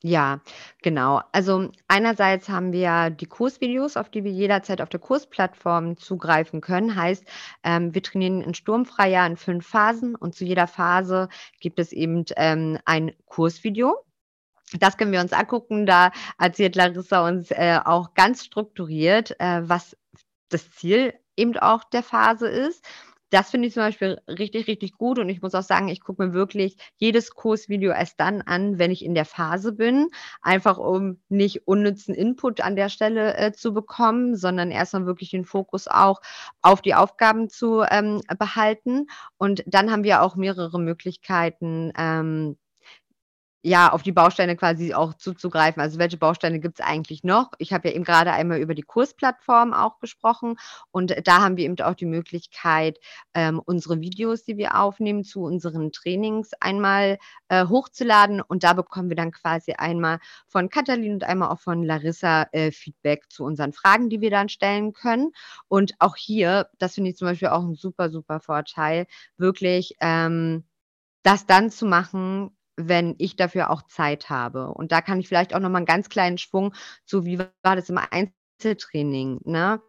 Ja, 0.03 0.41
genau. 0.83 1.21
Also 1.33 1.73
einerseits 1.89 2.49
haben 2.49 2.73
wir 2.73 3.11
die 3.11 3.27
Kursvideos, 3.27 3.97
auf 3.97 4.09
die 4.09 4.23
wir 4.23 4.31
jederzeit 4.31 4.81
auf 4.81 4.89
der 4.89 5.01
Kursplattform 5.01 5.97
zugreifen 5.97 6.61
können. 6.61 6.95
Heißt, 6.95 7.25
ähm, 7.65 7.93
wir 7.95 8.03
trainieren 8.03 8.41
in 8.41 8.55
Sturmfreier 8.55 9.27
in 9.27 9.37
fünf 9.37 9.67
Phasen 9.67 10.15
und 10.15 10.37
zu 10.37 10.45
jeder 10.45 10.69
Phase 10.69 11.29
gibt 11.61 11.81
es 11.81 11.93
eben 11.93 12.25
ähm, 12.37 12.79
ein 12.85 13.11
Kursvideo. 13.27 13.97
Das 14.79 14.97
können 14.97 15.13
wir 15.13 15.21
uns 15.21 15.33
angucken. 15.33 15.87
Da 15.87 16.11
erzählt 16.39 16.77
Larissa 16.77 17.27
uns 17.27 17.51
äh, 17.51 17.79
auch 17.85 18.15
ganz 18.15 18.45
strukturiert, 18.45 19.39
äh, 19.41 19.69
was 19.69 19.97
das 20.49 20.71
Ziel 20.71 21.15
eben 21.37 21.57
auch 21.59 21.85
der 21.85 22.03
Phase 22.03 22.49
ist. 22.49 22.85
Das 23.31 23.51
finde 23.51 23.69
ich 23.69 23.75
zum 23.75 23.83
Beispiel 23.83 24.19
richtig, 24.27 24.67
richtig 24.69 24.93
gut. 24.93 25.19
Und 25.19 25.29
ich 25.29 25.43
muss 25.43 25.55
auch 25.55 25.63
sagen, 25.63 25.89
ich 25.89 26.01
gucke 26.01 26.25
mir 26.25 26.33
wirklich 26.33 26.77
jedes 26.97 27.35
Kursvideo 27.35 27.93
erst 27.93 28.19
dann 28.19 28.41
an, 28.41 28.79
wenn 28.79 28.91
ich 28.91 29.05
in 29.05 29.15
der 29.15 29.27
Phase 29.27 29.73
bin. 29.73 30.09
Einfach 30.41 30.79
um 30.79 31.21
nicht 31.29 31.67
unnützen 31.67 32.15
Input 32.15 32.63
an 32.63 32.75
der 32.75 32.89
Stelle 32.89 33.37
äh, 33.37 33.53
zu 33.53 33.75
bekommen, 33.75 34.35
sondern 34.35 34.71
erstmal 34.71 35.05
wirklich 35.05 35.31
den 35.31 35.45
Fokus 35.45 35.89
auch 35.89 36.23
auf 36.63 36.81
die 36.81 36.95
Aufgaben 36.95 37.51
zu 37.51 37.83
ähm, 37.83 38.23
behalten. 38.39 39.07
Und 39.37 39.63
dann 39.67 39.91
haben 39.91 40.05
wir 40.05 40.23
auch 40.23 40.35
mehrere 40.35 40.81
Möglichkeiten, 40.81 41.93
ähm, 41.99 42.57
ja, 43.69 43.93
auf 43.93 44.03
die 44.03 44.13
Bausteine 44.13 44.57
quasi 44.57 44.95
auch 44.95 45.15
zuzugreifen. 45.15 45.81
Also 45.81 45.99
welche 45.99 46.17
Bausteine 46.17 46.59
gibt 46.59 46.81
es 46.81 46.87
eigentlich 46.87 47.23
noch? 47.23 47.53
Ich 47.59 47.73
habe 47.73 47.89
ja 47.89 47.95
eben 47.95 48.05
gerade 48.05 48.33
einmal 48.33 48.59
über 48.59 48.75
die 48.75 48.83
Kursplattform 48.83 49.73
auch 49.75 49.99
gesprochen 50.01 50.57
und 50.91 51.15
da 51.25 51.43
haben 51.43 51.57
wir 51.57 51.65
eben 51.65 51.79
auch 51.81 51.95
die 51.95 52.07
Möglichkeit, 52.07 52.99
ähm, 53.35 53.61
unsere 53.65 54.01
Videos, 54.01 54.43
die 54.45 54.57
wir 54.57 54.81
aufnehmen, 54.81 55.23
zu 55.25 55.43
unseren 55.43 55.93
Trainings 55.93 56.53
einmal 56.61 57.19
äh, 57.49 57.67
hochzuladen 57.67 58.41
und 58.41 58.65
da 58.65 58.73
bekommen 58.73 59.11
wir 59.11 59.17
dann 59.17 59.33
quasi 59.33 59.73
einmal 59.73 60.19
von 60.47 60.71
Katalin 60.71 61.15
und 61.15 61.25
einmal 61.25 61.51
auch 61.51 61.61
von 61.61 61.83
Larissa 61.83 62.47
äh, 62.53 62.73
Feedback 62.73 63.31
zu 63.31 63.45
unseren 63.45 63.73
Fragen, 63.73 64.09
die 64.09 64.21
wir 64.21 64.31
dann 64.31 64.49
stellen 64.49 64.93
können. 64.93 65.33
Und 65.69 65.95
auch 65.99 66.17
hier, 66.17 66.69
das 66.79 66.95
finde 66.95 67.11
ich 67.11 67.17
zum 67.17 67.29
Beispiel 67.29 67.49
auch 67.49 67.63
ein 67.63 67.75
super, 67.75 68.11
super 68.11 68.41
Vorteil, 68.41 69.07
wirklich 69.37 69.95
ähm, 70.01 70.65
das 71.23 71.47
dann 71.47 71.71
zu 71.71 71.85
machen, 71.87 72.51
wenn 72.79 73.15
ich 73.19 73.37
dafür 73.37 73.71
auch 73.71 73.83
Zeit 73.83 74.31
habe. 74.31 74.69
Und 74.69 74.93
da 74.93 75.01
kann 75.03 75.21
ich 75.21 75.29
vielleicht 75.29 75.55
auch 75.55 75.61
noch 75.61 75.69
mal 75.71 75.79
einen 75.79 75.87
ganz 75.87 76.09
kleinen 76.09 76.39
Schwung 76.39 76.75
zu, 77.05 77.25
wie 77.27 77.39
war 77.39 77.77
das 77.77 77.91
im 77.91 77.99
Einzeltraining, 77.99 79.41
ne? 79.45 79.83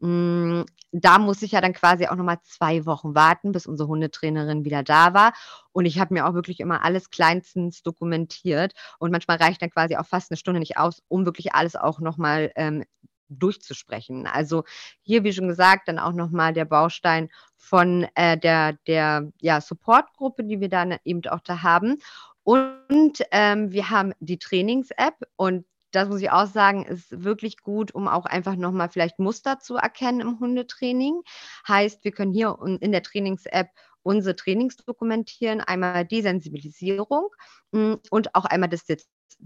Hm, 0.00 0.64
da 0.92 1.18
muss 1.18 1.42
ich 1.42 1.52
ja 1.52 1.60
dann 1.60 1.72
quasi 1.72 2.06
auch 2.06 2.16
noch 2.16 2.24
mal 2.24 2.38
2 2.42 2.84
Wochen 2.86 3.14
warten, 3.14 3.52
bis 3.52 3.66
unsere 3.66 3.88
Hundetrainerin 3.88 4.64
wieder 4.64 4.82
da 4.82 5.14
war. 5.14 5.32
Und 5.72 5.86
ich 5.86 5.98
habe 5.98 6.14
mir 6.14 6.26
auch 6.26 6.34
wirklich 6.34 6.60
immer 6.60 6.84
alles 6.84 7.10
kleinstens 7.10 7.82
dokumentiert. 7.82 8.74
Und 8.98 9.10
manchmal 9.10 9.38
reicht 9.38 9.62
dann 9.62 9.70
quasi 9.70 9.96
auch 9.96 10.06
fast 10.06 10.30
eine 10.30 10.36
Stunde 10.38 10.60
nicht 10.60 10.76
aus, 10.78 11.02
um 11.08 11.24
wirklich 11.26 11.54
alles 11.54 11.76
auch 11.76 12.00
noch 12.00 12.18
mal, 12.18 12.52
ähm, 12.56 12.84
durchzusprechen. 13.28 14.26
Also, 14.26 14.64
hier, 15.02 15.24
wie 15.24 15.32
schon 15.32 15.48
gesagt, 15.48 15.88
dann 15.88 15.98
auch 15.98 16.12
noch 16.12 16.30
mal 16.30 16.52
der 16.52 16.64
Baustein 16.64 17.28
von, 17.56 18.06
äh, 18.14 18.38
der 18.38 18.74
der, 18.86 19.30
ja, 19.40 19.60
Supportgruppe, 19.60 20.44
die 20.44 20.60
wir 20.60 20.68
dann 20.68 20.96
eben 21.04 21.22
auch 21.28 21.40
da 21.40 21.62
haben. 21.62 21.98
Und, 22.44 23.22
ähm, 23.32 23.72
wir 23.72 23.90
haben 23.90 24.12
die 24.20 24.38
Trainings-App 24.38 25.14
und 25.36 25.66
das 25.92 26.08
muss 26.08 26.20
ich 26.20 26.30
auch 26.30 26.46
sagen, 26.46 26.84
ist 26.84 27.24
wirklich 27.24 27.58
gut, 27.58 27.94
um 27.94 28.06
auch 28.06 28.26
einfach 28.26 28.56
noch 28.56 28.72
mal 28.72 28.88
vielleicht 28.88 29.18
Muster 29.18 29.58
zu 29.60 29.76
erkennen 29.76 30.20
im 30.20 30.40
Hundetraining. 30.40 31.22
Heißt, 31.66 32.04
wir 32.04 32.12
können 32.12 32.32
hier 32.32 32.58
in 32.80 32.92
der 32.92 33.02
Trainings-App 33.02 33.68
unsere 34.06 34.36
Trainings 34.36 34.76
dokumentieren, 34.76 35.60
einmal 35.60 36.04
die 36.04 36.22
Sensibilisierung 36.22 37.28
hm, 37.72 37.98
und 38.10 38.34
auch 38.34 38.44
einmal 38.44 38.68
das, 38.68 38.86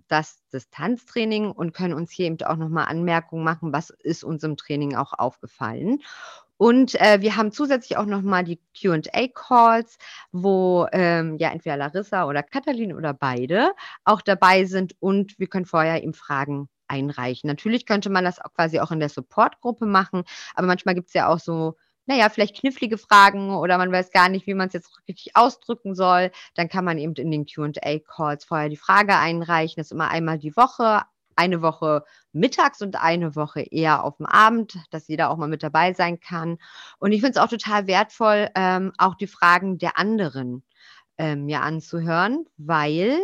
das 0.06 0.38
Distanztraining 0.52 1.50
und 1.50 1.72
können 1.72 1.94
uns 1.94 2.10
hier 2.10 2.26
eben 2.26 2.40
auch 2.42 2.56
noch 2.56 2.68
mal 2.68 2.84
Anmerkungen 2.84 3.42
machen, 3.42 3.72
was 3.72 3.90
ist 3.90 4.22
uns 4.22 4.44
im 4.44 4.56
Training 4.56 4.94
auch 4.94 5.14
aufgefallen. 5.14 6.00
Und 6.58 7.00
äh, 7.00 7.22
wir 7.22 7.36
haben 7.36 7.52
zusätzlich 7.52 7.96
auch 7.96 8.04
nochmal 8.04 8.44
die 8.44 8.60
QA-Calls, 8.78 9.96
wo 10.30 10.86
ähm, 10.92 11.38
ja 11.38 11.50
entweder 11.50 11.78
Larissa 11.78 12.26
oder 12.26 12.42
Katalin 12.42 12.92
oder 12.92 13.14
beide 13.14 13.72
auch 14.04 14.20
dabei 14.20 14.66
sind 14.66 14.94
und 15.00 15.38
wir 15.38 15.46
können 15.46 15.64
vorher 15.64 16.02
eben 16.02 16.12
Fragen 16.12 16.68
einreichen. 16.86 17.48
Natürlich 17.48 17.86
könnte 17.86 18.10
man 18.10 18.24
das 18.24 18.40
auch 18.40 18.52
quasi 18.52 18.78
auch 18.78 18.90
in 18.90 19.00
der 19.00 19.08
Support-Gruppe 19.08 19.86
machen, 19.86 20.24
aber 20.54 20.66
manchmal 20.66 20.94
gibt 20.94 21.08
es 21.08 21.14
ja 21.14 21.28
auch 21.28 21.38
so, 21.38 21.76
naja, 22.10 22.28
vielleicht 22.28 22.58
knifflige 22.58 22.98
Fragen 22.98 23.54
oder 23.54 23.78
man 23.78 23.92
weiß 23.92 24.10
gar 24.10 24.28
nicht, 24.28 24.48
wie 24.48 24.54
man 24.54 24.66
es 24.66 24.74
jetzt 24.74 24.90
richtig 25.06 25.36
ausdrücken 25.36 25.94
soll. 25.94 26.32
Dann 26.56 26.68
kann 26.68 26.84
man 26.84 26.98
eben 26.98 27.14
in 27.14 27.30
den 27.30 27.46
QA-Calls 27.46 28.44
vorher 28.44 28.68
die 28.68 28.76
Frage 28.76 29.16
einreichen. 29.16 29.76
Das 29.76 29.86
ist 29.86 29.92
immer 29.92 30.10
einmal 30.10 30.36
die 30.36 30.56
Woche, 30.56 31.02
eine 31.36 31.62
Woche 31.62 32.04
mittags 32.32 32.82
und 32.82 33.00
eine 33.00 33.36
Woche 33.36 33.60
eher 33.60 34.02
auf 34.02 34.16
dem 34.16 34.26
Abend, 34.26 34.76
dass 34.90 35.06
jeder 35.06 35.30
auch 35.30 35.36
mal 35.36 35.46
mit 35.46 35.62
dabei 35.62 35.92
sein 35.92 36.18
kann. 36.18 36.58
Und 36.98 37.12
ich 37.12 37.20
finde 37.20 37.38
es 37.38 37.44
auch 37.44 37.48
total 37.48 37.86
wertvoll, 37.86 38.48
ähm, 38.56 38.92
auch 38.98 39.14
die 39.14 39.28
Fragen 39.28 39.78
der 39.78 39.96
anderen 39.96 40.64
ähm, 41.16 41.44
mir 41.44 41.62
anzuhören, 41.62 42.44
weil 42.56 43.20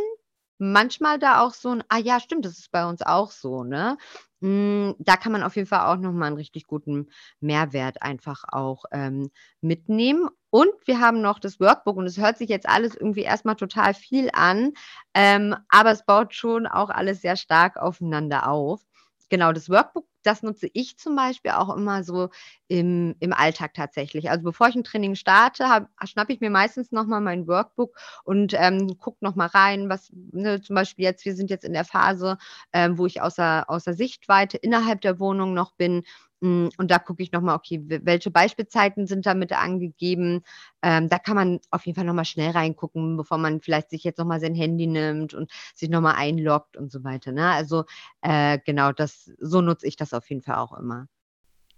manchmal 0.58 1.18
da 1.18 1.40
auch 1.42 1.54
so 1.54 1.70
ein, 1.70 1.84
ah 1.88 1.98
ja, 1.98 2.20
stimmt, 2.20 2.44
das 2.44 2.58
ist 2.58 2.70
bei 2.72 2.86
uns 2.88 3.02
auch 3.02 3.30
so, 3.30 3.64
ne? 3.64 3.96
Hm, 4.42 4.94
da 4.98 5.16
kann 5.16 5.32
man 5.32 5.42
auf 5.42 5.56
jeden 5.56 5.68
Fall 5.68 5.86
auch 5.92 5.98
noch 6.00 6.12
mal 6.12 6.28
'n 6.30 6.34
richtig 6.36 6.66
guten 6.66 7.08
Mehrwert 7.40 8.02
einfach 8.02 8.44
auch, 8.48 8.84
ähm, 8.92 9.30
mitnehmen. 9.62 10.28
Und 10.50 10.70
wir 10.86 11.00
haben 11.00 11.20
noch 11.22 11.38
das 11.38 11.58
Workbook 11.60 11.96
und 11.96 12.06
es 12.06 12.18
hört 12.18 12.38
sich 12.38 12.48
jetzt 12.50 12.68
alles 12.68 12.94
irgendwie 12.94 13.22
erstmal 13.22 13.56
total 13.56 13.94
viel 13.94 14.30
an, 14.32 14.72
ähm, 15.14 15.56
aber 15.68 15.90
es 15.92 16.04
baut 16.04 16.34
schon 16.34 16.66
auch 16.66 16.90
alles 16.90 17.22
sehr 17.22 17.36
stark 17.36 17.76
aufeinander 17.78 18.48
auf. 18.50 18.82
Genau, 19.28 19.52
das 19.52 19.68
Workbook, 19.70 20.06
das 20.22 20.42
nutze 20.42 20.68
ich 20.72 20.98
zum 20.98 21.16
Beispiel 21.16 21.52
auch 21.52 21.74
immer 21.76 22.04
so 22.04 22.28
im 22.68 23.14
im 23.20 23.32
Alltag 23.32 23.74
tatsächlich. 23.74 24.30
Also, 24.30 24.44
bevor 24.44 24.68
ich 24.68 24.74
ein 24.76 24.84
Training 24.84 25.14
starte, 25.14 25.64
schnappe 26.04 26.32
ich 26.32 26.40
mir 26.40 26.50
meistens 26.50 26.92
noch 26.92 27.06
mal 27.06 27.20
mein 27.20 27.46
Workbook 27.46 27.96
und, 28.24 28.54
ähm, 28.56 28.98
gucke 28.98 29.18
noch 29.24 29.36
mal 29.36 29.46
rein, 29.46 29.88
was 29.88 30.10
ne, 30.32 30.60
zum 30.60 30.74
Beispiel 30.76 31.04
jetzt 31.04 31.24
wir 31.24 31.34
sind 31.36 31.50
jetzt 31.50 31.64
in 31.64 31.72
der 31.74 31.84
Phase, 31.84 32.38
ähm, 32.72 32.98
wo 32.98 33.06
ich 33.06 33.22
außer 33.22 33.64
außer 33.68 33.94
Sichtweite 33.94 34.56
innerhalb 34.56 35.00
der 35.02 35.18
Wohnung 35.20 35.54
noch 35.54 35.72
bin. 35.74 36.02
Hm, 36.42 36.68
und 36.76 36.90
da 36.90 36.98
gucke 36.98 37.22
ich 37.22 37.32
noch 37.32 37.40
mal, 37.40 37.54
okay, 37.54 37.80
welche 38.04 38.30
Beispielzeiten 38.30 39.06
sind 39.06 39.24
damit 39.26 39.52
angegeben? 39.52 40.42
Ähm, 40.82 41.08
da 41.08 41.18
kann 41.18 41.34
man 41.36 41.60
auf 41.70 41.86
jeden 41.86 41.96
Fall 41.96 42.04
noch 42.04 42.12
mal 42.14 42.24
schnell 42.26 42.50
reingucken, 42.50 43.16
bevor 43.16 43.38
man 43.38 43.60
vielleicht 43.62 43.90
sich 43.90 44.04
jetzt 44.04 44.18
noch 44.18 44.26
mal 44.26 44.40
sein 44.40 44.54
Handy 44.54 44.86
nimmt 44.86 45.32
und 45.34 45.50
sich 45.74 45.88
noch 45.88 46.00
mal 46.02 46.14
einloggt 46.14 46.76
und 46.76 46.92
so 46.92 47.04
weiter, 47.04 47.32
ne? 47.32 47.50
Also, 47.52 47.84
äh, 48.22 48.58
genau, 48.64 48.92
das 48.92 49.30
so 49.40 49.60
nutze 49.62 49.86
ich 49.86 49.96
das 49.96 50.12
auf 50.12 50.28
jeden 50.28 50.42
Fall 50.42 50.56
auch 50.56 50.78
immer. 50.78 51.06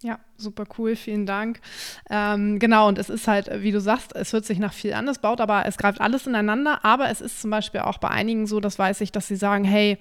Ja, 0.01 0.21
super 0.37 0.65
cool, 0.79 0.95
vielen 0.95 1.27
Dank. 1.27 1.61
Ähm, 2.09 2.61
genau, 2.61 2.87
und 2.87 2.99
es 2.99 3.11
ist 3.11 3.27
halt, 3.27 3.51
wie 3.63 3.73
du 3.73 3.81
sagst, 3.81 4.15
es 4.15 4.33
hört 4.33 4.45
sich 4.45 4.61
nach 4.61 4.73
viel 4.73 4.93
an, 4.93 5.09
es 5.09 5.19
baut 5.19 5.41
aber, 5.41 5.67
es 5.67 5.77
greift 5.77 6.01
alles 6.01 6.25
ineinander, 6.27 6.85
aber 6.85 7.11
es 7.11 7.21
ist 7.21 7.41
zum 7.41 7.51
Beispiel 7.51 7.81
auch 7.81 7.99
bei 7.99 8.09
einigen 8.09 8.47
so, 8.47 8.61
das 8.61 8.79
weiß 8.79 9.01
ich, 9.01 9.11
dass 9.11 9.27
sie 9.27 9.35
sagen, 9.35 9.65
hey, 9.65 9.99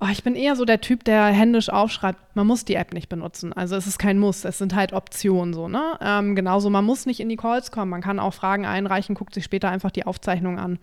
Oh, 0.00 0.06
ich 0.10 0.22
bin 0.22 0.34
eher 0.34 0.56
so 0.56 0.64
der 0.64 0.80
Typ, 0.80 1.04
der 1.04 1.26
händisch 1.26 1.70
aufschreibt, 1.70 2.18
man 2.34 2.46
muss 2.46 2.64
die 2.64 2.74
App 2.74 2.92
nicht 2.92 3.08
benutzen. 3.08 3.52
Also 3.52 3.76
es 3.76 3.86
ist 3.86 3.98
kein 3.98 4.18
Muss, 4.18 4.44
es 4.44 4.58
sind 4.58 4.74
halt 4.74 4.92
Optionen 4.92 5.52
so, 5.52 5.68
ne? 5.68 5.98
Ähm, 6.00 6.36
genauso, 6.36 6.70
man 6.70 6.84
muss 6.84 7.06
nicht 7.06 7.20
in 7.20 7.28
die 7.28 7.36
Calls 7.36 7.70
kommen, 7.70 7.90
man 7.90 8.00
kann 8.00 8.18
auch 8.18 8.32
Fragen 8.34 8.66
einreichen, 8.66 9.14
guckt 9.14 9.34
sich 9.34 9.44
später 9.44 9.70
einfach 9.70 9.90
die 9.90 10.06
Aufzeichnung 10.06 10.58
an. 10.58 10.78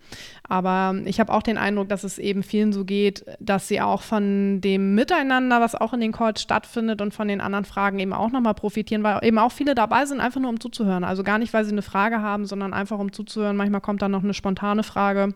Aber 0.48 0.94
ich 1.04 1.20
habe 1.20 1.32
auch 1.32 1.42
den 1.42 1.58
Eindruck, 1.58 1.88
dass 1.88 2.04
es 2.04 2.18
eben 2.18 2.42
vielen 2.42 2.72
so 2.72 2.84
geht, 2.84 3.24
dass 3.40 3.68
sie 3.68 3.80
auch 3.80 4.02
von 4.02 4.60
dem 4.60 4.94
Miteinander, 4.94 5.60
was 5.60 5.74
auch 5.74 5.92
in 5.92 6.00
den 6.00 6.12
Calls 6.12 6.42
stattfindet 6.42 7.00
und 7.00 7.14
von 7.14 7.28
den 7.28 7.40
anderen 7.40 7.64
Fragen 7.64 7.98
eben 7.98 8.12
auch 8.12 8.30
nochmal 8.30 8.54
profitieren, 8.54 9.02
weil 9.02 9.24
eben 9.24 9.38
auch 9.38 9.52
viele 9.52 9.74
dabei 9.74 10.04
sind, 10.06 10.20
einfach 10.20 10.40
nur 10.40 10.50
um 10.50 10.60
zuzuhören. 10.60 11.04
Also 11.04 11.22
gar 11.22 11.38
nicht, 11.38 11.52
weil 11.52 11.64
sie 11.64 11.72
eine 11.72 11.82
Frage 11.82 12.20
haben, 12.20 12.46
sondern 12.46 12.74
einfach 12.74 12.98
um 12.98 13.12
zuzuhören. 13.12 13.56
Manchmal 13.56 13.80
kommt 13.80 14.02
dann 14.02 14.10
noch 14.10 14.22
eine 14.22 14.34
spontane 14.34 14.82
Frage. 14.82 15.34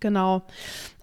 Genau. 0.00 0.42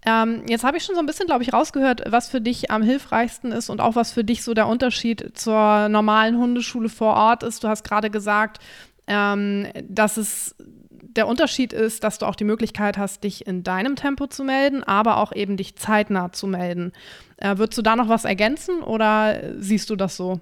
Ähm, 0.06 0.44
jetzt 0.48 0.64
habe 0.64 0.78
ich 0.78 0.84
schon 0.84 0.96
so 0.96 1.00
ein 1.00 1.08
bisschen, 1.08 1.26
glaube 1.26 1.44
ich, 1.44 1.52
rausgehört, 1.52 2.04
was 2.08 2.30
für 2.30 2.42
dich 2.42 2.70
am 2.70 2.84
hilfreichsten 2.84 3.52
ist 3.52 3.70
und 3.70 3.82
auch 3.82 3.96
was 3.96 4.12
für 4.12 4.24
dich 4.24 4.44
so 4.44 4.54
der 4.54 4.68
Unterschied 4.68 5.32
zur 5.38 5.90
normalen 5.90 6.38
Hundeschule 6.38 6.90
vor 6.90 7.16
Ort 7.16 7.44
ist. 7.44 7.64
Du 7.64 7.68
hast 7.68 7.84
gerade 7.84 8.10
gesagt, 8.10 8.60
ähm, 9.08 9.68
dass 9.84 10.18
es 10.18 10.56
der 11.16 11.28
Unterschied 11.28 11.74
ist, 11.74 12.04
dass 12.04 12.18
du 12.20 12.26
auch 12.26 12.36
die 12.36 12.44
Möglichkeit 12.44 12.98
hast, 12.98 13.24
dich 13.24 13.48
in 13.48 13.64
deinem 13.64 13.96
Tempo 13.96 14.28
zu 14.28 14.44
melden, 14.44 14.84
aber 14.84 15.18
auch 15.18 15.32
eben 15.32 15.58
dich 15.58 15.78
zeitnah 15.78 16.32
zu 16.32 16.46
melden. 16.46 16.92
Äh, 17.38 17.58
würdest 17.58 17.78
du 17.78 17.82
da 17.82 17.96
noch 17.96 18.10
was 18.10 18.26
ergänzen 18.26 18.82
oder 18.82 19.42
siehst 19.58 19.90
du 19.90 19.96
das 19.96 20.18
so? 20.18 20.40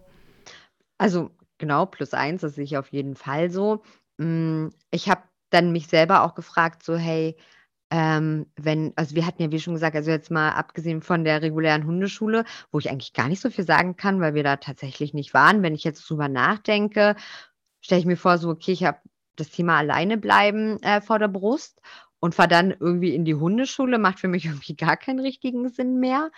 Also 0.98 1.32
genau, 1.58 1.86
plus 1.86 2.14
eins, 2.14 2.42
das 2.42 2.56
sehe 2.56 2.64
ich 2.64 2.78
auf 2.78 2.90
jeden 2.90 3.16
Fall 3.16 3.50
so. 3.52 3.84
Hm, 4.20 4.72
ich 4.92 5.10
habe 5.10 5.22
dann 5.50 5.72
mich 5.72 5.88
selber 5.88 6.24
auch 6.24 6.36
gefragt, 6.36 6.84
so 6.84 6.98
hey, 6.98 7.36
ähm, 7.94 8.48
wenn 8.56 8.92
also 8.96 9.16
wir 9.16 9.28
hatten 9.28 9.44
ja, 9.44 9.52
wie 9.52 9.60
schon 9.60 9.76
gesagt, 9.76 9.96
also 9.96 10.10
jetzt 10.10 10.32
mal 10.32 10.50
abgesehen 10.50 11.04
von 11.04 11.24
der 11.24 11.44
regulären 11.44 11.86
Hundeschule, 11.86 12.44
wo 12.72 12.80
ich 12.80 12.90
eigentlich 12.90 13.14
gar 13.14 13.28
nicht 13.28 13.40
so 13.40 13.52
viel 13.52 13.66
sagen 13.66 13.96
kann, 13.96 14.20
weil 14.20 14.34
wir 14.34 14.42
da 14.42 14.58
tatsächlich 14.58 15.14
nicht 15.14 15.36
waren. 15.36 15.62
Wenn 15.62 15.76
ich 15.76 15.84
jetzt 15.84 16.10
drüber 16.10 16.28
nachdenke, 16.28 17.16
stelle 17.82 18.00
ich 18.00 18.08
mir 18.08 18.18
vor, 18.18 18.40
so, 18.40 18.50
okay, 18.50 18.72
ich 18.72 18.84
habe 18.84 18.98
das 19.36 19.52
Thema 19.52 19.78
alleine 19.78 20.18
bleiben 20.18 20.82
äh, 20.82 21.02
vor 21.02 21.20
der 21.20 21.28
Brust 21.28 21.82
und 22.20 22.34
fahre 22.34 22.50
dann 22.50 22.72
irgendwie 22.72 23.14
in 23.14 23.26
die 23.26 23.36
Hundeschule, 23.36 24.00
macht 24.00 24.20
für 24.20 24.28
mich 24.28 24.46
irgendwie 24.48 24.76
gar 24.76 24.98
keinen 24.98 25.20
richtigen 25.20 25.70
Sinn 25.70 26.00
mehr 26.00 26.32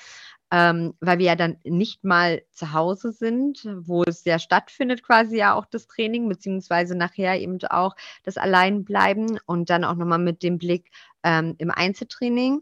ähm, 0.51 0.93
weil 0.99 1.19
wir 1.19 1.25
ja 1.25 1.35
dann 1.35 1.57
nicht 1.63 2.03
mal 2.03 2.43
zu 2.51 2.73
Hause 2.73 3.11
sind, 3.11 3.67
wo 3.79 4.03
es 4.03 4.23
ja 4.25 4.39
stattfindet, 4.39 5.03
quasi 5.03 5.37
ja 5.37 5.53
auch 5.55 5.65
das 5.65 5.87
Training, 5.87 6.29
beziehungsweise 6.29 6.95
nachher 6.95 7.39
eben 7.39 7.57
auch 7.69 7.95
das 8.23 8.37
Alleinbleiben 8.37 9.39
und 9.45 9.69
dann 9.69 9.83
auch 9.83 9.95
nochmal 9.95 10.19
mit 10.19 10.43
dem 10.43 10.57
Blick 10.57 10.91
ähm, 11.23 11.55
im 11.57 11.71
Einzeltraining. 11.71 12.61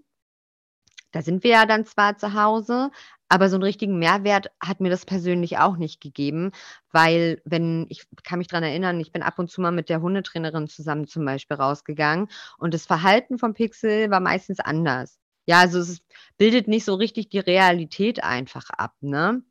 Da 1.12 1.22
sind 1.22 1.43
wir 1.43 1.52
ja 1.52 1.65
dann 1.67 1.86
zwar 1.86 2.17
zu 2.17 2.34
Hause, 2.34 2.89
aber 3.30 3.50
so 3.50 3.56
einen 3.56 3.63
richtigen 3.63 4.00
Mehrwert 4.00 4.52
hat 4.62 4.80
mir 4.80 4.89
das 4.89 5.06
persönlich 5.06 5.58
auch 5.60 5.78
nicht 5.78 6.02
gegeben, 6.02 6.52
weil 6.91 7.41
wenn 7.46 7.86
ich 7.89 8.06
kann 8.24 8.39
mich 8.39 8.48
daran 8.48 8.63
erinnern, 8.63 9.00
ich 9.00 9.12
bin 9.12 9.24
ab 9.24 9.39
und 9.39 9.50
zu 9.50 9.62
mal 9.62 9.72
mit 9.72 9.89
der 9.89 10.02
Hundetrainerin 10.02 10.67
zusammen 10.67 11.08
zum 11.08 11.26
Beispiel 11.26 11.58
rausgegangen 11.58 12.30
und 12.58 12.74
das 12.74 12.86
Verhalten 12.86 13.38
vom 13.38 13.54
Pixel 13.54 14.10
war 14.10 14.19
meistens 14.19 14.60
anders. 14.60 15.19
Ja, 15.47 15.60
also 15.60 15.79
es 15.79 16.01
bildet 16.38 16.67
nicht 16.67 16.86
so 16.86 16.95
richtig 16.95 17.29
die 17.29 17.39
Realität 17.39 18.23
einfach 18.23 18.69
ab, 18.69 18.95
ne? 19.01 19.43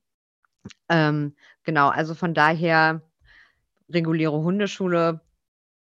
Ähm, 0.89 1.37
genau, 1.65 1.89
also 1.89 2.15
von 2.15 2.35
daher 2.35 3.03
reguläre 3.91 4.33
Hundeschule 4.43 5.21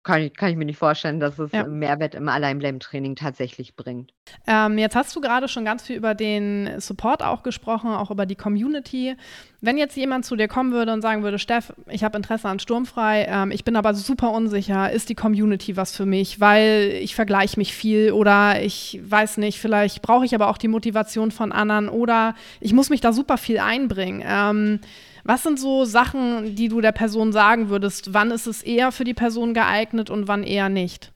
kann 0.08 0.22
ich, 0.22 0.32
kann 0.32 0.48
ich 0.48 0.56
mir 0.56 0.64
nicht 0.64 0.78
vorstellen, 0.78 1.20
dass 1.20 1.38
es 1.38 1.52
ja. 1.52 1.64
Mehrwert 1.64 2.14
im 2.14 2.30
Alleinbleiben-Training 2.30 3.14
tatsächlich 3.14 3.76
bringt. 3.76 4.10
Ähm, 4.46 4.78
jetzt 4.78 4.96
hast 4.96 5.14
du 5.14 5.20
gerade 5.20 5.48
schon 5.48 5.66
ganz 5.66 5.82
viel 5.82 5.96
über 5.96 6.14
den 6.14 6.80
Support 6.80 7.22
auch 7.22 7.42
gesprochen, 7.42 7.90
auch 7.90 8.10
über 8.10 8.24
die 8.24 8.34
Community. 8.34 9.16
Wenn 9.60 9.76
jetzt 9.76 9.98
jemand 9.98 10.24
zu 10.24 10.34
dir 10.34 10.48
kommen 10.48 10.72
würde 10.72 10.94
und 10.94 11.02
sagen 11.02 11.22
würde, 11.22 11.38
Steff, 11.38 11.74
ich 11.90 12.04
habe 12.04 12.16
Interesse 12.16 12.48
an 12.48 12.58
Sturmfrei, 12.58 13.26
ähm, 13.28 13.50
ich 13.50 13.64
bin 13.64 13.76
aber 13.76 13.92
super 13.92 14.30
unsicher, 14.30 14.90
ist 14.90 15.10
die 15.10 15.14
Community 15.14 15.76
was 15.76 15.94
für 15.94 16.06
mich, 16.06 16.40
weil 16.40 16.98
ich 17.02 17.14
vergleiche 17.14 17.60
mich 17.60 17.74
viel 17.74 18.12
oder 18.12 18.62
ich 18.62 18.98
weiß 19.04 19.36
nicht, 19.36 19.60
vielleicht 19.60 20.00
brauche 20.00 20.24
ich 20.24 20.34
aber 20.34 20.48
auch 20.48 20.56
die 20.56 20.68
Motivation 20.68 21.32
von 21.32 21.52
anderen 21.52 21.90
oder 21.90 22.34
ich 22.60 22.72
muss 22.72 22.88
mich 22.88 23.02
da 23.02 23.12
super 23.12 23.36
viel 23.36 23.58
einbringen. 23.58 24.24
Ähm, 24.26 24.80
was 25.28 25.42
sind 25.42 25.60
so 25.60 25.84
Sachen, 25.84 26.56
die 26.56 26.68
du 26.68 26.80
der 26.80 26.92
Person 26.92 27.32
sagen 27.32 27.68
würdest? 27.68 28.14
Wann 28.14 28.30
ist 28.30 28.46
es 28.46 28.62
eher 28.62 28.92
für 28.92 29.04
die 29.04 29.12
Person 29.12 29.52
geeignet 29.52 30.08
und 30.08 30.26
wann 30.26 30.42
eher 30.42 30.70
nicht? 30.70 31.12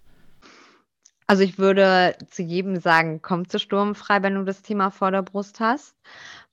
Also 1.26 1.44
ich 1.44 1.58
würde 1.58 2.14
zu 2.28 2.42
jedem 2.42 2.78
sagen, 2.78 3.22
komm 3.22 3.48
zu 3.48 3.58
Sturmfrei, 3.58 4.22
wenn 4.22 4.34
du 4.34 4.44
das 4.44 4.60
Thema 4.60 4.90
vor 4.90 5.12
der 5.12 5.22
Brust 5.22 5.60
hast. 5.60 5.96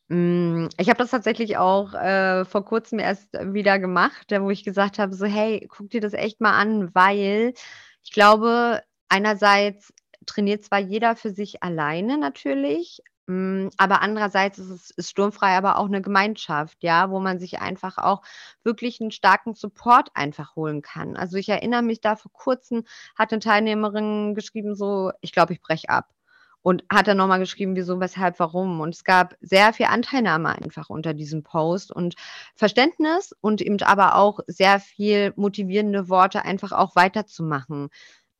Mm, 0.07 0.67
ich 0.77 0.87
habe 0.87 0.99
das 0.99 1.11
tatsächlich 1.11 1.57
auch 1.57 1.93
äh, 1.95 2.45
vor 2.45 2.63
kurzem 2.63 2.97
erst 2.97 3.27
wieder 3.33 3.77
gemacht, 3.77 4.27
wo 4.39 4.49
ich 4.49 4.63
gesagt 4.63 4.97
habe, 4.97 5.13
so 5.13 5.25
hey, 5.25 5.67
guck 5.69 5.89
dir 5.89 5.99
das 5.99 6.13
echt 6.13 6.39
mal 6.39 6.57
an, 6.57 6.95
weil 6.95 7.53
ich 8.05 8.13
glaube, 8.13 8.81
einerseits 9.09 9.93
trainiert 10.25 10.63
zwar 10.63 10.79
jeder 10.79 11.17
für 11.17 11.31
sich 11.31 11.61
alleine 11.61 12.17
natürlich, 12.17 13.01
aber 13.77 14.01
andererseits 14.01 14.57
ist 14.59 14.69
es 14.69 14.89
ist 14.91 15.09
sturmfrei 15.11 15.55
aber 15.57 15.77
auch 15.77 15.85
eine 15.87 16.01
Gemeinschaft, 16.01 16.77
ja, 16.83 17.09
wo 17.11 17.19
man 17.19 17.39
sich 17.39 17.59
einfach 17.61 17.97
auch 17.97 18.21
wirklich 18.63 18.99
einen 19.01 19.11
starken 19.11 19.53
Support 19.55 20.09
einfach 20.15 20.55
holen 20.55 20.81
kann. 20.81 21.15
Also, 21.17 21.37
ich 21.37 21.49
erinnere 21.49 21.81
mich 21.83 22.01
da 22.01 22.15
vor 22.15 22.31
Kurzem 22.33 22.85
hat 23.17 23.31
eine 23.31 23.39
Teilnehmerin 23.39 24.35
geschrieben 24.35 24.75
so: 24.75 25.11
„Ich 25.21 25.31
glaube, 25.33 25.53
ich 25.53 25.61
breche 25.61 25.89
ab.“ 25.89 26.09
Und 26.61 26.83
hat 26.91 27.07
dann 27.07 27.15
noch 27.17 27.27
mal 27.27 27.37
geschrieben, 27.39 27.75
wieso, 27.77 27.99
weshalb, 28.01 28.37
warum. 28.39 28.81
Und 28.81 28.93
es 28.93 29.05
gab 29.05 29.35
sehr 29.39 29.71
viel 29.71 29.85
Anteilnahme 29.85 30.49
einfach 30.49 30.89
unter 30.89 31.13
diesem 31.13 31.41
Post 31.41 31.89
und 31.91 32.15
Verständnis 32.55 33.33
und 33.39 33.61
eben 33.61 33.81
aber 33.81 34.15
auch 34.15 34.39
sehr 34.47 34.79
viel 34.81 35.31
motivierende 35.37 36.09
Worte, 36.09 36.43
einfach 36.43 36.73
auch 36.73 36.95
weiterzumachen. 36.97 37.89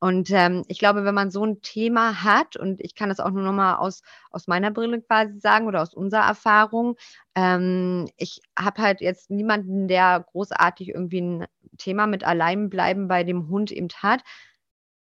Und, 0.00 0.30
ähm, 0.30 0.64
ich 0.68 0.78
glaube, 0.78 1.04
wenn 1.04 1.14
man 1.14 1.30
so 1.30 1.44
ein 1.44 1.60
Thema 1.60 2.24
hat 2.24 2.56
und 2.56 2.80
ich 2.80 2.94
kann 2.94 3.10
das 3.10 3.20
auch 3.20 3.30
nur 3.30 3.42
noch 3.42 3.52
mal 3.52 3.76
aus 3.76 4.02
aus 4.30 4.46
meiner 4.48 4.70
Brille 4.70 5.02
quasi 5.02 5.38
sagen 5.38 5.66
oder 5.66 5.82
aus 5.82 5.92
unserer 5.92 6.26
Erfahrung, 6.26 6.96
ähm, 7.34 8.08
ich 8.16 8.40
habe 8.58 8.80
halt 8.80 9.02
jetzt 9.02 9.30
niemanden, 9.30 9.88
der 9.88 10.24
großartig 10.32 10.88
irgendwie 10.88 11.20
ein 11.20 11.46
Thema 11.76 12.06
mit 12.06 12.24
Alleinbleiben 12.24 13.08
bei 13.08 13.24
dem 13.24 13.48
Hund 13.48 13.70
eben 13.72 13.88
hat. 13.98 14.22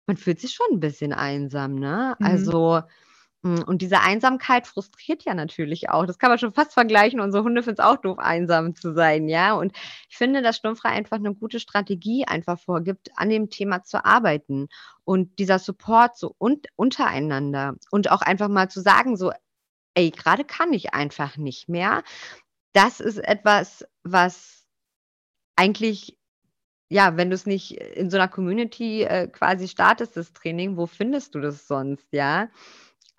Man 0.05 0.17
fühlt 0.17 0.41
sich 0.41 0.51
schon 0.51 0.67
ein 0.71 0.79
bisschen 0.81 1.13
einsam, 1.13 1.75
ne? 1.75 2.15
Mhm. 2.19 2.25
Also 2.25 2.81
und 3.41 3.82
diese 3.82 4.02
Einsamkeit 4.02 4.67
frustriert 4.67 5.23
ja 5.23 5.34
natürlich 5.34 5.89
auch. 5.89 6.06
Das 6.06 6.19
kann 6.19 6.30
man 6.30 6.39
schon 6.39 6.54
fast 6.54 6.73
vergleichen. 6.73 7.21
Unsere 7.21 7.43
Hunde 7.43 7.63
finden 7.63 7.80
es 7.80 7.86
auch 7.86 7.95
doof, 7.97 8.19
einsam 8.19 8.75
zu 8.75 8.93
sein, 8.93 9.30
ja. 9.30 9.54
Und 9.54 9.71
ich 10.10 10.17
finde, 10.17 10.41
dass 10.41 10.58
Sturmfrei 10.58 10.89
einfach 10.89 11.17
eine 11.17 11.34
gute 11.34 11.62
Strategie 11.62 12.25
einfach 12.25 12.60
vorgibt, 12.60 13.12
an 13.15 13.30
dem 13.30 13.49
Thema 13.49 13.84
zu 13.84 14.04
arbeiten. 14.04 14.67
Und 15.06 15.39
dieser 15.39 15.58
Support 15.58 16.17
so 16.17 16.36
un 16.38 16.62
untereinander 16.75 17.75
und 17.91 18.12
auch 18.12 18.21
einfach 18.21 18.49
mal 18.49 18.69
zu 18.69 18.82
sagen, 18.82 19.15
so, 19.15 19.32
ey, 19.93 20.12
gerade 20.12 20.43
kann 20.43 20.73
ich 20.73 20.93
einfach 20.93 21.38
nicht 21.38 21.69
mehr. 21.69 22.04
Das 22.73 22.99
ist 22.99 23.19
etwas, 23.19 23.86
was 24.04 24.65
eigentlich 25.56 26.17
ja, 26.91 27.17
wenn 27.17 27.30
du 27.30 27.36
es 27.36 27.45
nicht 27.45 27.73
in 27.73 28.10
so 28.10 28.17
einer 28.17 28.28
Community, 28.28 29.04
äh, 29.04 29.28
quasi 29.28 29.67
startest, 29.67 30.17
das 30.17 30.34
Training, 30.34 30.75
wo 30.75 30.88
findest 30.88 31.36
du 31.36 31.39
das 31.39 31.67
sonst, 31.67 32.08
ja? 32.12 32.49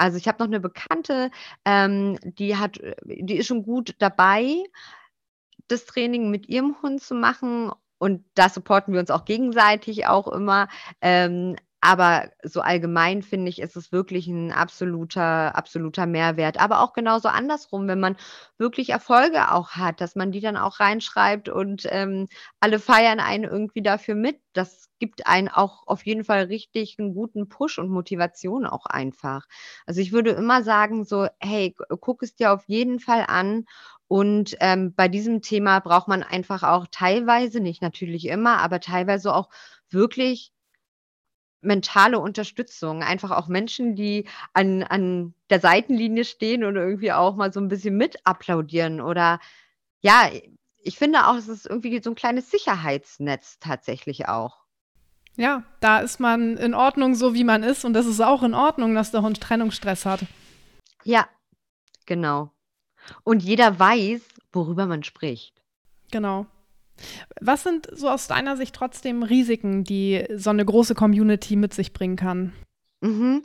Also, 0.00 0.16
ich 0.16 0.26
habe 0.28 0.38
noch 0.42 0.46
eine 0.48 0.60
Bekannte, 0.60 1.30
ähm, 1.66 2.18
die 2.22 2.56
hat 2.56 2.78
äh, 2.78 2.94
die 3.06 3.36
ist 3.36 3.46
schon 3.46 3.62
gut 3.64 3.94
dabei, 3.98 4.64
das 5.68 5.84
Training 5.84 6.30
mit 6.30 6.48
ihrem 6.48 6.76
Hund 6.82 7.02
zu 7.02 7.14
machen 7.14 7.70
und 7.98 8.24
da 8.34 8.48
supporten 8.48 8.94
wir 8.94 9.00
uns 9.00 9.10
auch 9.10 9.26
gegenseitig 9.26 10.06
auch 10.06 10.26
immer. 10.28 10.68
Ähm, 11.02 11.56
aber 11.80 12.30
so 12.42 12.60
allgemein 12.60 13.22
finde 13.22 13.48
ich, 13.50 13.60
ist 13.60 13.76
es 13.76 13.92
wirklich 13.92 14.26
ein 14.28 14.52
absoluter 14.52 15.56
absoluter 15.56 16.06
Mehrwert. 16.06 16.60
Aber 16.60 16.80
auch 16.82 16.92
genauso 16.92 17.28
andersrum, 17.28 17.88
wenn 17.88 18.00
man 18.00 18.16
wirklich 18.58 18.90
Erfolge 18.90 19.50
auch 19.52 19.70
hat, 19.70 20.00
dass 20.00 20.14
man 20.16 20.32
die 20.32 20.40
dann 20.40 20.56
auch 20.56 20.80
reinschreibt 20.80 21.48
und, 21.48 21.86
ähm, 21.90 22.28
alle 22.60 22.78
feiern 22.78 23.20
einen 23.20 23.44
irgendwie 23.44 23.82
dafür 23.82 24.14
mit. 24.14 24.40
Das 24.52 24.88
gibt 24.98 25.26
einen 25.26 25.48
auch 25.48 25.82
auf 25.86 26.04
jeden 26.04 26.24
Fall 26.24 26.44
richtig 26.44 26.96
einen 26.98 27.14
guten 27.14 27.48
Push 27.48 27.78
und 27.78 27.88
Motivation 27.90 28.66
auch 28.66 28.86
einfach. 28.86 29.46
Also, 29.86 30.00
ich 30.00 30.12
würde 30.12 30.30
immer 30.32 30.62
sagen 30.62 31.04
so: 31.04 31.28
„Hey, 31.40 31.74
guck 32.00 32.22
es 32.22 32.34
dir 32.34 32.52
auf 32.52 32.64
jeden 32.66 33.00
Fall 33.00 33.24
an.“ 33.28 33.64
Und, 34.08 34.56
ähm, 34.60 34.94
bei 34.94 35.08
diesem 35.08 35.40
Thema 35.42 35.78
braucht 35.80 36.08
man 36.08 36.22
einfach 36.22 36.62
auch 36.64 36.86
teilweise, 36.90 37.60
nicht 37.60 37.80
natürlich 37.82 38.26
immer, 38.26 38.58
aber 38.58 38.80
teilweise 38.80 39.34
auch 39.34 39.48
wirklich 39.90 40.52
mentale 41.62 42.18
Unterstützung. 42.18 43.02
Einfach 43.02 43.30
auch 43.32 43.48
Menschen, 43.48 43.94
die 43.96 44.26
an 44.54 44.82
an 44.84 45.34
der 45.50 45.60
Seitenlinie 45.60 46.24
stehen 46.24 46.64
und 46.64 46.76
irgendwie 46.76 47.12
auch 47.12 47.36
mal 47.36 47.52
so 47.52 47.60
'n 47.60 47.68
bisschen 47.68 47.96
mit 47.96 48.26
applaudieren 48.26 49.00
oder 49.00 49.40
ja, 50.02 50.30
ich 50.82 50.98
finde 50.98 51.26
auch, 51.28 51.36
es 51.36 51.48
ist 51.48 51.66
irgendwie 51.66 52.00
so 52.02 52.10
'n 52.10 52.14
kleines 52.16 52.50
Sicherheitsnetz 52.50 53.58
tatsächlich 53.60 54.28
auch. 54.28 54.58
Ja, 55.36 55.62
da 55.80 56.00
ist 56.00 56.20
man 56.20 56.56
in 56.56 56.74
Ordnung, 56.74 57.14
so 57.14 57.34
wie 57.34 57.44
man 57.44 57.62
ist 57.62 57.84
und 57.84 57.94
das 57.94 58.06
ist 58.06 58.20
auch 58.20 58.42
in 58.42 58.54
Ordnung, 58.54 58.94
dass 58.94 59.10
der 59.12 59.22
Hund 59.22 59.40
Trennungsstress 59.40 60.04
hat. 60.06 60.20
Ja, 61.04 61.28
genau. 62.06 62.50
Und 63.24 63.42
jeder 63.42 63.78
weiß, 63.78 64.22
worüber 64.52 64.86
man 64.86 65.02
spricht. 65.04 65.62
Genau. 66.10 66.46
Was 67.40 67.62
sind 67.62 67.88
so 67.92 68.08
aus 68.10 68.26
deiner 68.28 68.56
Sicht 68.56 68.74
trotzdem 68.74 69.22
Risiken, 69.22 69.84
die 69.84 70.26
so 70.36 70.50
eine 70.50 70.64
große 70.64 70.94
Community 70.94 71.56
mit 71.56 71.72
sich 71.74 71.92
bringen 71.92 72.16
kann? 72.16 72.52
Mhm, 73.02 73.44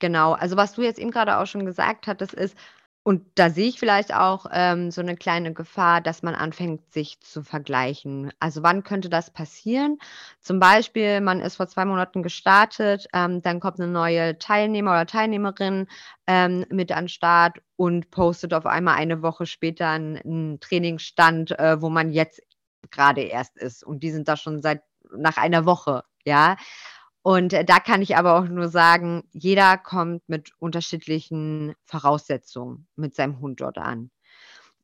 genau. 0.00 0.32
Also, 0.32 0.56
was 0.56 0.72
du 0.72 0.82
jetzt 0.82 0.98
eben 0.98 1.10
grade 1.10 1.38
auch 1.38 1.46
schon 1.46 1.64
gesagt 1.64 2.06
hattest, 2.06 2.34
ist 2.34 2.56
und 3.04 3.22
da 3.36 3.50
sehe 3.50 3.68
ich 3.68 3.78
vielleicht 3.78 4.12
auch, 4.12 4.46
ähm, 4.52 4.90
so 4.90 5.00
'ne 5.00 5.14
kleine 5.16 5.52
Gefahr, 5.54 6.00
dass 6.00 6.24
man 6.24 6.34
anfängt, 6.34 6.92
sich 6.92 7.20
zu 7.20 7.44
vergleichen. 7.44 8.32
Also, 8.40 8.64
wann 8.64 8.82
könnte 8.82 9.08
das 9.08 9.30
passieren? 9.32 9.98
Zum 10.40 10.58
Beispiel, 10.58 11.20
man 11.20 11.40
ist 11.40 11.54
vor 11.56 11.68
2 11.68 11.84
Monaten 11.84 12.24
gestartet, 12.24 13.06
ähm, 13.14 13.42
dann 13.42 13.60
kommt 13.60 13.78
'ne 13.78 13.86
neue 13.86 14.38
Teilnehmer 14.40 14.90
oder 14.90 15.06
Teilnehmerin, 15.06 15.86
ähm, 16.26 16.64
mit 16.68 16.90
an 16.90 17.06
Start 17.08 17.58
und 17.76 18.10
postet 18.10 18.52
auf 18.54 18.66
einmal 18.66 18.96
eine 18.96 19.22
Woche 19.22 19.46
später 19.46 19.86
'n 19.94 20.16
'n 20.24 20.58
Trainingsstand, 20.60 21.56
äh, 21.60 21.80
wo 21.80 21.88
man 21.90 22.10
jetzt 22.10 22.40
grade 22.90 23.22
erst 23.22 23.56
ist 23.56 23.84
und 23.84 24.02
die 24.02 24.10
sind 24.10 24.28
da 24.28 24.36
schon 24.36 24.62
seit 24.62 24.82
nach 25.16 25.36
einer 25.36 25.66
Woche, 25.66 26.02
ja? 26.24 26.56
Und, 27.22 27.52
äh, 27.52 27.64
da 27.64 27.80
kann 27.80 28.02
ich 28.02 28.16
aber 28.16 28.38
auch 28.38 28.44
nur 28.48 28.68
sagen, 28.68 29.24
jeder 29.32 29.78
kommt 29.78 30.28
mit 30.28 30.52
unterschiedlichen 30.58 31.74
Voraussetzungen 31.84 32.86
mit 32.96 33.16
seinem 33.16 33.40
Hund 33.40 33.60
dort 33.60 33.78
an. 33.78 34.10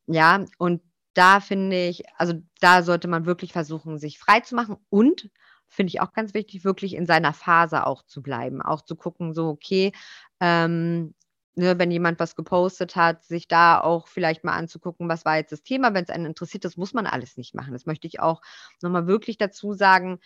Ja, 0.07 0.45
und 0.57 0.81
da 1.13 1.39
finde 1.39 1.87
ich 1.87 2.03
also, 2.17 2.33
da 2.59 2.83
sollte 2.83 3.07
man 3.07 3.25
wirklich 3.25 3.53
versuchen, 3.53 3.99
sich 3.99 4.19
freizumachen 4.19 4.77
und 4.89 5.29
finde 5.69 5.91
ich 5.91 6.01
auch 6.01 6.13
ganz 6.13 6.33
wichtig, 6.33 6.65
wirklich 6.65 6.95
in 6.95 7.05
seiner 7.05 7.33
Phase 7.33 7.85
auch 7.87 8.03
zu 8.03 8.21
bleiben. 8.21 8.61
Auch 8.61 8.81
zu 8.83 8.95
gucken, 8.95 9.33
so, 9.33 9.47
okay, 9.49 9.91
ähm, 10.39 11.13
ne, 11.55 11.79
wenn 11.79 11.91
jemand 11.91 12.19
was 12.19 12.35
gepostet 12.35 12.95
hat, 12.95 13.23
sich 13.23 13.47
da 13.47 13.79
auch 13.81 14.07
vielleicht 14.07 14.43
mal 14.43 14.53
anzugucken, 14.55 15.09
was 15.09 15.25
war 15.25 15.37
jetzt 15.37 15.51
das 15.51 15.63
Thema. 15.63 15.93
Wenn's 15.93 16.09
einen 16.09 16.25
interessiert, 16.27 16.65
das 16.65 16.77
muss 16.77 16.93
man 16.93 17.07
alles 17.07 17.37
nicht 17.37 17.55
machen. 17.55 17.73
Das 17.73 17.85
möchte 17.85 18.07
ich 18.07 18.19
auch 18.21 18.41
noch 18.81 18.89
mal 18.91 19.07
wirklich 19.07 19.37
dazu 19.37 19.73
sagen. 19.73 20.19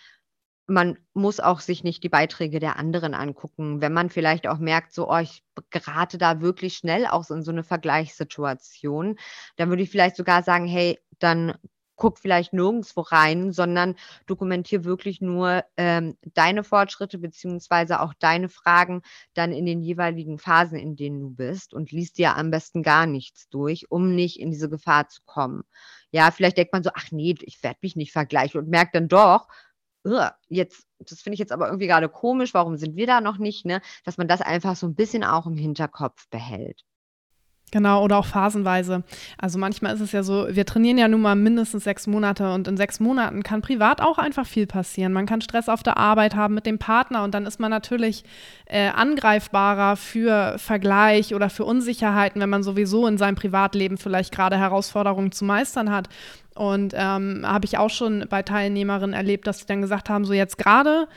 Man 0.67 0.97
muss 1.13 1.39
auch 1.41 1.61
sich 1.61 1.83
nicht 1.83 2.03
die 2.03 2.09
Beiträge 2.09 2.59
der 2.59 2.77
anderen 2.77 3.13
angucken. 3.15 3.81
Wenn 3.81 3.93
man 3.93 4.09
vielleicht 4.09 4.47
auch 4.47 4.59
merkt, 4.59 4.93
so: 4.93 5.09
„Oh, 5.11 5.17
ich 5.19 5.43
gerate 5.71 6.17
da 6.17 6.41
wirklich 6.41 6.77
schnell 6.77 7.07
auch 7.07 7.29
in 7.31 7.43
so 7.43 7.51
'ne 7.53 7.63
Vergleichssituation“, 7.63 9.17
dann 9.57 9.69
würde 9.69 9.83
ich 9.83 9.91
vielleicht 9.91 10.15
sogar 10.17 10.43
sagen: 10.43 10.67
„Hey, 10.67 10.99
dann 11.19 11.53
guck 11.97 12.19
vielleicht 12.19 12.53
nirgendswo 12.53 13.01
rein, 13.01 13.51
sondern 13.51 13.95
dokumentiere 14.27 14.85
wirklich 14.85 15.21
nur, 15.21 15.63
ähm, 15.77 16.17
deine 16.35 16.63
Fortschritte 16.63 17.17
beziehungsweise 17.17 18.01
auch 18.01 18.13
deine 18.19 18.49
Fragen 18.49 19.01
dann 19.33 19.51
in 19.51 19.65
den 19.65 19.81
jeweiligen 19.81 20.39
Phasen, 20.39 20.79
in 20.79 20.95
denen 20.95 21.19
du 21.19 21.29
bist 21.31 21.73
und 21.73 21.91
lies 21.91 22.13
dir 22.13 22.37
am 22.37 22.51
besten 22.51 22.83
gar 22.83 23.05
nichts 23.07 23.49
durch, 23.49 23.91
um 23.91 24.15
nicht 24.15 24.39
in 24.39 24.51
diese 24.51 24.69
Gefahr 24.69 25.09
zu 25.09 25.21
kommen. 25.25 25.63
Ja, 26.11 26.31
vielleicht 26.31 26.57
denkt 26.57 26.73
man 26.73 26.83
so: 26.83 26.91
„Ach 26.93 27.11
ne, 27.11 27.35
ich 27.41 27.61
werde 27.63 27.79
mich 27.81 27.95
nicht 27.97 28.13
vergleichen“ 28.13 28.61
und 28.61 28.69
merkt 28.69 28.95
dann 28.95 29.07
doch: 29.09 29.47
jetzt 30.49 30.85
das 30.99 31.21
finde 31.21 31.35
ich 31.35 31.39
jetzt 31.39 31.51
aber 31.51 31.67
irgendwie 31.67 31.87
grade 31.87 32.09
komisch, 32.09 32.53
warum 32.53 32.77
sind 32.77 32.95
wir 32.95 33.07
da 33.07 33.21
noch 33.21 33.37
nicht, 33.39 33.65
ne? 33.65 33.81
Dass 34.05 34.17
man 34.17 34.27
das 34.27 34.41
einfach 34.41 34.75
so 34.75 34.87
'n 34.87 34.95
bisschen 34.95 35.23
auch 35.23 35.45
im 35.47 35.57
Hinterkopf 35.57 36.27
behält. 36.29 36.83
Genau, 37.71 38.01
oder 38.01 38.17
auch 38.17 38.25
phasenweise. 38.25 39.03
Also 39.37 39.59
manchmal 39.59 39.93
ist 39.93 39.99
es 39.99 40.13
ja 40.13 40.23
so, 40.23 40.47
wir 40.49 40.65
trainieren 40.65 40.97
ja 40.97 41.09
nun 41.09 41.21
mal 41.21 41.35
mindestens 41.35 41.83
sechs 41.83 42.07
Monate 42.07 42.53
und 42.53 42.65
in 42.65 42.77
sechs 42.77 43.01
Monaten 43.01 43.43
kann 43.43 43.61
privat 43.61 43.99
auch 43.99 44.17
einfach 44.17 44.47
viel 44.47 44.67
passieren. 44.67 45.11
Man 45.11 45.25
kann 45.25 45.41
Stress 45.41 45.67
auf 45.67 45.83
der 45.83 45.97
Arbeit 45.97 46.33
haben 46.33 46.53
mit 46.53 46.65
dem 46.65 46.79
Partner 46.79 47.25
und 47.25 47.33
dann 47.33 47.45
ist 47.45 47.59
man 47.59 47.69
natürlich 47.69 48.23
äh, 48.67 48.87
angreifbarer 48.87 49.97
für 49.97 50.57
Vergleich 50.57 51.35
oder 51.35 51.49
für 51.49 51.65
Unsicherheiten, 51.65 52.39
wenn 52.39 52.49
man 52.49 52.63
sowieso 52.63 53.05
in 53.05 53.17
seinem 53.17 53.35
Privatleben 53.35 53.97
vielleicht 53.97 54.33
gerade 54.33 54.57
Herausforderungen 54.57 55.33
zu 55.33 55.43
meistern 55.43 55.91
hat. 55.91 56.07
Und 56.55 56.93
ähm, 56.95 57.43
habe 57.45 57.65
ich 57.65 57.77
auch 57.77 57.89
schon 57.89 58.27
bei 58.29 58.43
Teilnehmerinnen 58.43 59.13
erlebt, 59.13 59.45
dass 59.45 59.59
sie 59.59 59.65
dann 59.65 59.81
gesagt 59.81 60.09
haben, 60.09 60.23
so 60.23 60.31
jetzt 60.31 60.57
gerade 60.57 61.07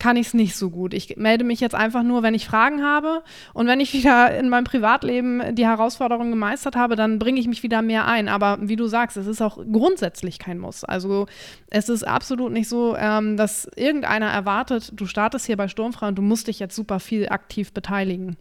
kann 0.00 0.16
ich 0.16 0.28
es 0.28 0.34
nicht 0.34 0.56
so 0.56 0.70
gut. 0.70 0.94
Ich 0.94 1.16
melde 1.16 1.44
mich 1.44 1.60
jetzt 1.60 1.76
einfach 1.76 2.02
nur, 2.02 2.24
wenn 2.24 2.34
ich 2.34 2.46
Fragen 2.46 2.82
habe. 2.82 3.22
Und 3.54 3.68
wenn 3.68 3.78
ich 3.78 3.92
wieder 3.94 4.36
in 4.36 4.48
meinem 4.48 4.64
Privatleben 4.64 5.54
die 5.54 5.66
Herausforderungen 5.66 6.30
gemeistert 6.30 6.74
habe, 6.74 6.96
dann 6.96 7.20
bringe 7.20 7.38
ich 7.38 7.46
mich 7.46 7.62
wieder 7.62 7.82
mehr 7.82 8.06
ein. 8.06 8.28
Aber 8.28 8.58
wie 8.60 8.76
du 8.76 8.86
sagst, 8.86 9.16
es 9.16 9.28
ist 9.28 9.40
auch 9.40 9.58
grundsätzlich 9.70 10.40
kein 10.40 10.58
Muss. 10.58 10.82
Also 10.82 11.26
es 11.68 11.88
ist 11.88 12.02
absolut 12.02 12.50
nicht 12.50 12.68
so, 12.68 12.96
ähm, 12.96 13.36
dass 13.36 13.70
irgendeiner 13.76 14.26
erwartet, 14.26 14.92
du 14.96 15.06
startest 15.06 15.46
hier 15.46 15.56
bei 15.56 15.68
Sturmfrei 15.68 16.08
und 16.08 16.16
du 16.16 16.22
musst 16.22 16.48
dich 16.48 16.58
jetzt 16.58 16.74
super 16.74 16.98
viel 16.98 17.28
aktiv 17.28 17.72
beteiligen. 17.72 18.36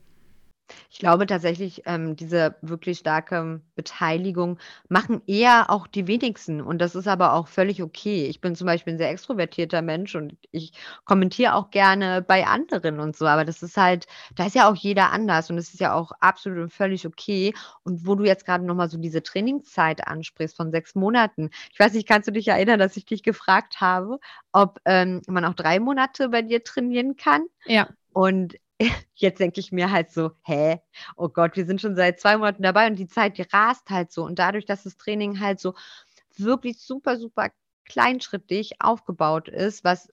Ich 0.92 0.98
glaube 0.98 1.28
tatsächlich, 1.28 1.84
ähm, 1.86 2.16
diese 2.16 2.56
wirklich 2.64 2.98
starke 3.00 3.62
Beteiligung 3.76 4.58
machen 4.88 5.22
eher 5.28 5.70
auch 5.70 5.86
die 5.86 6.08
wenigsten 6.08 6.62
und 6.62 6.80
das 6.80 6.96
ist 6.96 7.08
aber 7.08 7.34
auch 7.34 7.48
völlig 7.48 7.84
okay. 7.84 8.26
Ich 8.26 8.42
bin 8.42 8.56
zum 8.56 8.66
Beispiel 8.66 8.94
'n 8.94 8.98
sehr 8.98 9.12
extrovertierter 9.12 9.84
Mensch 9.84 10.16
und 10.16 10.36
ich 10.52 10.72
kommentiere 11.06 11.54
auch 11.54 11.70
gerne 11.70 12.24
bei 12.24 12.48
anderen 12.48 13.00
und 13.00 13.16
so, 13.16 13.28
aber 13.28 13.46
das 13.46 13.62
ist 13.62 13.78
halt 13.78 14.08
da 14.36 14.46
ist 14.48 14.56
ja 14.56 14.68
auch 14.70 14.76
jeder 14.76 15.12
anders 15.12 15.50
und 15.52 15.58
das 15.58 15.70
ist 15.74 15.80
ja 15.80 15.94
auch 15.94 16.12
absolut 16.22 16.60
und 16.60 16.74
völlig 16.74 17.06
okay. 17.06 17.54
Und 17.84 18.08
wo 18.08 18.16
du 18.16 18.24
jetzt 18.26 18.46
grade 18.46 18.66
noch 18.66 18.76
mal 18.76 18.90
so 18.90 18.98
diese 18.98 19.22
Trainingszeit 19.22 20.08
ansprichst 20.08 20.56
von 20.58 20.72
6 20.72 20.96
Monaten. 20.96 21.50
Ich 21.72 21.80
weiß 21.80 21.94
nicht, 21.94 22.08
kannst 22.08 22.28
du 22.28 22.32
dich 22.32 22.48
erinnern, 22.48 22.80
dass 22.80 22.98
ich 22.98 23.06
dich 23.06 23.22
gefragt 23.22 23.80
habe, 23.80 24.20
ob, 24.52 24.80
ähm, 24.86 25.22
man 25.28 25.46
auch 25.46 25.54
3 25.54 25.80
Monate 25.80 26.30
bei 26.30 26.42
dir 26.42 26.64
trainieren 26.64 27.16
kann? 27.16 27.44
Ja. 27.66 27.88
Und 28.12 28.56
jetzt 29.16 29.40
denke 29.40 29.60
ich 29.60 29.72
mir 29.72 29.92
halt 29.92 30.12
so: 30.12 30.32
„Hä? 30.44 30.80
Oh 31.16 31.30
Gott, 31.30 31.56
wir 31.56 31.66
sind 31.66 31.82
schon 31.82 31.96
seit 31.96 32.20
2 32.20 32.38
Monaten 32.38 32.64
dabei 32.64 32.88
und 32.88 32.96
die 32.98 33.08
Zeit, 33.08 33.38
die 33.38 33.44
rast 33.44 33.90
halt 33.90 34.12
so.“ 34.12 34.24
Und 34.24 34.40
dadurch, 34.40 34.66
dass 34.66 34.84
das 34.84 34.98
Training 34.98 35.40
halt 35.40 35.60
so 35.60 35.74
wirklich 36.38 36.80
super, 36.82 37.18
super 37.18 37.50
kleinschrittig 37.86 38.82
aufgebaut 38.82 39.50
ist, 39.50 39.84
was 39.84 40.10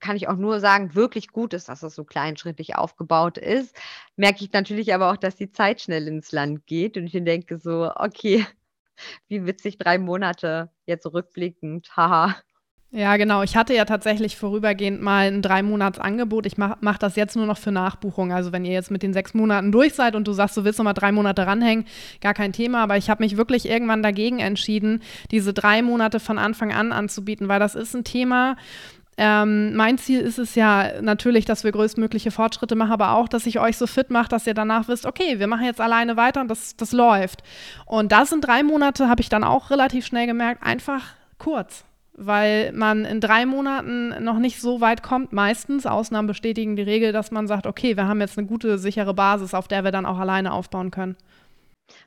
kann 0.00 0.16
ich 0.16 0.28
auch 0.28 0.36
nur 0.36 0.60
sagen, 0.60 0.94
wirklich 0.94 1.28
gut 1.28 1.54
ist, 1.54 1.68
dass 1.68 1.82
es 1.82 1.94
so 1.94 2.04
kleinschrittig 2.04 2.76
aufgebaut 2.76 3.38
ist, 3.38 3.74
merke 4.16 4.44
ich 4.44 4.52
natürlich 4.52 4.94
aber 4.94 5.10
auch, 5.12 5.16
dass 5.16 5.36
die 5.36 5.50
Zeit 5.50 5.80
schnell 5.80 6.06
ins 6.08 6.32
Land 6.32 6.66
geht 6.66 6.96
und 6.98 7.06
ich 7.06 7.12
denke 7.24 7.58
so: 7.58 7.90
„Okay, 7.96 8.46
wie 9.28 9.46
witzig 9.46 9.78
3 9.78 9.98
Monate 9.98 10.72
jetzt 10.86 11.06
rückblickend, 11.06 11.96
haha.“ 11.96 12.36
Ja, 12.92 13.18
genau. 13.18 13.42
Ich 13.42 13.54
hatte 13.54 13.74
ja 13.74 13.84
tatsächlich 13.84 14.38
vorübergehend 14.38 15.02
mal 15.02 15.26
'n 15.28 15.42
Drei-Monats-Angebot. 15.42 16.46
Ich 16.46 16.56
mache 16.56 16.78
mache 16.80 16.98
das 16.98 17.16
jetzt 17.16 17.36
nur 17.36 17.44
noch 17.44 17.58
für 17.58 17.70
Nachbuchung. 17.70 18.32
Also, 18.32 18.50
wenn 18.50 18.64
ihr 18.64 18.72
jetzt 18.72 18.90
mit 18.90 19.02
den 19.02 19.12
6 19.12 19.34
Monaten 19.34 19.70
durch 19.72 19.92
seid 19.92 20.16
und 20.16 20.26
du 20.26 20.32
sagst, 20.32 20.56
du 20.56 20.64
willst 20.64 20.78
noch 20.78 20.84
mal 20.84 20.94
3 20.94 21.12
Monate 21.12 21.46
ranhängen, 21.46 21.84
gar 22.22 22.32
kein 22.32 22.52
Thema. 22.54 22.82
Aber 22.82 22.96
ich 22.96 23.10
habe 23.10 23.22
mich 23.22 23.36
wirklich 23.36 23.68
irgendwann 23.68 24.02
dagegen 24.02 24.38
entschieden, 24.38 25.02
diese 25.30 25.52
3 25.52 25.82
Monate 25.82 26.18
von 26.18 26.38
Anfang 26.38 26.72
an 26.72 26.92
anzubieten, 26.92 27.46
weil 27.48 27.60
das 27.60 27.74
ist 27.74 27.94
'n 27.94 28.04
Thema 28.04 28.56
ähm, 29.18 29.74
mein 29.76 29.98
Ziel 29.98 30.20
ist 30.20 30.38
es 30.38 30.54
ja 30.56 31.00
natürlich, 31.02 31.44
dass 31.44 31.64
wir 31.64 31.72
größtmögliche 31.72 32.30
Fortschritte 32.30 32.76
machen, 32.76 32.92
aber 32.92 33.12
auch, 33.14 33.28
dass 33.28 33.46
ich 33.46 33.60
euch 33.60 33.76
so 33.76 33.86
fit 33.86 34.10
mache, 34.10 34.28
dass 34.30 34.46
ihr 34.46 34.54
danach 34.54 34.88
wisst, 34.88 35.06
okay, 35.06 35.40
wir 35.40 35.48
machen 35.48 35.64
jetzt 35.66 35.80
alleine 35.80 36.16
weiter 36.16 36.40
und 36.40 36.48
das 36.48 36.76
das 36.76 36.92
läuft. 36.92 37.42
Und 37.86 38.12
da 38.12 38.26
sind 38.26 38.46
3 38.46 38.62
Monate, 38.62 39.08
habe 39.08 39.20
ich 39.22 39.28
dann 39.28 39.44
auch 39.44 39.70
relativ 39.70 40.06
schnell 40.06 40.26
gemerkt, 40.26 40.62
einfach 40.64 41.02
kurz 41.38 41.84
weil 42.18 42.72
man 42.72 43.04
in 43.04 43.20
drei 43.20 43.46
Monaten 43.46 44.22
noch 44.22 44.38
nicht 44.38 44.60
so 44.60 44.80
weit 44.80 45.02
kommt. 45.02 45.32
Meistens, 45.32 45.86
Ausnahmen 45.86 46.26
bestätigen 46.26 46.76
die 46.76 46.82
Regel, 46.82 47.12
dass 47.12 47.30
man 47.30 47.46
sagt, 47.46 47.66
okay, 47.66 47.96
wir 47.96 48.08
haben 48.08 48.20
jetzt 48.20 48.36
eine 48.36 48.46
gute, 48.46 48.78
sichere 48.78 49.14
Basis, 49.14 49.54
auf 49.54 49.68
der 49.68 49.84
wir 49.84 49.92
dann 49.92 50.06
auch 50.06 50.18
alleine 50.18 50.52
aufbauen 50.52 50.90
können. 50.90 51.16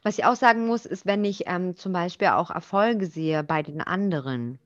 Was 0.04 0.18
ich 0.18 0.26
auch 0.26 0.36
sagen 0.36 0.68
muss, 0.68 0.86
ist, 0.86 1.06
wenn 1.06 1.24
ich 1.26 1.48
ähm, 1.48 1.76
zum 1.76 1.94
Beispiel 1.94 2.28
auch 2.28 2.52
Erfolge 2.52 3.08
sehe 3.08 3.44
bei 3.44 3.64
den 3.64 3.82
anderen. 3.82 4.60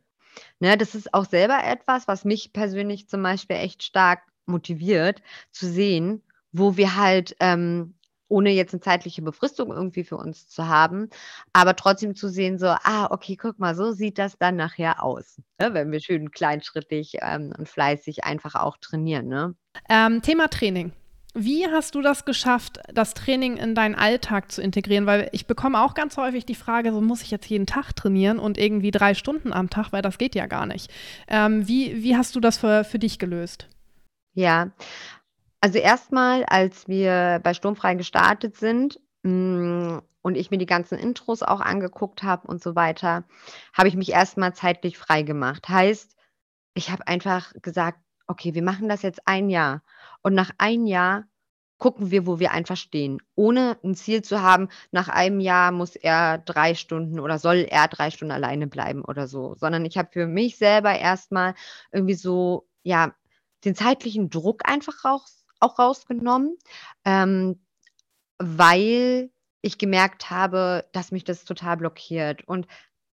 Ne, 0.59 0.77
das 0.77 0.95
ist 0.95 1.13
auch 1.13 1.25
selber 1.25 1.63
etwas, 1.63 2.07
was 2.07 2.25
mich 2.25 2.51
persönlich 2.51 3.07
zum 3.07 3.23
Beispiel 3.23 3.55
echt 3.55 3.83
stark 3.83 4.21
motiviert, 4.45 5.21
zu 5.51 5.67
sehen, 5.67 6.21
wo 6.51 6.75
wir 6.75 6.95
halt 6.95 7.35
ähm, 7.39 7.95
ohne 8.27 8.51
jetzt 8.51 8.73
eine 8.73 8.81
zeitliche 8.81 9.21
Befristung 9.21 9.71
irgendwie 9.71 10.03
für 10.03 10.17
uns 10.17 10.47
zu 10.47 10.67
haben, 10.67 11.09
aber 11.53 11.75
trotzdem 11.75 12.15
zu 12.15 12.29
sehen 12.29 12.57
so: 12.59 12.67
„Ah, 12.67 13.07
okay, 13.11 13.35
guck 13.35 13.59
mal, 13.59 13.75
so 13.75 13.91
sieht 13.91 14.17
das 14.17 14.37
dann 14.37 14.55
nachher 14.55 15.03
aus“, 15.03 15.41
ne, 15.59 15.73
wenn 15.73 15.91
wir 15.91 15.99
schön 16.01 16.31
kleinschrittig, 16.31 17.17
ähm, 17.21 17.53
und 17.57 17.69
fleißig 17.69 18.23
einfach 18.25 18.55
auch 18.55 18.77
trainieren, 18.77 19.27
ne? 19.27 19.55
Ähm, 19.89 20.21
Thema 20.21 20.47
Training. 20.47 20.91
Wie 21.37 21.67
hast 21.67 21.95
du 21.95 22.01
das 22.01 22.23
geschafft, 22.23 22.79
das 22.93 23.13
Training 23.13 23.57
in 23.57 23.75
deinen 23.75 23.95
Alltag 23.95 24.51
zu 24.53 24.61
integrieren? 24.61 25.05
Weil 25.05 25.27
ich 25.33 25.47
bekomme 25.47 25.81
auch 25.83 25.93
ganz 25.93 26.15
häufig 26.15 26.45
die 26.45 26.55
Frage, 26.55 26.93
so 26.93 27.01
muss 27.01 27.21
ich 27.23 27.31
jetzt 27.31 27.47
jeden 27.47 27.65
Tag 27.65 27.93
trainieren 27.93 28.39
und 28.39 28.57
irgendwie 28.57 28.91
drei 28.91 29.13
Stunden 29.13 29.51
am 29.51 29.69
Tag, 29.69 29.91
weil 29.91 30.01
das 30.01 30.17
geht 30.17 30.33
ja 30.35 30.45
gar 30.47 30.65
nicht. 30.65 30.89
Ähm, 31.27 31.67
wie 31.67 32.01
wie 32.03 32.15
hast 32.15 32.35
du 32.35 32.39
das 32.39 32.57
für 32.57 32.85
für 32.85 32.99
dich 32.99 33.19
gelöst? 33.19 33.67
Ja, 34.33 34.71
also 35.65 35.79
erstmal, 35.79 36.43
als 36.45 36.87
wir 36.87 37.39
bei 37.43 37.55
Sturmfrei 37.55 37.95
gestartet 37.95 38.55
sind, 38.55 38.99
hm, 39.23 39.99
und 40.21 40.35
ich 40.37 40.51
mir 40.51 40.59
die 40.59 40.67
ganzen 40.67 40.99
Intros 40.99 41.41
auch 41.43 41.59
angeguckt 41.59 42.21
habe 42.23 42.47
und 42.47 42.61
so 42.61 42.75
weiter, 42.75 43.23
habe 43.73 43.87
ich 43.87 43.95
mich 43.95 44.11
erstmal 44.11 44.53
zeitlich 44.53 44.97
frei 44.97 45.23
gemacht. 45.23 45.67
Heißt, 45.69 46.15
ich 46.75 46.91
habe 46.91 47.07
einfach 47.07 47.53
gesagt: 47.61 47.99
„Okay, 48.27 48.53
wir 48.55 48.63
machen 48.63 48.89
das 48.89 49.01
jetzt 49.03 49.21
ein 49.27 49.49
Jahr 49.49 49.83
und 50.23 50.35
nach 50.35 50.51
ein 50.59 50.87
Jahr 50.87 51.25
gucken 51.79 52.11
wir, 52.11 52.27
wo 52.27 52.39
wir 52.39 52.51
einfach 52.51 52.77
stehen.“ 52.77 53.21
Ohne 53.35 53.77
ein 53.83 53.95
Ziel 53.95 54.21
zu 54.23 54.41
haben, 54.41 54.69
nach 54.91 55.09
einem 55.09 55.39
Jahr 55.39 55.71
muss 55.71 55.95
er 55.95 56.39
3 56.39 56.75
Stunden 56.75 57.19
oder 57.19 57.39
soll 57.39 57.67
er 57.69 57.87
3 57.89 58.11
Stunden 58.11 58.33
alleine 58.33 58.67
bleiben 58.67 59.03
oder 59.05 59.27
so, 59.27 59.55
sondern 59.55 59.85
ich 59.85 59.97
habe 59.97 60.09
für 60.13 60.27
mich 60.27 60.57
selber 60.57 60.95
erstmal 60.97 61.55
irgendwie 61.91 62.15
so, 62.15 62.67
ja, 62.83 63.13
den 63.65 63.75
zeitlichen 63.75 64.29
Druck 64.29 64.67
einfach 64.69 65.05
raus 65.05 65.44
auch 65.65 65.79
rausgenommen, 65.79 66.57
ähm, 67.05 67.59
weil 68.39 69.31
ich 69.61 69.77
gemerkt 69.79 70.29
habe, 70.31 70.85
dass 70.93 71.11
mich 71.11 71.23
das 71.25 71.45
total 71.45 71.77
blockiert. 71.77 72.47
Und 72.47 72.67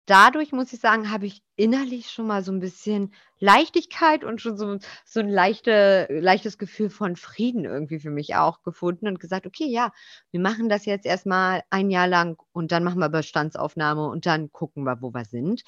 dadurch, 0.08 0.51
muss 0.53 0.73
ich 0.73 0.79
sagen, 0.81 1.12
habe 1.12 1.25
ich 1.27 1.43
innerlich 1.58 2.12
schon 2.12 2.27
mal 2.27 2.43
so 2.43 2.51
ein 2.51 2.60
bisschen 2.60 3.13
Leichtigkeit 3.39 4.23
und 4.25 4.41
schon 4.41 4.58
so 4.58 4.77
so 5.05 5.19
'n 5.21 5.29
leichte 5.29 6.08
leichtes 6.12 6.58
Gefühl 6.60 6.89
von 6.91 7.15
Frieden 7.17 7.65
irgendwie 7.65 7.99
für 7.99 8.12
mich 8.12 8.36
auch 8.36 8.62
gefunden 8.63 9.08
und 9.08 9.19
gesagt: 9.21 9.47
„Okay, 9.47 9.67
ja, 9.69 9.91
wir 10.31 10.39
machen 10.41 10.69
das 10.69 10.86
jetzt 10.86 11.05
erst 11.08 11.25
mal 11.27 11.63
ein 11.71 11.89
Jahr 11.91 12.08
lang 12.08 12.38
und 12.53 12.71
dann 12.73 12.84
machen 12.84 12.99
wir 12.99 13.10
Bestandsaufnahme 13.10 14.08
und 14.10 14.25
dann 14.27 14.51
gucken 14.51 14.84
wir, 14.86 15.01
wo 15.01 15.12
wir 15.13 15.25
sind.“ 15.25 15.63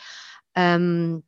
Ähm 0.55 1.23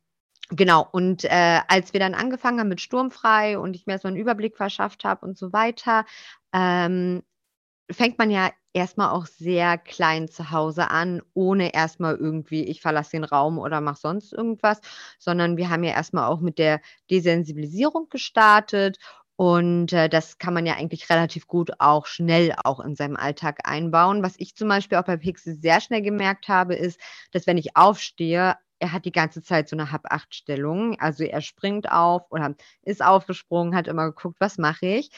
Genau, 0.52 0.86
und, 0.90 1.24
äh, 1.24 1.60
als 1.68 1.92
wir 1.92 2.00
dann 2.00 2.14
angefangen 2.14 2.58
haben 2.58 2.68
mit 2.68 2.80
Sturmfrei 2.80 3.56
und 3.58 3.74
ich 3.76 3.86
mir 3.86 3.92
erst 3.92 4.04
mal 4.04 4.10
'n 4.12 4.16
Überblick 4.16 4.56
verschafft 4.56 5.04
habe 5.04 5.24
und 5.24 5.38
so 5.38 5.52
weiter, 5.52 6.04
ähm, 6.52 7.22
fängt 7.90 8.18
man 8.18 8.30
ja 8.30 8.50
erst 8.74 8.98
mal 8.98 9.10
auch 9.12 9.26
sehr 9.26 9.78
klein 9.78 10.28
zu 10.28 10.50
Hause 10.52 10.90
an, 10.90 11.22
ohne 11.34 11.74
erst 11.74 12.00
mal 12.00 12.16
irgendwie 12.16 12.64
ich 12.64 12.82
verlasse 12.82 13.12
den 13.12 13.24
Raum 13.24 13.58
oder 13.58 13.80
mache 13.80 13.98
sonst 14.00 14.32
irgendwas, 14.32 14.80
sondern 15.18 15.56
wir 15.58 15.70
haben 15.70 15.84
ja 15.84 15.92
erst 15.92 16.14
mal 16.14 16.26
auch 16.28 16.40
mit 16.40 16.58
der 16.58 16.80
Desensibilisierung 17.10 18.08
gestartet 18.10 18.98
und, 19.36 19.92
äh, 19.92 20.08
das 20.10 20.38
kann 20.38 20.54
man 20.54 20.66
ja 20.66 20.74
eigentlich 20.76 21.10
relativ 21.10 21.46
gut 21.48 21.72
auch 21.80 22.06
schnell 22.06 22.54
auch 22.64 22.80
in 22.80 22.96
seinem 22.96 23.16
Alltag 23.16 23.60
einbauen. 23.68 24.22
Was 24.22 24.34
ich 24.38 24.56
zum 24.56 24.68
Beispiel 24.68 24.98
auch 24.98 25.04
bei 25.06 25.16
Pixie 25.18 25.54
sehr 25.54 25.80
schnell 25.80 26.02
gemerkt 26.02 26.48
habe, 26.48 26.74
ist, 26.76 27.00
dass 27.32 27.46
wenn 27.46 27.58
ich 27.58 27.76
aufstehe, 27.76 28.56
er 28.80 28.92
hat 28.92 29.04
die 29.04 29.12
ganze 29.12 29.42
Zeit 29.42 29.68
so 29.68 29.76
'ne 29.76 29.92
Hab-Acht-Stellung. 29.92 30.98
Also, 31.00 31.24
er 31.24 31.40
springt 31.42 31.90
auf 31.92 32.30
oder 32.30 32.54
ist 32.82 33.02
aufgesprungen, 33.04 33.74
hat 33.76 33.88
immer 33.88 34.06
geguckt: 34.06 34.36
„Was 34.40 34.58
mache 34.58 34.86
ich?“ 34.86 35.10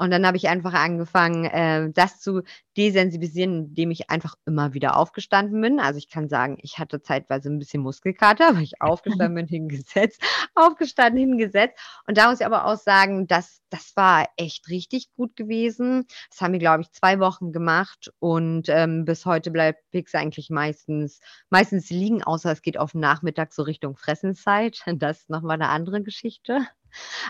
Und 0.00 0.10
dann 0.10 0.26
habe 0.26 0.38
ich 0.38 0.48
einfach 0.48 0.72
angefangen, 0.72 1.44
äh, 1.44 1.90
das 1.92 2.20
zu 2.20 2.40
desensibilisieren, 2.78 3.66
indem 3.66 3.90
ich 3.90 4.08
einfach 4.08 4.34
immer 4.46 4.72
wieder 4.72 4.96
aufgestanden 4.96 5.60
bin. 5.60 5.78
Also, 5.78 5.98
ich 5.98 6.08
kann 6.08 6.26
sagen, 6.30 6.56
ich 6.62 6.78
hatte 6.78 7.02
zeitweise 7.02 7.50
'n 7.50 7.58
bisschen 7.58 7.82
Muskelkater, 7.82 8.54
weil 8.56 8.62
ich 8.62 8.80
aufgestanden 8.80 9.34
bin, 9.34 9.46
hingesetzt, 9.46 10.22
aufgestanden, 10.54 11.18
hingesetzt. 11.18 11.78
Und 12.06 12.16
da 12.16 12.30
muss 12.30 12.40
ich 12.40 12.46
aber 12.46 12.64
auch 12.64 12.78
sagen, 12.78 13.26
das 13.26 13.60
das 13.68 13.92
war 13.94 14.26
echt 14.38 14.68
richtig 14.70 15.12
gut 15.16 15.36
gewesen. 15.36 16.06
Das 16.30 16.40
haben 16.40 16.52
wir, 16.52 16.58
glaube 16.60 16.80
ich, 16.82 16.90
2 16.92 17.20
Wochen 17.20 17.52
gemacht 17.52 18.10
und, 18.20 18.68
ähm, 18.70 19.04
bis 19.04 19.26
heute 19.26 19.50
bleibt 19.50 19.80
Pix 19.92 20.14
eigentlich 20.14 20.48
meistens 20.50 21.20
meistens 21.50 21.90
liegen, 21.90 22.22
außer 22.24 22.50
es 22.52 22.62
geht 22.62 22.78
auf 22.78 22.94
'n 22.94 23.00
Nachmittag 23.00 23.52
so 23.52 23.62
Richtung 23.62 23.96
Fressenzeit. 23.96 24.82
Das 25.10 25.18
ist 25.20 25.30
noch 25.30 25.42
mal 25.42 25.58
'ne 25.58 25.68
andere 25.68 26.02
Geschichte. 26.02 26.66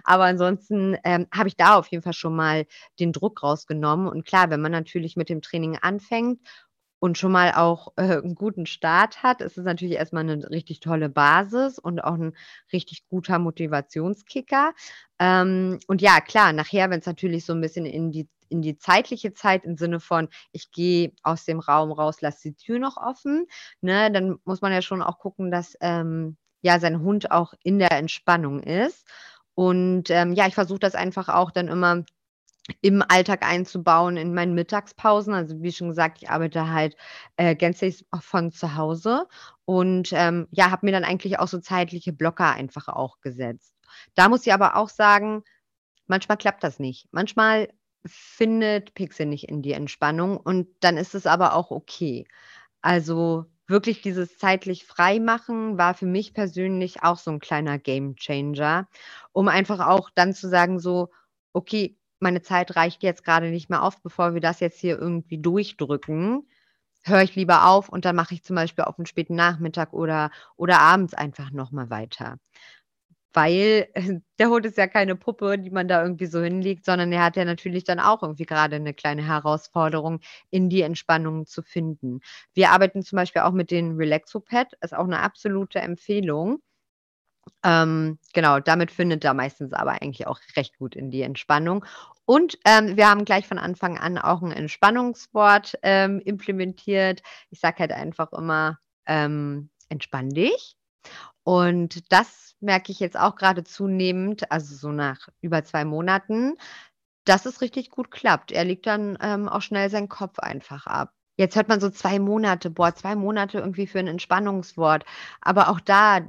Aber 0.04 0.24
ansonsten, 0.24 0.96
ähm, 1.04 1.26
habe 1.34 1.48
ich 1.48 1.56
da 1.56 1.76
auf 1.76 1.88
jeden 1.88 2.02
Fall 2.02 2.12
schon 2.14 2.36
mal 2.36 2.66
den 3.00 3.12
Druck 3.12 3.42
rausgenommen. 3.42 4.08
Und 4.08 4.24
klar, 4.26 4.50
wenn 4.50 4.60
man 4.62 4.72
natürlich 4.72 5.16
mit 5.16 5.28
dem 5.28 5.42
Training 5.42 5.76
anfängt 5.80 6.40
und 7.00 7.18
schon 7.18 7.32
mal 7.32 7.52
auch, 7.54 7.92
äh, 7.96 8.18
'n 8.22 8.34
guten 8.34 8.66
Start 8.66 9.22
hat, 9.22 9.40
ist 9.42 9.58
es 9.58 9.64
natürlich 9.64 9.94
erst 9.96 10.12
mal 10.12 10.24
'ne 10.24 10.50
richtig 10.50 10.80
tolle 10.80 11.08
Basis 11.10 11.78
und 11.78 12.04
auch 12.04 12.14
'n 12.16 12.34
richtig 12.72 13.06
guter 13.08 13.38
Motivationskicker. 13.38 14.72
Ähm, 15.18 15.78
und 15.88 16.02
ja, 16.02 16.20
klar, 16.20 16.52
nachher, 16.52 16.90
wenn's 16.90 17.06
natürlich 17.06 17.44
so 17.46 17.52
'n 17.54 17.60
bisschen 17.62 17.86
in 17.86 18.12
die 18.12 18.28
in 18.50 18.62
die 18.62 18.76
zeitliche 18.78 19.32
Zeit 19.32 19.64
im 19.64 19.76
Sinne 19.76 20.00
von, 20.00 20.28
ich 20.52 20.72
gehe 20.72 21.12
aus 21.22 21.44
dem 21.44 21.60
Raum 21.60 21.92
raus, 21.92 22.20
lasse 22.20 22.50
die 22.50 22.56
Tür 22.56 22.78
noch 22.80 22.96
offen, 22.98 23.46
ne, 23.80 24.10
dann 24.12 24.38
muss 24.44 24.60
man 24.60 24.72
ja 24.72 24.82
schon 24.82 25.02
auch 25.02 25.18
gucken, 25.20 25.50
dass, 25.52 25.76
ähm, 25.80 26.36
ja, 26.62 26.80
sein 26.80 27.00
Hund 27.00 27.30
auch 27.30 27.54
in 27.62 27.78
der 27.78 27.92
Entspannung 27.92 28.60
ist. 28.62 29.06
Und, 29.54 30.10
ähm, 30.10 30.32
ja, 30.32 30.46
ich 30.46 30.54
versuche 30.54 30.78
das 30.80 30.94
einfach 30.94 31.28
auch 31.28 31.50
dann 31.50 31.68
immer 31.68 32.04
im 32.82 33.02
Alltag 33.08 33.42
einzubauen 33.44 34.16
in 34.16 34.34
meinen 34.34 34.54
Mittagspausen. 34.54 35.34
Also, 35.34 35.62
wie 35.62 35.72
schon 35.72 35.88
gesagt, 35.88 36.18
ich 36.22 36.30
arbeite 36.30 36.70
halt, 36.70 36.96
äh, 37.36 37.54
gänzlich 37.56 38.06
von 38.20 38.52
zu 38.52 38.76
Hause 38.76 39.26
und, 39.64 40.10
ähm, 40.12 40.46
ja, 40.50 40.70
habe 40.70 40.86
mir 40.86 40.92
dann 40.92 41.04
eigentlich 41.04 41.38
auch 41.38 41.48
so 41.48 41.58
zeitliche 41.58 42.12
Blocker 42.12 42.52
einfach 42.52 42.88
auch 42.88 43.20
gesetzt. 43.20 43.74
Da 44.14 44.28
muss 44.28 44.46
ich 44.46 44.52
aber 44.54 44.76
auch 44.76 44.88
sagen, 44.88 45.42
manchmal 46.06 46.38
klappt 46.38 46.64
das 46.64 46.78
nicht. 46.78 47.08
Manchmal 47.12 47.70
findet 48.06 48.94
Pixel 48.94 49.26
nicht 49.26 49.48
in 49.48 49.62
die 49.62 49.72
Entspannung 49.72 50.36
und 50.38 50.68
dann 50.80 50.96
ist 50.96 51.14
es 51.14 51.26
aber 51.26 51.54
auch 51.54 51.70
okay. 51.70 52.26
Also, 52.82 53.46
wirklich 53.70 54.02
dieses 54.02 54.38
zeitlich 54.38 54.84
Freimachen 54.86 55.78
war 55.78 55.94
für 55.94 56.06
mich 56.06 56.34
persönlich 56.34 57.02
auch 57.04 57.18
so 57.18 57.30
'n 57.30 57.40
kleiner 57.40 57.78
Gamechanger, 57.78 58.88
um 59.32 59.48
einfach 59.48 59.86
auch 59.86 60.10
dann 60.14 60.34
zu 60.34 60.48
sagen 60.48 60.78
so: 60.80 61.10
„Okay, 61.54 61.96
meine 62.20 62.42
Zeit 62.42 62.76
reicht 62.76 63.02
jetzt 63.02 63.24
grade 63.24 63.50
nicht 63.50 63.70
mehr 63.70 63.82
auf, 63.82 64.02
bevor 64.02 64.34
wir 64.34 64.40
das 64.42 64.60
jetzt 64.60 64.80
hier 64.80 64.98
irgendwie 64.98 65.38
durchdrücken, 65.38 66.48
höre 67.04 67.22
ich 67.22 67.36
lieber 67.36 67.66
auf 67.68 67.88
und 67.90 68.04
dann 68.06 68.16
mache 68.16 68.34
ich 68.34 68.44
zum 68.44 68.56
Beispiel 68.56 68.84
auf 68.84 68.98
'n 68.98 69.06
späten 69.06 69.34
Nachmittag 69.36 69.92
oder 69.94 70.30
oder 70.56 70.80
abends 70.80 71.14
einfach 71.14 71.50
noch 71.52 71.72
mal 71.72 71.90
weiter.“ 71.90 72.38
Weil 73.34 73.88
der 74.38 74.48
Hund 74.50 74.66
ist 74.66 74.76
ja 74.78 74.86
keine 74.88 75.14
Puppe, 75.16 75.58
die 75.58 75.70
man 75.70 75.86
da 75.88 76.02
irgendwie 76.02 76.26
so 76.26 76.40
hinlegt, 76.42 76.84
sondern 76.84 77.12
er 77.12 77.22
hat 77.24 77.36
ja 77.36 77.44
natürlich 77.44 77.84
dann 77.84 78.00
auch 78.00 78.22
irgendwie 78.22 78.44
grade 78.46 78.80
'ne 78.80 78.92
kleine 78.94 79.26
Herausforderung, 79.26 80.20
in 80.50 80.68
die 80.68 80.82
Entspannung 80.82 81.46
zu 81.46 81.62
finden. 81.62 82.20
Wir 82.54 82.70
arbeiten 82.70 83.02
zum 83.02 83.16
Beispiel 83.16 83.42
auch 83.42 83.52
mit 83.52 83.70
den 83.70 83.96
Relaxo-Pad, 83.96 84.72
ist 84.80 84.94
auch 84.94 85.06
'ne 85.06 85.20
absolute 85.20 85.78
Empfehlung. 85.80 86.60
Ähm, 87.64 88.18
genau, 88.32 88.58
damit 88.60 88.90
findet 88.90 89.24
er 89.24 89.34
meistens 89.34 89.72
aber 89.74 89.92
eigentlich 90.02 90.26
auch 90.26 90.40
recht 90.56 90.78
gut 90.78 90.96
in 90.96 91.10
die 91.10 91.22
Entspannung. 91.22 91.84
Und, 92.24 92.58
ähm, 92.66 92.96
wir 92.96 93.08
haben 93.10 93.24
gleich 93.24 93.46
von 93.46 93.58
Anfang 93.58 93.98
an 93.98 94.16
auch 94.18 94.42
'n 94.42 94.52
Entspannungswort, 94.52 95.74
ähm, 95.82 96.20
implementiert. 96.24 97.22
Ich 97.50 97.60
sage 97.60 97.80
halt 97.80 97.92
einfach 97.92 98.32
immer, 98.32 98.78
ähm: 99.06 99.70
„Entspann 99.90 100.30
dich.“ 100.30 100.76
Und 101.46 102.12
das 102.12 102.54
merke 102.60 102.92
ich 102.92 103.00
jetzt 103.00 103.18
auch 103.18 103.36
grade 103.36 103.64
zunehmend, 103.64 104.50
also 104.52 104.74
so 104.76 104.90
nach 104.92 105.28
über 105.40 105.64
2 105.64 105.84
Monaten, 105.84 106.56
dass 107.24 107.46
es 107.46 107.60
richtig 107.62 107.90
gut 107.90 108.10
klappt. 108.10 108.52
Er 108.52 108.64
legt 108.64 108.86
dann, 108.86 109.18
ähm, 109.22 109.48
auch 109.48 109.62
schnell 109.62 109.90
seinen 109.90 110.08
Kopf 110.08 110.38
einfach 110.40 110.86
ab. 110.86 111.14
Jetzt 111.38 111.56
hört 111.56 111.68
man 111.68 111.80
so 111.80 111.90
2 111.90 112.18
Monate, 112.20 112.70
boah, 112.70 112.94
2 112.94 113.14
Monate 113.16 113.58
irgendwie 113.60 113.86
für 113.86 113.98
'n 114.00 114.08
Entspannungswort. 114.08 115.04
Aber 115.42 115.68
auch 115.70 115.80
da, 115.80 116.20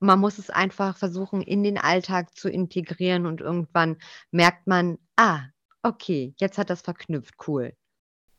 man 0.00 0.20
muss 0.20 0.38
es 0.38 0.50
einfach 0.50 0.96
versuchen, 0.96 1.42
in 1.42 1.62
den 1.64 1.78
Alltag 1.78 2.36
zu 2.36 2.48
integrieren 2.50 3.26
und 3.26 3.40
irgendwann 3.42 3.98
merkt 4.32 4.66
man: 4.66 4.98
„Ah, 5.16 5.42
okay, 5.82 6.34
jetzt 6.38 6.58
hat 6.58 6.70
das 6.70 6.82
verknüpft, 6.82 7.34
cool.“ 7.48 7.74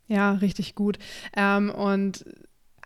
Ja, 0.10 0.34
richtig 0.34 0.76
gut. 0.76 0.98
Ähm, 1.36 1.70
und 1.70 2.24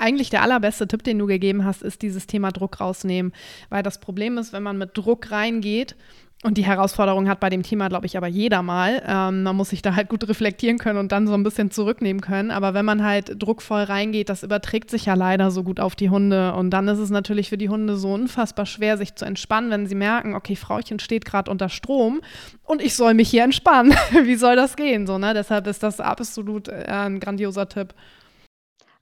eigentlich 0.01 0.29
der 0.29 0.41
allerbeste 0.41 0.87
Tipp, 0.87 1.03
den 1.03 1.19
du 1.19 1.27
gegeben 1.27 1.65
hast, 1.65 1.81
ist 1.81 2.01
dieses 2.01 2.27
Thema 2.27 2.51
Druck 2.51 2.79
rausnehmen. 2.79 3.33
Weil 3.69 3.83
das 3.83 3.99
Problem 3.99 4.37
ist, 4.37 4.53
wenn 4.53 4.63
man 4.63 4.77
mit 4.77 4.97
Druck 4.97 5.31
reingeht 5.31 5.95
und 6.43 6.57
die 6.57 6.65
Herausforderung 6.65 7.29
hat 7.29 7.39
bei 7.39 7.51
dem 7.51 7.61
Thema, 7.61 7.87
glaube 7.87 8.07
ich, 8.07 8.17
aber 8.17 8.25
jeder 8.25 8.63
mal. 8.63 9.03
Ähm, 9.05 9.43
man 9.43 9.55
muss 9.55 9.69
sich 9.69 9.83
da 9.83 9.95
halt 9.95 10.09
gut 10.09 10.27
reflektieren 10.27 10.79
können 10.79 10.97
und 10.97 11.11
dann 11.11 11.27
so 11.27 11.35
ein 11.35 11.43
bisschen 11.43 11.69
zurücknehmen 11.69 12.19
können. 12.19 12.49
Aber 12.49 12.73
wenn 12.73 12.83
man 12.83 13.03
halt 13.03 13.35
druckvoll 13.37 13.83
reingeht, 13.83 14.27
das 14.27 14.41
überträgt 14.41 14.89
sich 14.89 15.05
ja 15.05 15.13
leider 15.13 15.51
so 15.51 15.61
gut 15.61 15.79
auf 15.79 15.95
die 15.95 16.09
Hunde. 16.09 16.55
Und 16.55 16.71
dann 16.71 16.87
ist 16.87 16.97
es 16.97 17.11
natürlich 17.11 17.49
für 17.49 17.59
die 17.59 17.69
Hunde 17.69 17.95
so 17.95 18.11
unfassbar 18.13 18.65
schwer, 18.65 18.97
sich 18.97 19.13
zu 19.13 19.23
entspannen, 19.23 19.69
wenn 19.69 19.85
sie 19.85 19.93
merken, 19.93 20.33
okay, 20.33 20.55
Frauchen 20.55 20.97
steht 20.97 21.25
gerade 21.25 21.51
unter 21.51 21.69
Strom 21.69 22.21
und 22.63 22.81
ich 22.81 22.95
soll 22.95 23.13
mich 23.13 23.29
hier 23.29 23.43
entspannen. 23.43 23.93
Wie 24.23 24.35
soll 24.35 24.55
das 24.55 24.75
gehen? 24.75 25.05
So, 25.05 25.19
ne? 25.19 25.35
Deshalb 25.35 25.67
ist 25.67 25.83
das 25.83 25.99
absolut 25.99 26.69
äh, 26.69 26.85
ein 26.87 27.19
grandioser 27.19 27.69
Tipp. 27.69 27.93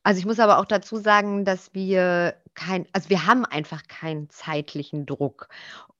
Also, 0.05 0.19
ich 0.19 0.25
muss 0.25 0.39
aber 0.39 0.59
auch 0.59 0.65
dazu 0.65 0.97
sagen, 0.97 1.45
dass 1.45 1.73
wir 1.73 2.35
kein 2.53 2.85
also, 2.93 3.09
wir 3.09 3.25
haben 3.25 3.45
einfach 3.45 3.83
keinen 3.87 4.29
zeitlichen 4.29 5.05
Druck, 5.05 5.49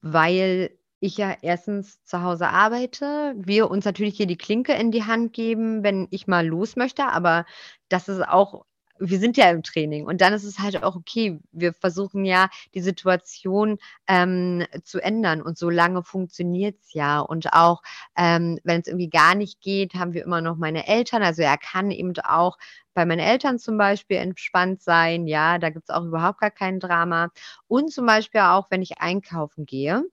weil 0.01 0.71
ich 1.01 1.17
ja 1.17 1.35
erstens 1.41 2.03
zu 2.03 2.21
Hause 2.21 2.49
arbeite, 2.49 3.33
wir 3.37 3.69
uns 3.71 3.85
natürlich 3.85 4.17
hier 4.17 4.27
die 4.27 4.37
Klinke 4.37 4.73
in 4.73 4.91
die 4.91 5.05
Hand 5.05 5.33
geben, 5.33 5.83
wenn 5.83 6.07
ich 6.11 6.27
mal 6.27 6.45
los 6.45 6.75
möchte, 6.75 7.05
aber 7.05 7.45
das 7.89 8.09
ist 8.09 8.21
auch 8.27 8.65
wir 8.99 9.19
sind 9.19 9.37
ja 9.37 9.49
im 9.49 9.63
Training 9.63 10.05
und 10.05 10.21
dann 10.21 10.33
ist 10.33 10.43
es 10.43 10.59
halt 10.59 10.83
auch 10.83 10.95
okay. 10.95 11.39
Wir 11.51 11.73
versuchen 11.73 12.25
ja, 12.25 12.49
die 12.73 12.81
Situation, 12.81 13.77
ähm, 14.07 14.65
zu 14.83 14.99
ändern 14.99 15.41
und 15.41 15.57
so 15.57 15.69
lange 15.69 16.03
funktioniert's 16.03 16.93
ja. 16.93 17.19
Und 17.19 17.53
auch, 17.53 17.81
ähm, 18.17 18.59
wenn's 18.63 18.87
irgendwie 18.87 19.09
gar 19.09 19.35
nicht 19.35 19.61
geht, 19.61 19.95
haben 19.95 20.13
wir 20.13 20.23
immer 20.23 20.41
noch 20.41 20.57
meine 20.57 20.87
Eltern. 20.87 21.23
Also, 21.23 21.41
er 21.41 21.57
kann 21.57 21.91
eben 21.91 22.13
auch 22.23 22.57
bei 22.93 23.05
meinen 23.05 23.19
Eltern 23.19 23.59
zum 23.59 23.77
Beispiel 23.77 24.17
entspannt 24.17 24.81
sein, 24.81 25.27
ja, 25.27 25.57
da 25.57 25.69
gibt's 25.69 25.89
auch 25.89 26.03
überhaupt 26.03 26.39
gar 26.39 26.51
kein 26.51 26.79
Drama. 26.79 27.29
Und 27.67 27.91
zum 27.91 28.05
Beispiel 28.05 28.41
auch, 28.41 28.69
wenn 28.71 28.81
ich 28.81 28.99
einkaufen 28.99 29.65
gehe 29.65 30.03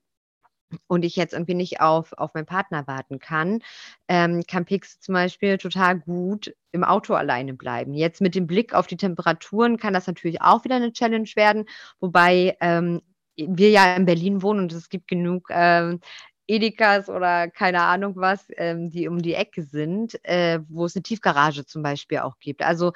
und 0.89 1.05
ich 1.05 1.17
jetzt 1.17 1.33
irgendwie 1.35 1.55
nicht 1.55 1.81
auf 1.81 2.13
auf 2.15 2.35
meinen 2.35 2.47
Partner 2.47 2.87
warten 2.87 3.19
kann, 3.21 3.61
ähm, 4.09 4.43
kann 4.49 4.65
Pix 4.67 5.01
zum 5.01 5.15
Beispiel 5.15 5.59
total 5.59 5.99
gut 6.01 6.55
im 6.73 6.85
Auto 6.85 7.15
alleine 7.15 7.55
bleiben. 7.55 7.95
Jetzt 7.95 8.21
mit 8.21 8.35
dem 8.35 8.47
Blick 8.47 8.75
auf 8.75 8.87
die 8.87 8.97
Temperaturen 8.99 9.77
kann 9.79 9.95
das 9.95 10.07
natürlich 10.07 10.43
auch 10.43 10.65
wieder 10.65 10.79
'ne 10.81 10.93
Challenge 10.93 11.29
werden, 11.37 11.67
wobei, 12.01 12.57
ähm, 12.61 13.03
wir 13.37 13.71
ja 13.71 13.97
in 13.97 14.07
Berlin 14.07 14.43
wohnen 14.43 14.61
und 14.61 14.73
es 14.73 14.89
gibt 14.89 15.09
genug, 15.09 15.49
ähm, 15.51 16.01
Edekas 16.49 17.09
oder 17.11 17.49
keine 17.51 17.83
Ahnung 17.83 18.15
was, 18.17 18.47
ähm, 18.57 18.91
die 18.91 19.09
um 19.09 19.21
die 19.23 19.35
Ecke 19.35 19.63
sind, 19.65 20.19
äh, 20.25 20.61
wo 20.69 20.85
es 20.87 20.95
'ne 20.97 21.03
Tiefgarage 21.03 21.67
zum 21.67 21.83
Beispiel 21.83 22.19
auch 22.21 22.39
gibt. 22.41 22.63
Also, 22.63 22.93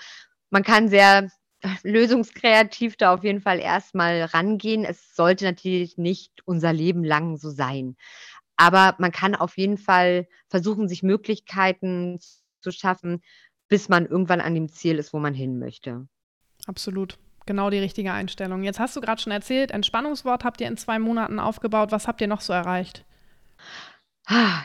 man 0.50 0.62
kann 0.64 0.88
sehr 0.88 1.30
lösungskreativ 1.82 2.96
da 2.96 3.14
auf 3.14 3.24
jeden 3.24 3.40
Fall 3.40 3.58
erst 3.58 3.94
mal 3.94 4.22
rangehen. 4.24 4.84
Es 4.84 5.14
sollte 5.14 5.44
natürlich 5.44 5.98
nicht 5.98 6.32
unser 6.44 6.72
Leben 6.72 7.04
lang 7.04 7.36
so 7.36 7.50
sein. 7.50 7.96
Aber 8.56 8.94
man 8.98 9.12
kann 9.12 9.34
auf 9.34 9.56
jeden 9.56 9.78
Fall 9.78 10.26
versuchen, 10.48 10.88
sich 10.88 11.02
Möglichkeiten 11.02 12.18
zu 12.60 12.70
schaffen, 12.70 13.22
bis 13.68 13.88
man 13.88 14.06
irgendwann 14.06 14.40
an 14.40 14.54
dem 14.54 14.68
Ziel 14.68 14.98
ist, 14.98 15.12
wo 15.12 15.18
man 15.18 15.34
hin 15.34 15.58
möchte. 15.58 16.06
Absolut. 16.66 17.18
Genau 17.46 17.70
die 17.70 17.78
richtige 17.78 18.12
Einstellung. 18.12 18.62
Jetzt 18.62 18.78
hast 18.78 18.94
du 18.96 19.00
grad 19.00 19.20
schon 19.20 19.32
erzählt, 19.32 19.70
Entspannungswort 19.70 20.44
habt 20.44 20.60
ihr 20.60 20.68
in 20.68 20.76
2 20.76 20.98
Monaten 20.98 21.40
aufgebaut. 21.40 21.90
Was 21.90 22.06
habt 22.06 22.20
ihr 22.20 22.28
noch 22.28 22.42
so 22.42 22.52
erreicht? 22.52 23.06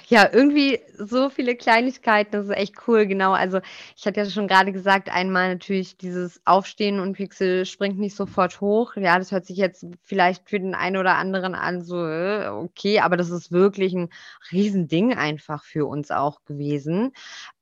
Ja, 0.08 0.30
irgendwie 0.32 0.80
so 0.98 1.30
viele 1.30 1.56
Kleinigkeiten, 1.56 2.32
das 2.32 2.46
ist 2.46 2.52
echt 2.56 2.76
cool, 2.88 3.08
genau. 3.08 3.32
Also, 3.34 3.60
ich 3.98 4.06
hatte 4.06 4.20
ja 4.20 4.26
schon 4.30 4.48
grade 4.48 4.72
gesagt, 4.72 5.10
einmal 5.10 5.54
natürlich 5.54 5.98
dieses 5.98 6.40
Aufstehen 6.46 7.00
und 7.00 7.14
Pixel 7.14 7.66
springt 7.66 7.98
nicht 7.98 8.16
sofort 8.16 8.62
hoch. 8.62 8.96
Ja, 8.96 9.18
das 9.18 9.32
hört 9.32 9.46
sich 9.46 9.58
jetzt 9.58 9.86
vielleicht 10.04 10.48
für 10.50 10.60
den 10.60 10.76
einen 10.76 10.98
oder 10.98 11.16
anderen 11.16 11.56
an 11.56 11.82
so, 11.82 12.06
äh, 12.06 12.48
okay, 12.48 13.00
aber 13.00 13.18
das 13.18 13.30
ist 13.32 13.52
wirklich 13.52 13.94
'n 13.96 14.10
Riesending 14.52 15.16
einfach 15.16 15.64
für 15.64 15.86
uns 15.88 16.12
auch 16.12 16.44
gewesen. 16.46 17.14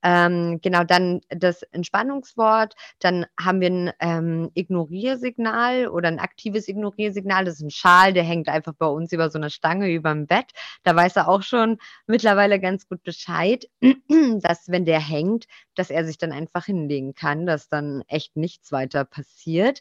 Ähm, 0.02 0.60
genau, 0.62 0.84
dann 0.84 1.20
das 1.30 1.62
Entspannungswort, 1.62 2.74
dann 3.00 3.24
haben 3.40 3.60
wir 3.62 3.68
'n, 3.70 3.90
ähm, 4.00 4.50
Ignoriersignal 4.54 5.88
oder 5.88 6.08
'n 6.08 6.18
aktives 6.18 6.68
Ignoriersignal. 6.68 7.44
Das 7.46 7.54
ist 7.54 7.62
'n 7.62 7.70
Schal, 7.70 8.12
der 8.12 8.24
hängt 8.24 8.48
einfach 8.48 8.74
bei 8.74 8.86
uns 8.86 9.12
über 9.12 9.30
so 9.30 9.38
'ner 9.38 9.48
Stange 9.50 9.90
überm 9.90 10.26
Bett. 10.26 10.50
Da 10.82 10.94
weiß 10.94 11.16
er 11.16 11.28
auch 11.28 11.42
schon 11.42 11.78
mittlerweile 12.06 12.60
ganz 12.60 12.88
gut 12.88 13.02
Bescheid, 13.02 13.66
dass, 14.42 14.68
wenn 14.68 14.84
der 14.84 15.00
hängt, 15.00 15.46
dass 15.74 15.90
er 15.90 16.04
sich 16.04 16.18
dann 16.18 16.32
einfach 16.32 16.66
hinlegen 16.66 17.14
kann, 17.14 17.46
dass 17.46 17.68
dann 17.68 18.02
echt 18.08 18.36
nichts 18.36 18.72
weiter 18.72 19.04
passiert. 19.04 19.80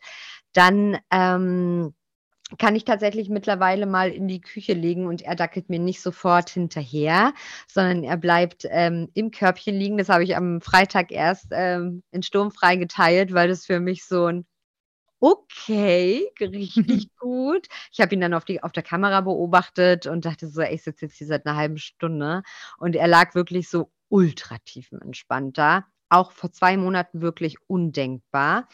Dann, 0.54 0.98
ähm, 1.12 1.94
kann 2.60 2.76
ich 2.76 2.86
tatsächlich 2.86 3.30
mittlerweile 3.30 3.86
mal 3.86 4.12
in 4.12 4.28
die 4.28 4.42
Küche 4.42 4.74
legen 4.74 5.08
und 5.08 5.22
er 5.24 5.36
dackelt 5.36 5.70
mir 5.70 5.80
nicht 5.80 6.02
sofort 6.02 6.50
hinterher, 6.50 7.34
sondern 7.68 8.04
er 8.04 8.18
bleibt, 8.18 8.68
ähm, 8.70 9.10
im 9.14 9.32
Körbchen 9.32 9.76
liegen. 9.76 9.98
Das 9.98 10.10
habe 10.10 10.24
ich 10.24 10.36
am 10.36 10.62
Freitag 10.62 11.12
erst, 11.12 11.48
ähm, 11.52 12.04
in 12.12 12.24
sturmfrei 12.24 12.76
geteilt, 12.76 13.34
weil 13.34 13.48
das 13.48 13.66
für 13.66 13.80
mich 13.80 14.06
so 14.06 14.28
'n 14.28 14.46
Okay, 15.26 16.30
richtig 16.42 17.08
gut. 17.18 17.68
Ich 17.94 18.02
habe 18.02 18.14
ihn 18.14 18.20
dann 18.20 18.34
auf 18.34 18.44
die 18.44 18.62
auf 18.62 18.74
der 18.74 18.84
Kamera 18.84 19.22
beobachtet 19.22 20.06
und 20.06 20.26
dachte 20.26 20.48
so: 20.50 20.60
„Ey, 20.62 20.76
ich 20.76 20.84
sitze 20.84 21.06
jetzt 21.06 21.16
hier 21.18 21.28
seit 21.28 21.46
'ner 21.46 21.56
halben 21.56 21.78
Stunde.“ 21.78 22.44
Und 22.78 22.94
er 22.98 23.08
lag 23.08 23.34
wirklich 23.34 23.70
so 23.70 23.90
ultra 24.10 24.58
tiefenentspannt 24.66 25.58
da, 25.58 25.86
auch 26.10 26.34
vor 26.34 26.52
2 26.52 26.76
Monaten 26.76 27.22
wirklich 27.22 27.56
undenkbar. 27.68 28.68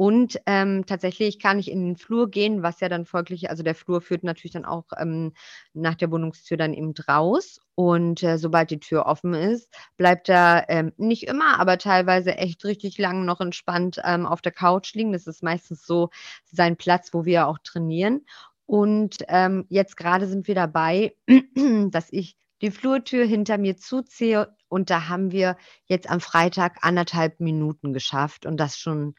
Und, 0.00 0.40
ähm, 0.46 0.86
tatsächlich 0.86 1.38
kann 1.38 1.58
ich 1.58 1.70
in 1.70 1.84
den 1.84 1.96
Flur 1.98 2.30
gehen, 2.30 2.62
was 2.62 2.80
ja 2.80 2.88
dann 2.88 3.04
folglich 3.04 3.50
also, 3.50 3.62
der 3.62 3.74
Flur 3.74 4.00
führt 4.00 4.24
natürlich 4.24 4.52
dann 4.54 4.64
auch, 4.64 4.84
ähm, 4.98 5.34
nach 5.74 5.94
der 5.94 6.10
Wohnungstür 6.10 6.56
dann 6.56 6.72
eben 6.72 6.94
raus. 7.06 7.60
Und, 7.74 8.22
äh, 8.22 8.38
sobald 8.38 8.70
die 8.70 8.80
Tür 8.80 9.04
offen 9.04 9.34
ist, 9.34 9.68
bleibt 9.98 10.30
er, 10.30 10.64
ähm, 10.70 10.92
nicht 10.96 11.24
immer, 11.24 11.60
aber 11.60 11.76
teilweise 11.76 12.34
echt 12.38 12.64
richtig 12.64 12.96
lang 12.96 13.26
noch 13.26 13.42
entspannt, 13.42 14.00
ähm, 14.02 14.24
auf 14.24 14.40
der 14.40 14.52
Couch 14.52 14.94
liegen. 14.94 15.12
Das 15.12 15.26
ist 15.26 15.42
meistens 15.42 15.84
so 15.84 16.08
sein 16.46 16.78
Platz, 16.78 17.10
wo 17.12 17.26
wir 17.26 17.46
auch 17.46 17.58
trainieren. 17.62 18.24
Und, 18.64 19.18
ähm, 19.28 19.66
jetzt 19.68 19.98
grade 19.98 20.26
sind 20.26 20.48
wir 20.48 20.54
dabei, 20.54 21.14
dass 21.90 22.08
ich 22.10 22.36
die 22.62 22.70
Flurtür 22.70 23.26
hinter 23.26 23.58
mir 23.58 23.76
zuziehe 23.76 24.54
und 24.68 24.88
da 24.88 25.08
haben 25.10 25.30
wir 25.30 25.56
jetzt 25.84 26.08
am 26.10 26.20
Freitag 26.20 26.78
1 26.84 26.94
1/2 26.94 27.40
Minuten 27.40 27.92
geschafft 27.92 28.46
und 28.46 28.56
das 28.58 28.78
schon 28.78 29.14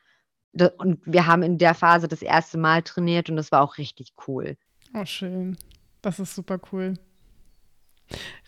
und 0.78 0.99
wir 1.06 1.28
haben 1.28 1.43
in 1.43 1.58
der 1.58 1.74
Phase 1.74 2.08
das 2.08 2.24
1. 2.24 2.56
Mal 2.56 2.82
trainiert 2.84 3.30
und 3.30 3.36
das 3.36 3.52
war 3.52 3.62
auch 3.62 3.78
richtig 3.78 4.14
cool. 4.28 4.58
Oh, 4.93 5.06
schön. 5.06 5.58
Das 6.02 6.20
ist 6.20 6.36
super 6.36 6.60
cool. 6.72 6.95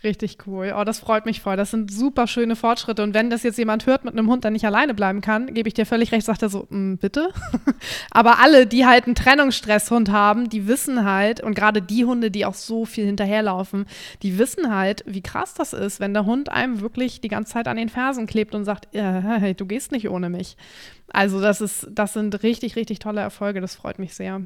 Richtig 0.04 0.38
cool. 0.46 0.74
Oh, 0.78 0.84
das 0.84 1.00
freut 1.00 1.26
mich 1.26 1.40
voll. 1.40 1.56
Das 1.56 1.72
sind 1.72 1.90
super 1.90 2.28
schöne 2.28 2.58
Fortschritte. 2.58 3.02
Und 3.04 3.14
wenn 3.14 3.30
das 3.30 3.44
jetzt 3.44 3.58
jemand 3.58 3.86
hört 3.86 4.04
mit 4.04 4.14
einem 4.14 4.30
Hund, 4.30 4.44
der 4.44 4.52
nicht 4.52 4.66
alleine 4.66 4.94
bleiben 4.94 5.22
kann, 5.22 5.54
gebe 5.54 5.70
ich 5.70 5.74
dir 5.74 5.86
völlig 5.86 6.12
recht, 6.12 6.26
sagt 6.26 6.42
er 6.42 6.50
so, 6.50 6.68
mm, 6.70 6.96
bitte. 6.96 7.30
Aber 8.12 8.40
alle, 8.40 8.68
die 8.68 8.86
halt 8.86 9.06
einen 9.06 9.16
Trennungsstresshund 9.16 10.12
haben, 10.12 10.50
die 10.50 10.68
wissen 10.68 11.06
halt, 11.06 11.42
und 11.42 11.56
gerade 11.56 11.82
die 11.82 12.04
Hunde, 12.04 12.32
die 12.32 12.46
auch 12.46 12.54
so 12.54 12.84
viel 12.84 13.06
hinterherlaufen, 13.06 13.86
die 14.24 14.38
wissen 14.38 14.76
halt, 14.76 15.04
wie 15.08 15.22
krass 15.22 15.54
das 15.54 15.72
ist, 15.72 16.02
wenn 16.02 16.14
der 16.14 16.26
Hund 16.26 16.50
einem 16.50 16.82
wirklich 16.82 17.22
die 17.22 17.30
ganze 17.30 17.54
Zeit 17.54 17.70
an 17.70 17.78
den 17.78 17.90
Fersen 17.90 18.28
klebt 18.28 18.56
und 18.56 18.66
sagt, 18.66 18.90
hey, 18.92 19.54
du 19.54 19.66
gehst 19.66 19.94
nicht 19.94 20.10
ohne 20.10 20.30
mich. 20.30 20.58
Also 21.14 21.40
das 21.40 21.62
ist, 21.62 21.88
das 21.92 22.12
sind 22.12 22.44
richtig, 22.44 22.76
richtig 22.76 23.00
tolle 23.00 23.22
Erfolge. 23.22 23.62
Das 23.62 23.76
freut 23.76 24.00
mich 24.00 24.16
sehr. 24.16 24.42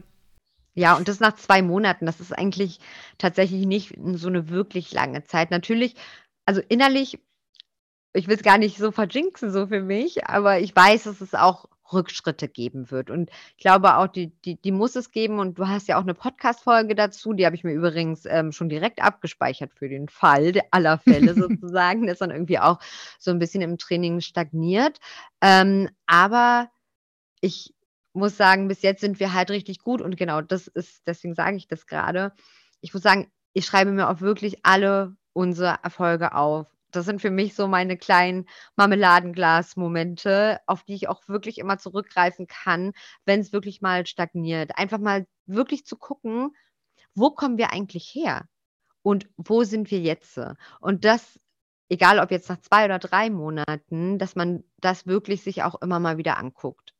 Ja, 0.78 0.96
und 0.96 1.08
das 1.08 1.20
nach 1.20 1.36
zwei 1.36 1.64
Monaten. 1.64 2.06
Das 2.06 2.20
ist 2.20 2.32
eigentlich 2.38 2.80
tatsächlich 3.18 3.66
nicht 3.66 3.96
so 4.14 4.28
eine 4.28 4.50
wirklich 4.50 4.94
lange 4.94 5.24
Zeit. 5.24 5.50
Natürlich, 5.50 5.96
also 6.46 6.62
innerlich, 6.70 7.20
ich 8.14 8.28
will 8.28 8.36
es 8.36 8.44
gar 8.44 8.60
nicht 8.60 8.78
so 8.78 8.92
verjinxen 8.92 9.52
so 9.52 9.66
für 9.66 9.82
mich, 9.82 10.28
aber 10.28 10.60
ich 10.60 10.76
weiß, 10.76 11.06
dass 11.06 11.20
es 11.20 11.34
auch 11.34 11.66
Rückschritte 11.92 12.48
geben 12.48 12.92
wird. 12.92 13.10
Und 13.10 13.32
ich 13.58 13.64
glaube 13.64 13.98
auch, 13.98 14.06
die, 14.06 14.28
die, 14.46 14.62
die 14.62 14.72
muss 14.72 14.96
es 14.96 15.10
geben. 15.10 15.40
Und 15.40 15.58
du 15.58 15.68
hast 15.68 15.88
ja 15.88 15.98
auch 15.98 16.04
eine 16.04 16.14
Podcast-Folge 16.14 16.94
dazu, 16.94 17.34
die 17.34 17.48
habe 17.48 17.56
ich 17.56 17.64
mir 17.64 17.74
übrigens 17.74 18.26
ähm, 18.26 18.52
schon 18.52 18.70
direkt 18.70 19.02
abgespeichert 19.02 19.74
für 19.74 19.90
den 19.90 20.08
Fall 20.10 20.62
aller 20.70 21.00
Fälle 21.00 21.34
sozusagen, 21.34 22.06
dass 22.06 22.20
dann 22.20 22.30
irgendwie 22.30 22.60
auch 22.60 22.78
so 23.18 23.32
ein 23.32 23.40
bisschen 23.40 23.64
im 23.64 23.80
Training 23.80 24.22
stagniert. 24.22 25.00
Ähm, 25.42 25.90
aber 26.06 26.70
ich 27.42 27.74
muss 28.14 28.38
sagen, 28.38 28.68
bis 28.68 28.82
jetzt 28.82 29.02
sind 29.02 29.20
wir 29.20 29.34
halt 29.34 29.52
richtig 29.52 29.80
gut 29.80 30.02
und 30.02 30.18
genau 30.18 30.42
das 30.42 30.68
ist, 30.68 31.08
deswegen 31.08 31.36
sage 31.36 31.58
ich 31.58 31.68
das 31.68 31.86
gerade. 31.86 32.34
Ich 32.82 32.94
muss 32.94 33.04
sagen, 33.04 33.32
ich 33.54 33.66
schreibe 33.66 33.92
mir 33.92 34.10
auch 34.10 34.22
wirklich 34.22 34.66
alle 34.66 35.16
unsere 35.34 35.80
Erfolge 35.84 36.34
auf. 36.34 36.68
Das 36.92 37.06
sind 37.06 37.22
für 37.22 37.32
mich 37.32 37.54
so 37.54 37.68
meine 37.68 37.98
kleinen 37.98 38.48
Marmeladenglas-Momente, 38.76 40.60
auf 40.66 40.84
die 40.84 40.96
ich 40.96 41.10
auch 41.10 41.28
wirklich 41.28 41.58
immer 41.58 41.78
zurückgreifen 41.78 42.48
kann, 42.48 42.94
wenn 43.26 43.42
es 43.42 43.54
wirklich 43.54 43.82
mal 43.82 44.06
stagniert. 44.08 44.78
Einfach 44.78 45.00
mal 45.00 45.28
wirklich 45.46 45.86
zu 45.86 45.98
gucken, 45.98 46.56
wo 47.14 47.32
kommen 47.32 47.58
wir 47.58 47.72
eigentlich 47.74 48.12
her? 48.14 48.48
Und 49.02 49.30
wo 49.38 49.64
sind 49.64 49.92
wir 49.92 50.00
jetzt? 50.00 50.40
Und 50.80 51.06
das, 51.06 51.40
egal 51.90 52.20
ob 52.20 52.32
jetzt 52.32 52.50
nach 52.50 52.62
zwei 52.62 52.86
oder 52.86 53.00
drei 53.00 53.30
Monaten, 53.30 54.18
dass 54.20 54.36
man 54.36 54.64
das 54.80 55.08
wirklich 55.08 55.44
sich 55.44 55.64
auch 55.64 55.82
immer 55.82 56.00
mal 56.00 56.18
wieder 56.18 56.38
anguckt. 56.38 56.94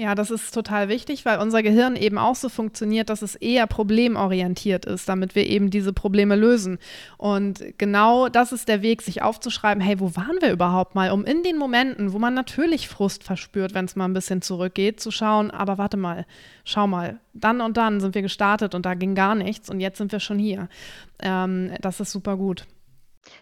Ja, 0.00 0.14
das 0.14 0.30
ist 0.30 0.54
total 0.54 0.88
wichtig, 0.88 1.24
weil 1.24 1.40
unser 1.40 1.60
Gehirn 1.60 1.96
eben 1.96 2.18
auch 2.18 2.36
so 2.36 2.48
funktioniert, 2.48 3.10
dass 3.10 3.20
es 3.20 3.34
eher 3.34 3.66
problemorientiert 3.66 4.84
ist, 4.84 5.08
damit 5.08 5.34
wir 5.34 5.44
eben 5.48 5.70
diese 5.70 5.92
Probleme 5.92 6.36
lösen. 6.36 6.78
Und 7.16 7.64
genau 7.78 8.28
das 8.28 8.52
ist 8.52 8.68
der 8.68 8.80
Weg, 8.80 9.02
sich 9.02 9.22
aufzuschreiben, 9.22 9.82
hey, 9.82 9.98
wo 9.98 10.14
waren 10.14 10.40
wir 10.40 10.52
überhaupt 10.52 10.94
mal, 10.94 11.10
um 11.10 11.24
in 11.24 11.42
den 11.42 11.58
Momenten, 11.58 12.12
wo 12.12 12.20
man 12.20 12.32
natürlich 12.32 12.86
Frust 12.86 13.24
verspürt, 13.24 13.74
wenn 13.74 13.86
es 13.86 13.96
mal 13.96 14.04
ein 14.04 14.12
bisschen 14.12 14.40
zurückgeht, 14.40 15.00
zu 15.00 15.10
schauen, 15.10 15.50
aber 15.50 15.78
warte 15.78 15.96
mal, 15.96 16.26
schau 16.62 16.86
mal, 16.86 17.18
dann 17.34 17.60
und 17.60 17.76
dann 17.76 17.98
sind 17.98 18.14
wir 18.14 18.22
gestartet 18.22 18.76
und 18.76 18.86
da 18.86 18.94
ging 18.94 19.16
gar 19.16 19.34
nichts 19.34 19.68
und 19.68 19.80
jetzt 19.80 19.98
sind 19.98 20.12
wir 20.12 20.20
schon 20.20 20.38
hier. 20.38 20.68
Ähm, 21.18 21.72
das 21.80 21.98
ist 21.98 22.12
super 22.12 22.36
gut. 22.36 22.66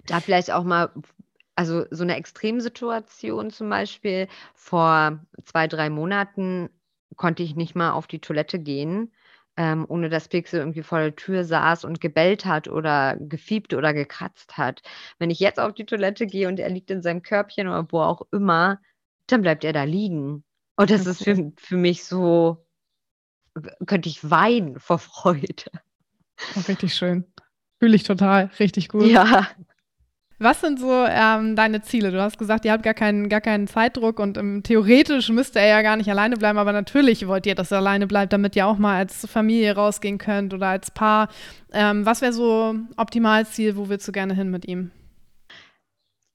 Da 0.07 0.21
vielleicht 0.21 0.51
auch 0.51 0.65
mal 0.65 0.89
also 1.57 1.87
so 1.91 2.05
eine 2.05 2.17
Extremsituation 2.17 3.51
zum 3.51 3.69
Beispiel, 3.69 4.29
vor 4.55 5.19
zwei, 5.45 5.67
drei 5.67 5.91
Monaten 5.91 6.69
konnte 7.17 7.43
ich 7.43 7.57
nicht 7.57 7.75
mal 7.75 7.93
auf 7.93 8.07
die 8.07 8.21
Toilette 8.21 8.59
gehen, 8.59 9.13
ähm, 9.57 9.87
ohne 9.89 10.11
dass 10.11 10.29
Pixel 10.29 10.61
irgendwie 10.61 10.83
vor 10.83 10.99
der 11.01 11.17
Tür 11.17 11.45
saß 11.45 11.85
und 11.85 12.01
gebellt 12.01 12.45
hat 12.45 12.69
oder 12.69 13.17
gefiebt 13.19 13.73
oder 13.73 13.95
gekratzt 13.95 14.59
hat. 14.59 14.83
Wenn 15.19 15.31
ich 15.31 15.41
jetzt 15.41 15.59
auf 15.59 15.73
die 15.73 15.87
Toilette 15.87 16.27
gehe 16.27 16.47
und 16.47 16.61
er 16.61 16.69
liegt 16.69 16.91
in 16.91 17.03
seinem 17.03 17.23
Körbchen 17.23 17.69
oder 17.69 17.87
wo 17.91 18.01
auch 18.01 18.23
immer, 18.33 18.81
dann 19.27 19.43
bleibt 19.43 19.65
er 19.65 19.73
da 19.73 19.85
liegen. 19.85 20.45
Und 20.77 20.91
das 20.91 21.07
ist 21.07 21.25
für, 21.25 21.53
für 21.57 21.77
mich 21.77 22.05
so, 22.05 22.67
könnte 23.87 24.11
ich 24.11 24.31
weinen 24.31 24.79
vor 24.79 24.99
Freude. 24.99 25.71
Oh, 26.55 26.61
richtig 26.69 26.95
schön. 26.95 27.25
Fühle 27.79 27.97
ich 27.97 28.03
total, 28.03 28.51
richtig 28.59 28.89
gut. 28.89 29.11
Ja. 29.11 29.49
Was 30.39 30.61
sind 30.61 30.79
so 30.79 30.93
ähm, 31.09 31.57
deine 31.57 31.81
Ziele? 31.81 32.11
Du 32.11 32.21
hast 32.21 32.37
gesagt, 32.37 32.67
ihr 32.67 32.73
habt 32.73 32.83
gar 32.83 32.93
keinen, 32.93 33.31
gar 33.31 33.41
keinen 33.41 33.67
Zeitdruck 33.67 34.21
und 34.21 34.37
ähm, 34.37 34.63
theoretisch 34.63 35.31
müsste 35.31 35.61
er 35.61 35.69
ja 35.69 35.83
gar 35.83 35.97
nicht 35.97 36.11
alleine 36.11 36.37
bleiben, 36.37 36.59
aber 36.59 36.73
natürlich 36.73 37.27
wollt 37.27 37.47
ihr, 37.47 37.55
dass 37.55 37.71
er 37.71 37.79
alleine 37.79 38.07
bleibt, 38.07 38.35
damit 38.35 38.55
ihr 38.55 38.67
auch 38.67 38.77
mal 38.77 38.97
als 38.97 39.27
Familie 39.27 39.75
rausgehen 39.75 40.19
könnt 40.19 40.53
oder 40.53 40.69
als 40.69 40.91
Paar. 40.91 41.29
Ähm, 41.73 42.05
was 42.05 42.21
wäre 42.21 42.35
so 42.35 42.75
Optimalziel? 42.99 43.77
Wo 43.77 43.89
willst 43.89 44.07
du 44.07 44.13
gerne 44.13 44.35
hin 44.35 44.51
mit 44.51 44.69
ihm? 44.69 44.91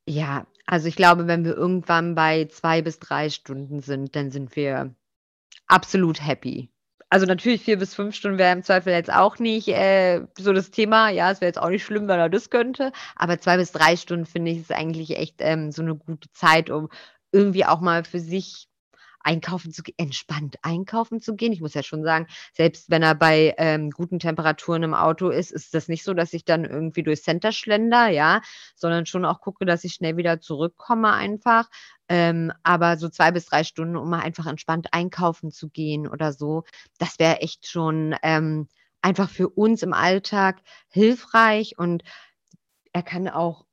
Ja, 0.08 0.48
also 0.66 0.88
ich 0.88 0.96
glaube, 0.96 1.28
wenn 1.28 1.46
wir 1.46 1.56
irgendwann 1.56 2.16
bei 2.16 2.46
zwei 2.46 2.82
bis 2.82 2.98
drei 2.98 3.30
Stunden 3.30 3.82
sind, 3.82 4.16
dann 4.16 4.32
sind 4.32 4.56
wir 4.56 4.96
absolut 5.68 6.26
happy. 6.26 6.70
Also 7.12 7.26
natürlich 7.26 7.62
vier 7.64 7.78
bis 7.78 7.94
fünf 7.94 8.16
Stunden 8.16 8.38
wäre 8.38 8.54
im 8.54 8.64
Zweifel 8.64 8.94
jetzt 8.94 9.12
auch 9.12 9.38
nicht 9.38 9.68
äh, 9.68 10.22
so 10.40 10.54
das 10.54 10.72
Thema. 10.72 11.10
Ja, 11.10 11.30
es 11.30 11.42
wäre 11.42 11.50
jetzt 11.50 11.60
auch 11.62 11.68
nicht 11.70 11.84
schlimm, 11.84 12.08
wenn 12.08 12.20
er 12.20 12.30
das 12.30 12.50
könnte. 12.50 12.94
Aber 13.18 13.38
zwei 13.38 13.58
bis 13.58 13.74
drei 13.74 13.98
Stunden 13.98 14.26
finde 14.26 14.52
ich 14.52 14.60
ist 14.60 14.72
eigentlich 14.72 15.18
echt 15.18 15.36
ähm, 15.40 15.74
so 15.74 15.82
eine 15.82 15.96
gute 15.96 16.32
Zeit, 16.32 16.70
um 16.70 16.88
irgendwie 17.34 17.66
auch 17.66 17.82
mal 17.82 18.06
für 18.06 18.22
sich 18.22 18.70
einkaufen 19.24 19.72
zu 19.74 19.84
entspannt 19.98 20.56
einkaufen 20.62 21.20
zu 21.20 21.36
gehen. 21.36 21.52
Ich 21.52 21.60
muss 21.60 21.74
ja 21.74 21.84
schon 21.84 22.04
sagen, 22.04 22.28
selbst 22.54 22.90
wenn 22.90 23.04
er 23.04 23.14
bei 23.16 23.54
ähm, 23.58 23.92
guten 23.92 24.20
Temperaturen 24.20 24.84
im 24.84 24.94
Auto 24.94 25.30
ist, 25.30 25.52
ist 25.52 25.74
das 25.74 25.90
nicht 25.90 26.04
so, 26.04 26.14
dass 26.14 26.34
ich 26.34 26.46
dann 26.46 26.64
irgendwie 26.64 27.04
durch 27.04 27.24
Center 27.24 27.52
schlender, 27.52 28.08
ja, 28.08 28.42
sondern 28.76 29.06
schon 29.06 29.26
auch 29.26 29.42
gucke, 29.42 29.66
dass 29.66 29.84
ich 29.84 29.94
schnell 29.94 30.16
wieder 30.18 30.40
zurückkomme 30.40 31.12
einfach. 31.12 31.70
Ähm, 32.14 32.52
aber 32.64 32.98
so 32.98 33.08
zwei 33.08 33.32
bis 33.32 33.46
drei 33.46 33.64
Stunden, 33.64 33.96
um 33.96 34.10
mal 34.10 34.20
einfach 34.20 34.46
entspannt 34.46 34.90
einkaufen 34.92 35.50
zu 35.50 35.70
gehen 35.70 36.10
oder 36.10 36.34
so, 36.34 36.66
das 36.98 37.20
wäre 37.20 37.40
echt 37.40 37.68
schon 37.68 38.14
ähm, 38.22 38.68
einfach 39.02 39.30
für 39.30 39.48
uns 39.48 39.82
im 39.82 39.94
Alltag 39.94 40.62
hilfreich 40.90 41.78
und 41.78 42.04
er 42.92 43.02
kann 43.02 43.30
auch 43.30 43.64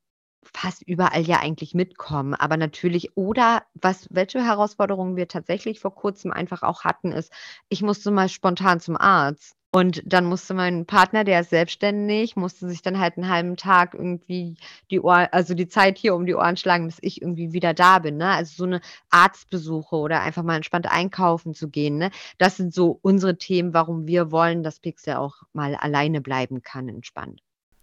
fast 0.45 0.83
überall 0.83 1.23
ja 1.23 1.41
eigentlich 1.41 1.75
mitkommen. 1.75 2.35
Aber 2.35 2.57
natürlich, 2.57 3.17
oder 3.17 3.65
was, 3.75 4.07
welche 4.13 4.45
Herausforderungen 4.45 5.17
wir 5.17 5.27
tatsächlich 5.27 5.81
vor 5.81 5.97
kurzem 5.97 6.31
einfach 6.31 6.63
auch 6.63 6.85
hatten, 6.85 7.11
ist, 7.11 7.33
ich 7.69 7.83
musste 7.83 8.13
mal 8.13 8.29
spontan 8.29 8.79
zum 8.79 8.97
Arzt. 8.97 9.57
Und 9.79 10.03
dann 10.05 10.25
musste 10.25 10.55
mein 10.55 10.87
Partner, 10.87 11.23
der 11.23 11.41
ist 11.43 11.51
selbstständig, 11.51 12.35
musste 12.35 12.69
sich 12.69 12.83
dann 12.83 12.99
halt 12.99 13.17
einen 13.17 13.29
halben 13.29 13.57
Tag 13.57 13.95
irgendwie 13.95 14.57
die 14.91 14.99
Ohren, 15.01 15.29
also 15.31 15.55
die 15.55 15.69
Zeit 15.69 15.99
hier 15.99 16.17
um 16.17 16.27
die 16.27 16.35
Ohren 16.35 16.57
schlagen, 16.57 16.87
bis 16.87 16.99
ich 17.01 17.23
irgendwie 17.23 17.53
wieder 17.53 17.75
da 17.75 18.01
bin. 18.01 18.17
Ne? 18.17 18.29
Also 18.29 18.57
so 18.57 18.65
eine 18.65 18.81
Arztbesuche 19.11 19.95
oder 19.95 20.21
einfach 20.21 20.43
mal 20.43 20.57
entspannt 20.57 20.91
einkaufen 20.91 21.55
zu 21.55 21.69
gehen. 21.71 21.97
Ne? 21.97 22.11
Das 22.39 22.57
sind 22.57 22.75
so 22.75 22.99
unsere 23.03 23.39
Themen, 23.39 23.73
warum 23.73 24.09
wir 24.09 24.33
wollen, 24.33 24.65
dass 24.65 24.81
Pixel 24.81 25.15
auch 25.15 25.37
mal 25.53 25.77
alleine 25.77 26.21
bleiben 26.21 26.61
kann, 26.63 26.89
entspannt. 26.89 27.41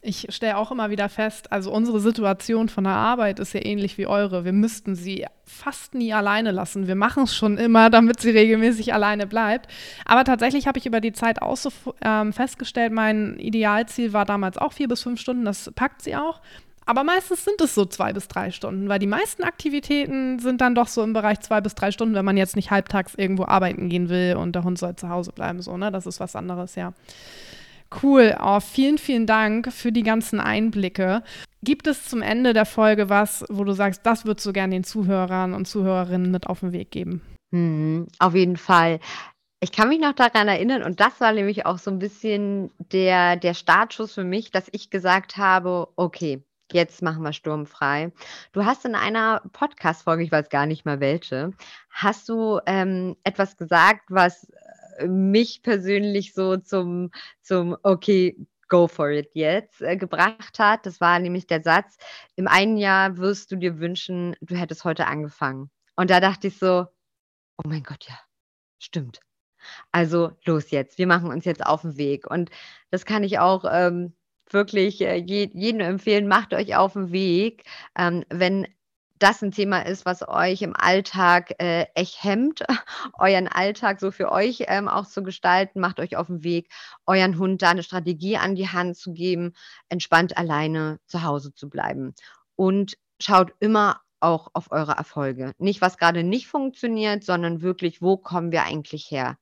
Ich 0.07 0.27
stelle 0.29 0.57
auch 0.57 0.71
immer 0.71 0.91
wieder 0.91 1.09
fest, 1.09 1.51
also 1.51 1.71
unsere 1.71 1.99
Situation 1.99 2.69
von 2.69 2.83
der 2.83 2.93
Arbeit 2.93 3.39
ist 3.39 3.55
ja 3.55 3.65
ähnlich 3.65 3.97
wie 3.97 4.05
eure. 4.05 4.45
Wir 4.45 4.53
müssten 4.53 4.93
sie 4.93 5.25
fast 5.45 5.95
nie 5.95 6.13
alleine 6.13 6.51
lassen. 6.51 6.85
Wir 6.85 6.93
machen 6.93 7.23
es 7.23 7.35
schon 7.35 7.57
immer, 7.57 7.89
damit 7.89 8.19
sie 8.19 8.29
regelmäßig 8.29 8.93
alleine 8.93 9.25
bleibt. 9.25 9.67
Aber 10.05 10.23
tatsächlich 10.23 10.67
habe 10.67 10.77
ich 10.77 10.85
über 10.85 11.01
die 11.01 11.11
Zeit 11.11 11.41
auch 11.41 11.57
so 11.57 11.71
ähm, 12.01 12.33
festgestellt, 12.33 12.93
mein 12.93 13.39
Idealziel 13.39 14.13
war 14.13 14.25
damals 14.25 14.59
auch 14.59 14.73
vier 14.73 14.87
bis 14.87 15.01
fünf 15.01 15.19
Stunden. 15.19 15.43
Das 15.43 15.71
packt 15.73 16.03
sie 16.03 16.15
auch. 16.15 16.39
Aber 16.85 17.03
meistens 17.03 17.43
sind 17.43 17.59
es 17.61 17.73
so 17.73 17.85
zwei 17.85 18.13
bis 18.13 18.27
drei 18.27 18.51
Stunden, 18.51 18.87
weil 18.87 18.99
die 18.99 19.07
meisten 19.07 19.43
Aktivitäten 19.43 20.37
sind 20.37 20.61
dann 20.61 20.75
doch 20.75 20.87
so 20.87 21.01
im 21.01 21.13
Bereich 21.13 21.39
zwei 21.39 21.61
bis 21.61 21.73
drei 21.73 21.89
Stunden, 21.89 22.13
wenn 22.13 22.25
man 22.25 22.37
jetzt 22.37 22.55
nicht 22.55 22.69
halbtags 22.69 23.15
irgendwo 23.15 23.45
arbeiten 23.45 23.89
gehen 23.89 24.09
will 24.09 24.35
und 24.35 24.53
der 24.53 24.63
Hund 24.63 24.77
soll 24.77 24.95
zu 24.95 25.09
Hause 25.09 25.31
bleiben. 25.31 25.63
So, 25.63 25.75
ne? 25.77 25.91
Das 25.91 26.05
ist 26.05 26.19
was 26.19 26.35
anderes, 26.35 26.75
ja. 26.75 26.93
Cool. 28.01 28.35
Oh, 28.41 28.59
vielen, 28.59 28.97
vielen 28.97 29.25
Dank 29.25 29.71
für 29.71 29.91
die 29.91 30.03
ganzen 30.03 30.39
Einblicke. 30.39 31.23
Gibt 31.63 31.87
es 31.87 32.07
zum 32.07 32.21
Ende 32.21 32.53
der 32.53 32.65
Folge 32.65 33.09
was, 33.09 33.45
wo 33.49 33.63
du 33.63 33.73
sagst, 33.73 34.05
das 34.05 34.25
würdest 34.25 34.45
du 34.45 34.53
gerne 34.53 34.75
den 34.75 34.83
Zuhörern 34.83 35.53
und 35.53 35.65
Zuhörerinnen 35.67 36.29
mit 36.29 36.47
auf 36.47 36.59
den 36.59 36.73
Weg 36.73 36.91
geben? 36.91 37.21
Hm, 37.51 38.07
auf 38.19 38.35
jeden 38.35 38.57
Fall. 38.57 38.99
Ich 39.61 39.71
kann 39.71 39.87
mich 39.87 39.99
noch 39.99 40.13
daran 40.13 40.47
erinnern, 40.47 40.83
und 40.83 40.99
das 40.99 41.19
war 41.21 41.31
nämlich 41.31 41.65
auch 41.65 41.79
so 41.79 41.89
ein 41.89 41.99
bisschen 41.99 42.69
der, 42.77 43.37
der 43.37 43.53
Startschuss 43.53 44.13
für 44.13 44.23
mich, 44.23 44.51
dass 44.51 44.67
ich 44.71 44.89
gesagt 44.89 45.37
habe, 45.37 45.87
okay, 45.95 46.43
jetzt 46.71 47.01
machen 47.01 47.23
wir 47.23 47.33
sturmfrei. 47.33 48.11
Du 48.51 48.65
hast 48.65 48.85
in 48.85 48.95
einer 48.95 49.41
Podcast-Folge, 49.53 50.23
ich 50.23 50.31
weiß 50.31 50.49
gar 50.49 50.65
nicht 50.65 50.85
mal 50.85 50.99
welche, 50.99 51.51
hast 51.89 52.27
du 52.29 52.59
ähm, 52.65 53.15
etwas 53.23 53.57
gesagt, 53.57 54.01
was 54.09 54.47
mich 55.07 55.61
persönlich 55.61 56.33
so 56.33 56.57
zum, 56.57 57.11
zum 57.41 57.77
okay, 57.83 58.35
go 58.67 58.87
for 58.87 59.09
it 59.09 59.29
jetzt 59.33 59.81
äh, 59.81 59.97
gebracht 59.97 60.59
hat. 60.59 60.85
Das 60.85 61.01
war 61.01 61.19
nämlich 61.19 61.47
der 61.47 61.61
Satz, 61.61 61.97
im 62.35 62.47
einen 62.47 62.77
Jahr 62.77 63.17
wirst 63.17 63.51
du 63.51 63.55
dir 63.55 63.79
wünschen, 63.79 64.35
du 64.41 64.55
hättest 64.55 64.83
heute 64.83 65.07
angefangen. 65.07 65.69
Und 65.95 66.09
da 66.09 66.19
dachte 66.19 66.47
ich 66.47 66.57
so, 66.57 66.85
oh 67.57 67.67
mein 67.67 67.83
Gott, 67.83 68.05
ja, 68.07 68.19
stimmt. 68.79 69.19
Also 69.91 70.31
los 70.45 70.71
jetzt, 70.71 70.97
wir 70.97 71.07
machen 71.07 71.31
uns 71.31 71.45
jetzt 71.45 71.65
auf 71.65 71.81
den 71.81 71.97
Weg. 71.97 72.29
Und 72.29 72.51
das 72.91 73.05
kann 73.05 73.23
ich 73.23 73.39
auch 73.39 73.65
ähm, 73.69 74.13
wirklich 74.49 75.01
äh, 75.01 75.15
je, 75.15 75.49
jedem 75.53 75.81
empfehlen, 75.81 76.27
macht 76.27 76.53
euch 76.53 76.75
auf 76.75 76.93
den 76.93 77.11
Weg. 77.11 77.63
Ähm, 77.97 78.25
wenn 78.29 78.67
das 79.19 79.41
ein 79.41 79.51
Thema 79.51 79.85
ist, 79.85 80.05
was 80.05 80.27
euch 80.27 80.61
im 80.61 80.75
Alltag 80.75 81.53
äh, 81.59 81.85
echt 81.95 82.23
hemmt, 82.23 82.63
euren 83.17 83.47
Alltag 83.47 83.99
so 83.99 84.11
für 84.11 84.31
euch 84.31 84.65
ähm, 84.67 84.87
auch 84.87 85.07
zu 85.07 85.23
gestalten, 85.23 85.79
macht 85.79 85.99
euch 85.99 86.17
auf 86.17 86.27
den 86.27 86.43
Weg, 86.43 86.69
euren 87.05 87.37
Hund 87.37 87.61
da 87.61 87.69
eine 87.69 87.83
Strategie 87.83 88.37
an 88.37 88.55
die 88.55 88.69
Hand 88.69 88.97
zu 88.97 89.13
geben, 89.13 89.53
entspannt 89.89 90.37
alleine 90.37 90.99
zu 91.07 91.23
Hause 91.23 91.53
zu 91.53 91.69
bleiben. 91.69 92.13
Und 92.55 92.97
schaut 93.21 93.53
immer 93.59 94.01
auch 94.19 94.49
auf 94.53 94.71
eure 94.71 94.93
Erfolge. 94.93 95.53
Nicht, 95.57 95.81
was 95.81 95.97
gerade 95.97 96.23
nicht 96.23 96.47
funktioniert, 96.47 97.23
sondern 97.23 97.61
wirklich, 97.61 98.01
wo 98.01 98.17
kommen 98.17 98.51
wir 98.51 98.63
eigentlich 98.63 99.09
her? 99.11 99.37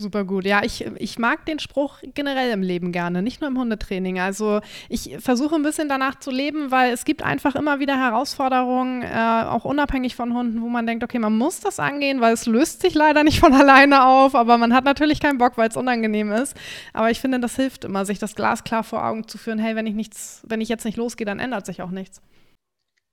Super 0.00 0.22
gut. 0.22 0.44
Ja, 0.44 0.62
ich, 0.62 0.86
ich 0.98 1.18
mag 1.18 1.44
den 1.46 1.58
Spruch 1.58 1.98
generell 2.14 2.52
im 2.52 2.62
Leben 2.62 2.92
gerne, 2.92 3.20
nicht 3.20 3.40
nur 3.40 3.50
im 3.50 3.58
Hundetraining. 3.58 4.20
Also 4.20 4.60
ich 4.88 5.16
versuche 5.18 5.56
ein 5.56 5.64
bisschen 5.64 5.88
danach 5.88 6.20
zu 6.20 6.30
leben, 6.30 6.70
weil 6.70 6.92
es 6.92 7.04
gibt 7.04 7.24
einfach 7.24 7.56
immer 7.56 7.80
wieder 7.80 7.98
Herausforderungen, 7.98 9.02
äh, 9.02 9.44
auch 9.48 9.64
unabhängig 9.64 10.14
von 10.14 10.34
Hunden, 10.34 10.62
wo 10.62 10.68
man 10.68 10.86
denkt, 10.86 11.02
okay, 11.02 11.18
man 11.18 11.36
muss 11.36 11.58
das 11.58 11.80
angehen, 11.80 12.20
weil 12.20 12.32
es 12.32 12.46
löst 12.46 12.80
sich 12.80 12.94
leider 12.94 13.24
nicht 13.24 13.40
von 13.40 13.52
alleine 13.54 14.06
auf, 14.06 14.36
aber 14.36 14.56
man 14.56 14.72
hat 14.72 14.84
natürlich 14.84 15.18
keinen 15.18 15.38
Bock, 15.38 15.58
weil 15.58 15.68
es 15.68 15.76
unangenehm 15.76 16.30
ist. 16.30 16.56
Aber 16.92 17.10
ich 17.10 17.20
finde, 17.20 17.40
das 17.40 17.56
hilft 17.56 17.84
immer, 17.84 18.04
sich 18.04 18.20
das 18.20 18.36
Glas 18.36 18.62
klar 18.62 18.84
vor 18.84 19.04
Augen 19.04 19.26
zu 19.26 19.36
führen, 19.36 19.58
hey, 19.58 19.74
wenn 19.74 19.88
ich 19.88 19.94
nichts, 19.94 20.44
wenn 20.46 20.60
ich 20.60 20.68
jetzt 20.68 20.84
nicht 20.84 20.96
losgehe, 20.96 21.26
dann 21.26 21.40
ändert 21.40 21.66
sich 21.66 21.82
auch 21.82 21.90
nichts. 21.90 22.22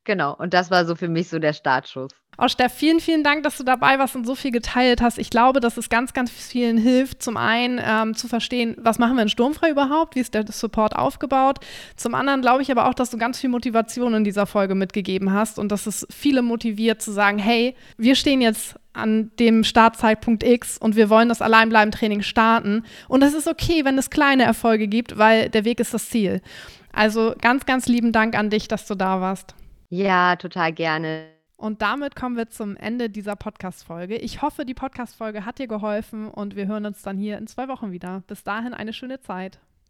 Genau, 0.06 0.36
und 0.36 0.54
das 0.54 0.72
war 0.72 0.86
so 0.86 0.96
für 0.96 1.10
mich 1.10 1.30
so 1.30 1.40
der 1.40 1.54
Startschuss. 1.54 2.12
Oh, 2.38 2.48
Steff, 2.50 2.74
vielen, 2.74 3.00
vielen 3.00 3.24
Dank, 3.24 3.44
dass 3.44 3.58
du 3.58 3.64
dabei 3.64 3.98
warst 3.98 4.16
und 4.16 4.26
so 4.26 4.36
viel 4.36 4.52
geteilt 4.52 5.02
hast. 5.02 5.18
Ich 5.18 5.30
glaube, 5.30 5.62
dass 5.62 5.78
es 5.78 5.88
ganz, 5.90 6.14
ganz 6.14 6.30
vielen 6.30 6.78
hilft, 6.78 7.24
zum 7.24 7.38
einen 7.38 7.80
ähm, 7.82 8.14
zu 8.14 8.28
verstehen, 8.28 8.76
was 8.78 9.00
machen 9.00 9.16
wir 9.16 9.24
in 9.24 9.30
Sturmfrei 9.30 9.70
überhaupt, 9.70 10.16
wie 10.16 10.20
ist 10.20 10.34
der 10.34 10.46
Support 10.48 10.96
aufgebaut. 10.98 11.60
Zum 11.96 12.14
anderen 12.14 12.42
glaube 12.42 12.62
ich 12.62 12.70
aber 12.70 12.90
auch, 12.90 12.94
dass 12.94 13.10
du 13.10 13.18
ganz 13.18 13.40
viel 13.40 13.50
Motivation 13.50 14.14
in 14.14 14.26
dieser 14.26 14.46
Folge 14.46 14.76
mitgegeben 14.76 15.32
hast 15.32 15.58
und 15.58 15.72
dass 15.72 15.88
es 15.88 16.06
viele 16.12 16.42
motiviert 16.42 17.02
zu 17.02 17.12
sagen, 17.12 17.40
hey, 17.40 17.74
wir 17.98 18.16
stehen 18.16 18.42
jetzt 18.42 18.76
an 18.92 19.32
dem 19.40 19.64
Startzeitpunkt 19.64 20.44
X 20.44 20.78
und 20.78 20.98
wir 20.98 21.10
wollen 21.10 21.30
das 21.30 21.42
Alleinbleiben-Training 21.42 22.22
starten. 22.22 22.84
Und 23.08 23.24
es 23.24 23.34
ist 23.34 23.48
okay, 23.48 23.86
wenn 23.86 23.98
es 23.98 24.10
kleine 24.10 24.44
Erfolge 24.44 24.88
gibt, 24.88 25.18
weil 25.18 25.50
der 25.50 25.64
Weg 25.64 25.80
ist 25.80 25.94
das 25.94 26.10
Ziel. 26.10 26.42
Also 26.92 27.34
ganz, 27.42 27.66
ganz 27.66 27.88
lieben 27.88 28.12
Dank 28.12 28.38
an 28.38 28.50
dich, 28.50 28.68
dass 28.68 28.88
du 28.88 28.96
da 28.96 29.22
warst. 29.22 29.56
Ja, 29.90 30.36
total 30.36 30.74
gerne. 30.74 31.28
Und 31.58 31.82
damit 31.82 32.16
kommen 32.16 32.36
wir 32.36 32.50
zum 32.50 32.76
Ende 32.76 33.10
dieser 33.10 33.36
Podcast-Folge. 33.36 34.18
Ich 34.18 34.42
hoffe, 34.42 34.66
die 34.66 34.74
Podcast-Folge 34.74 35.46
hat 35.46 35.60
dir 35.60 35.68
geholfen 35.68 36.30
und 36.30 36.56
wir 36.56 36.68
hören 36.68 36.86
uns 36.86 37.02
dann 37.02 37.18
hier 37.18 37.38
in 37.38 37.48
zwei 37.48 37.68
Wochen 37.68 37.92
wieder. 37.92 38.24
Bis 38.28 38.44
dahin 38.44 38.74
eine 38.74 38.94
schöne 38.94 39.22
Zeit. 39.22 39.60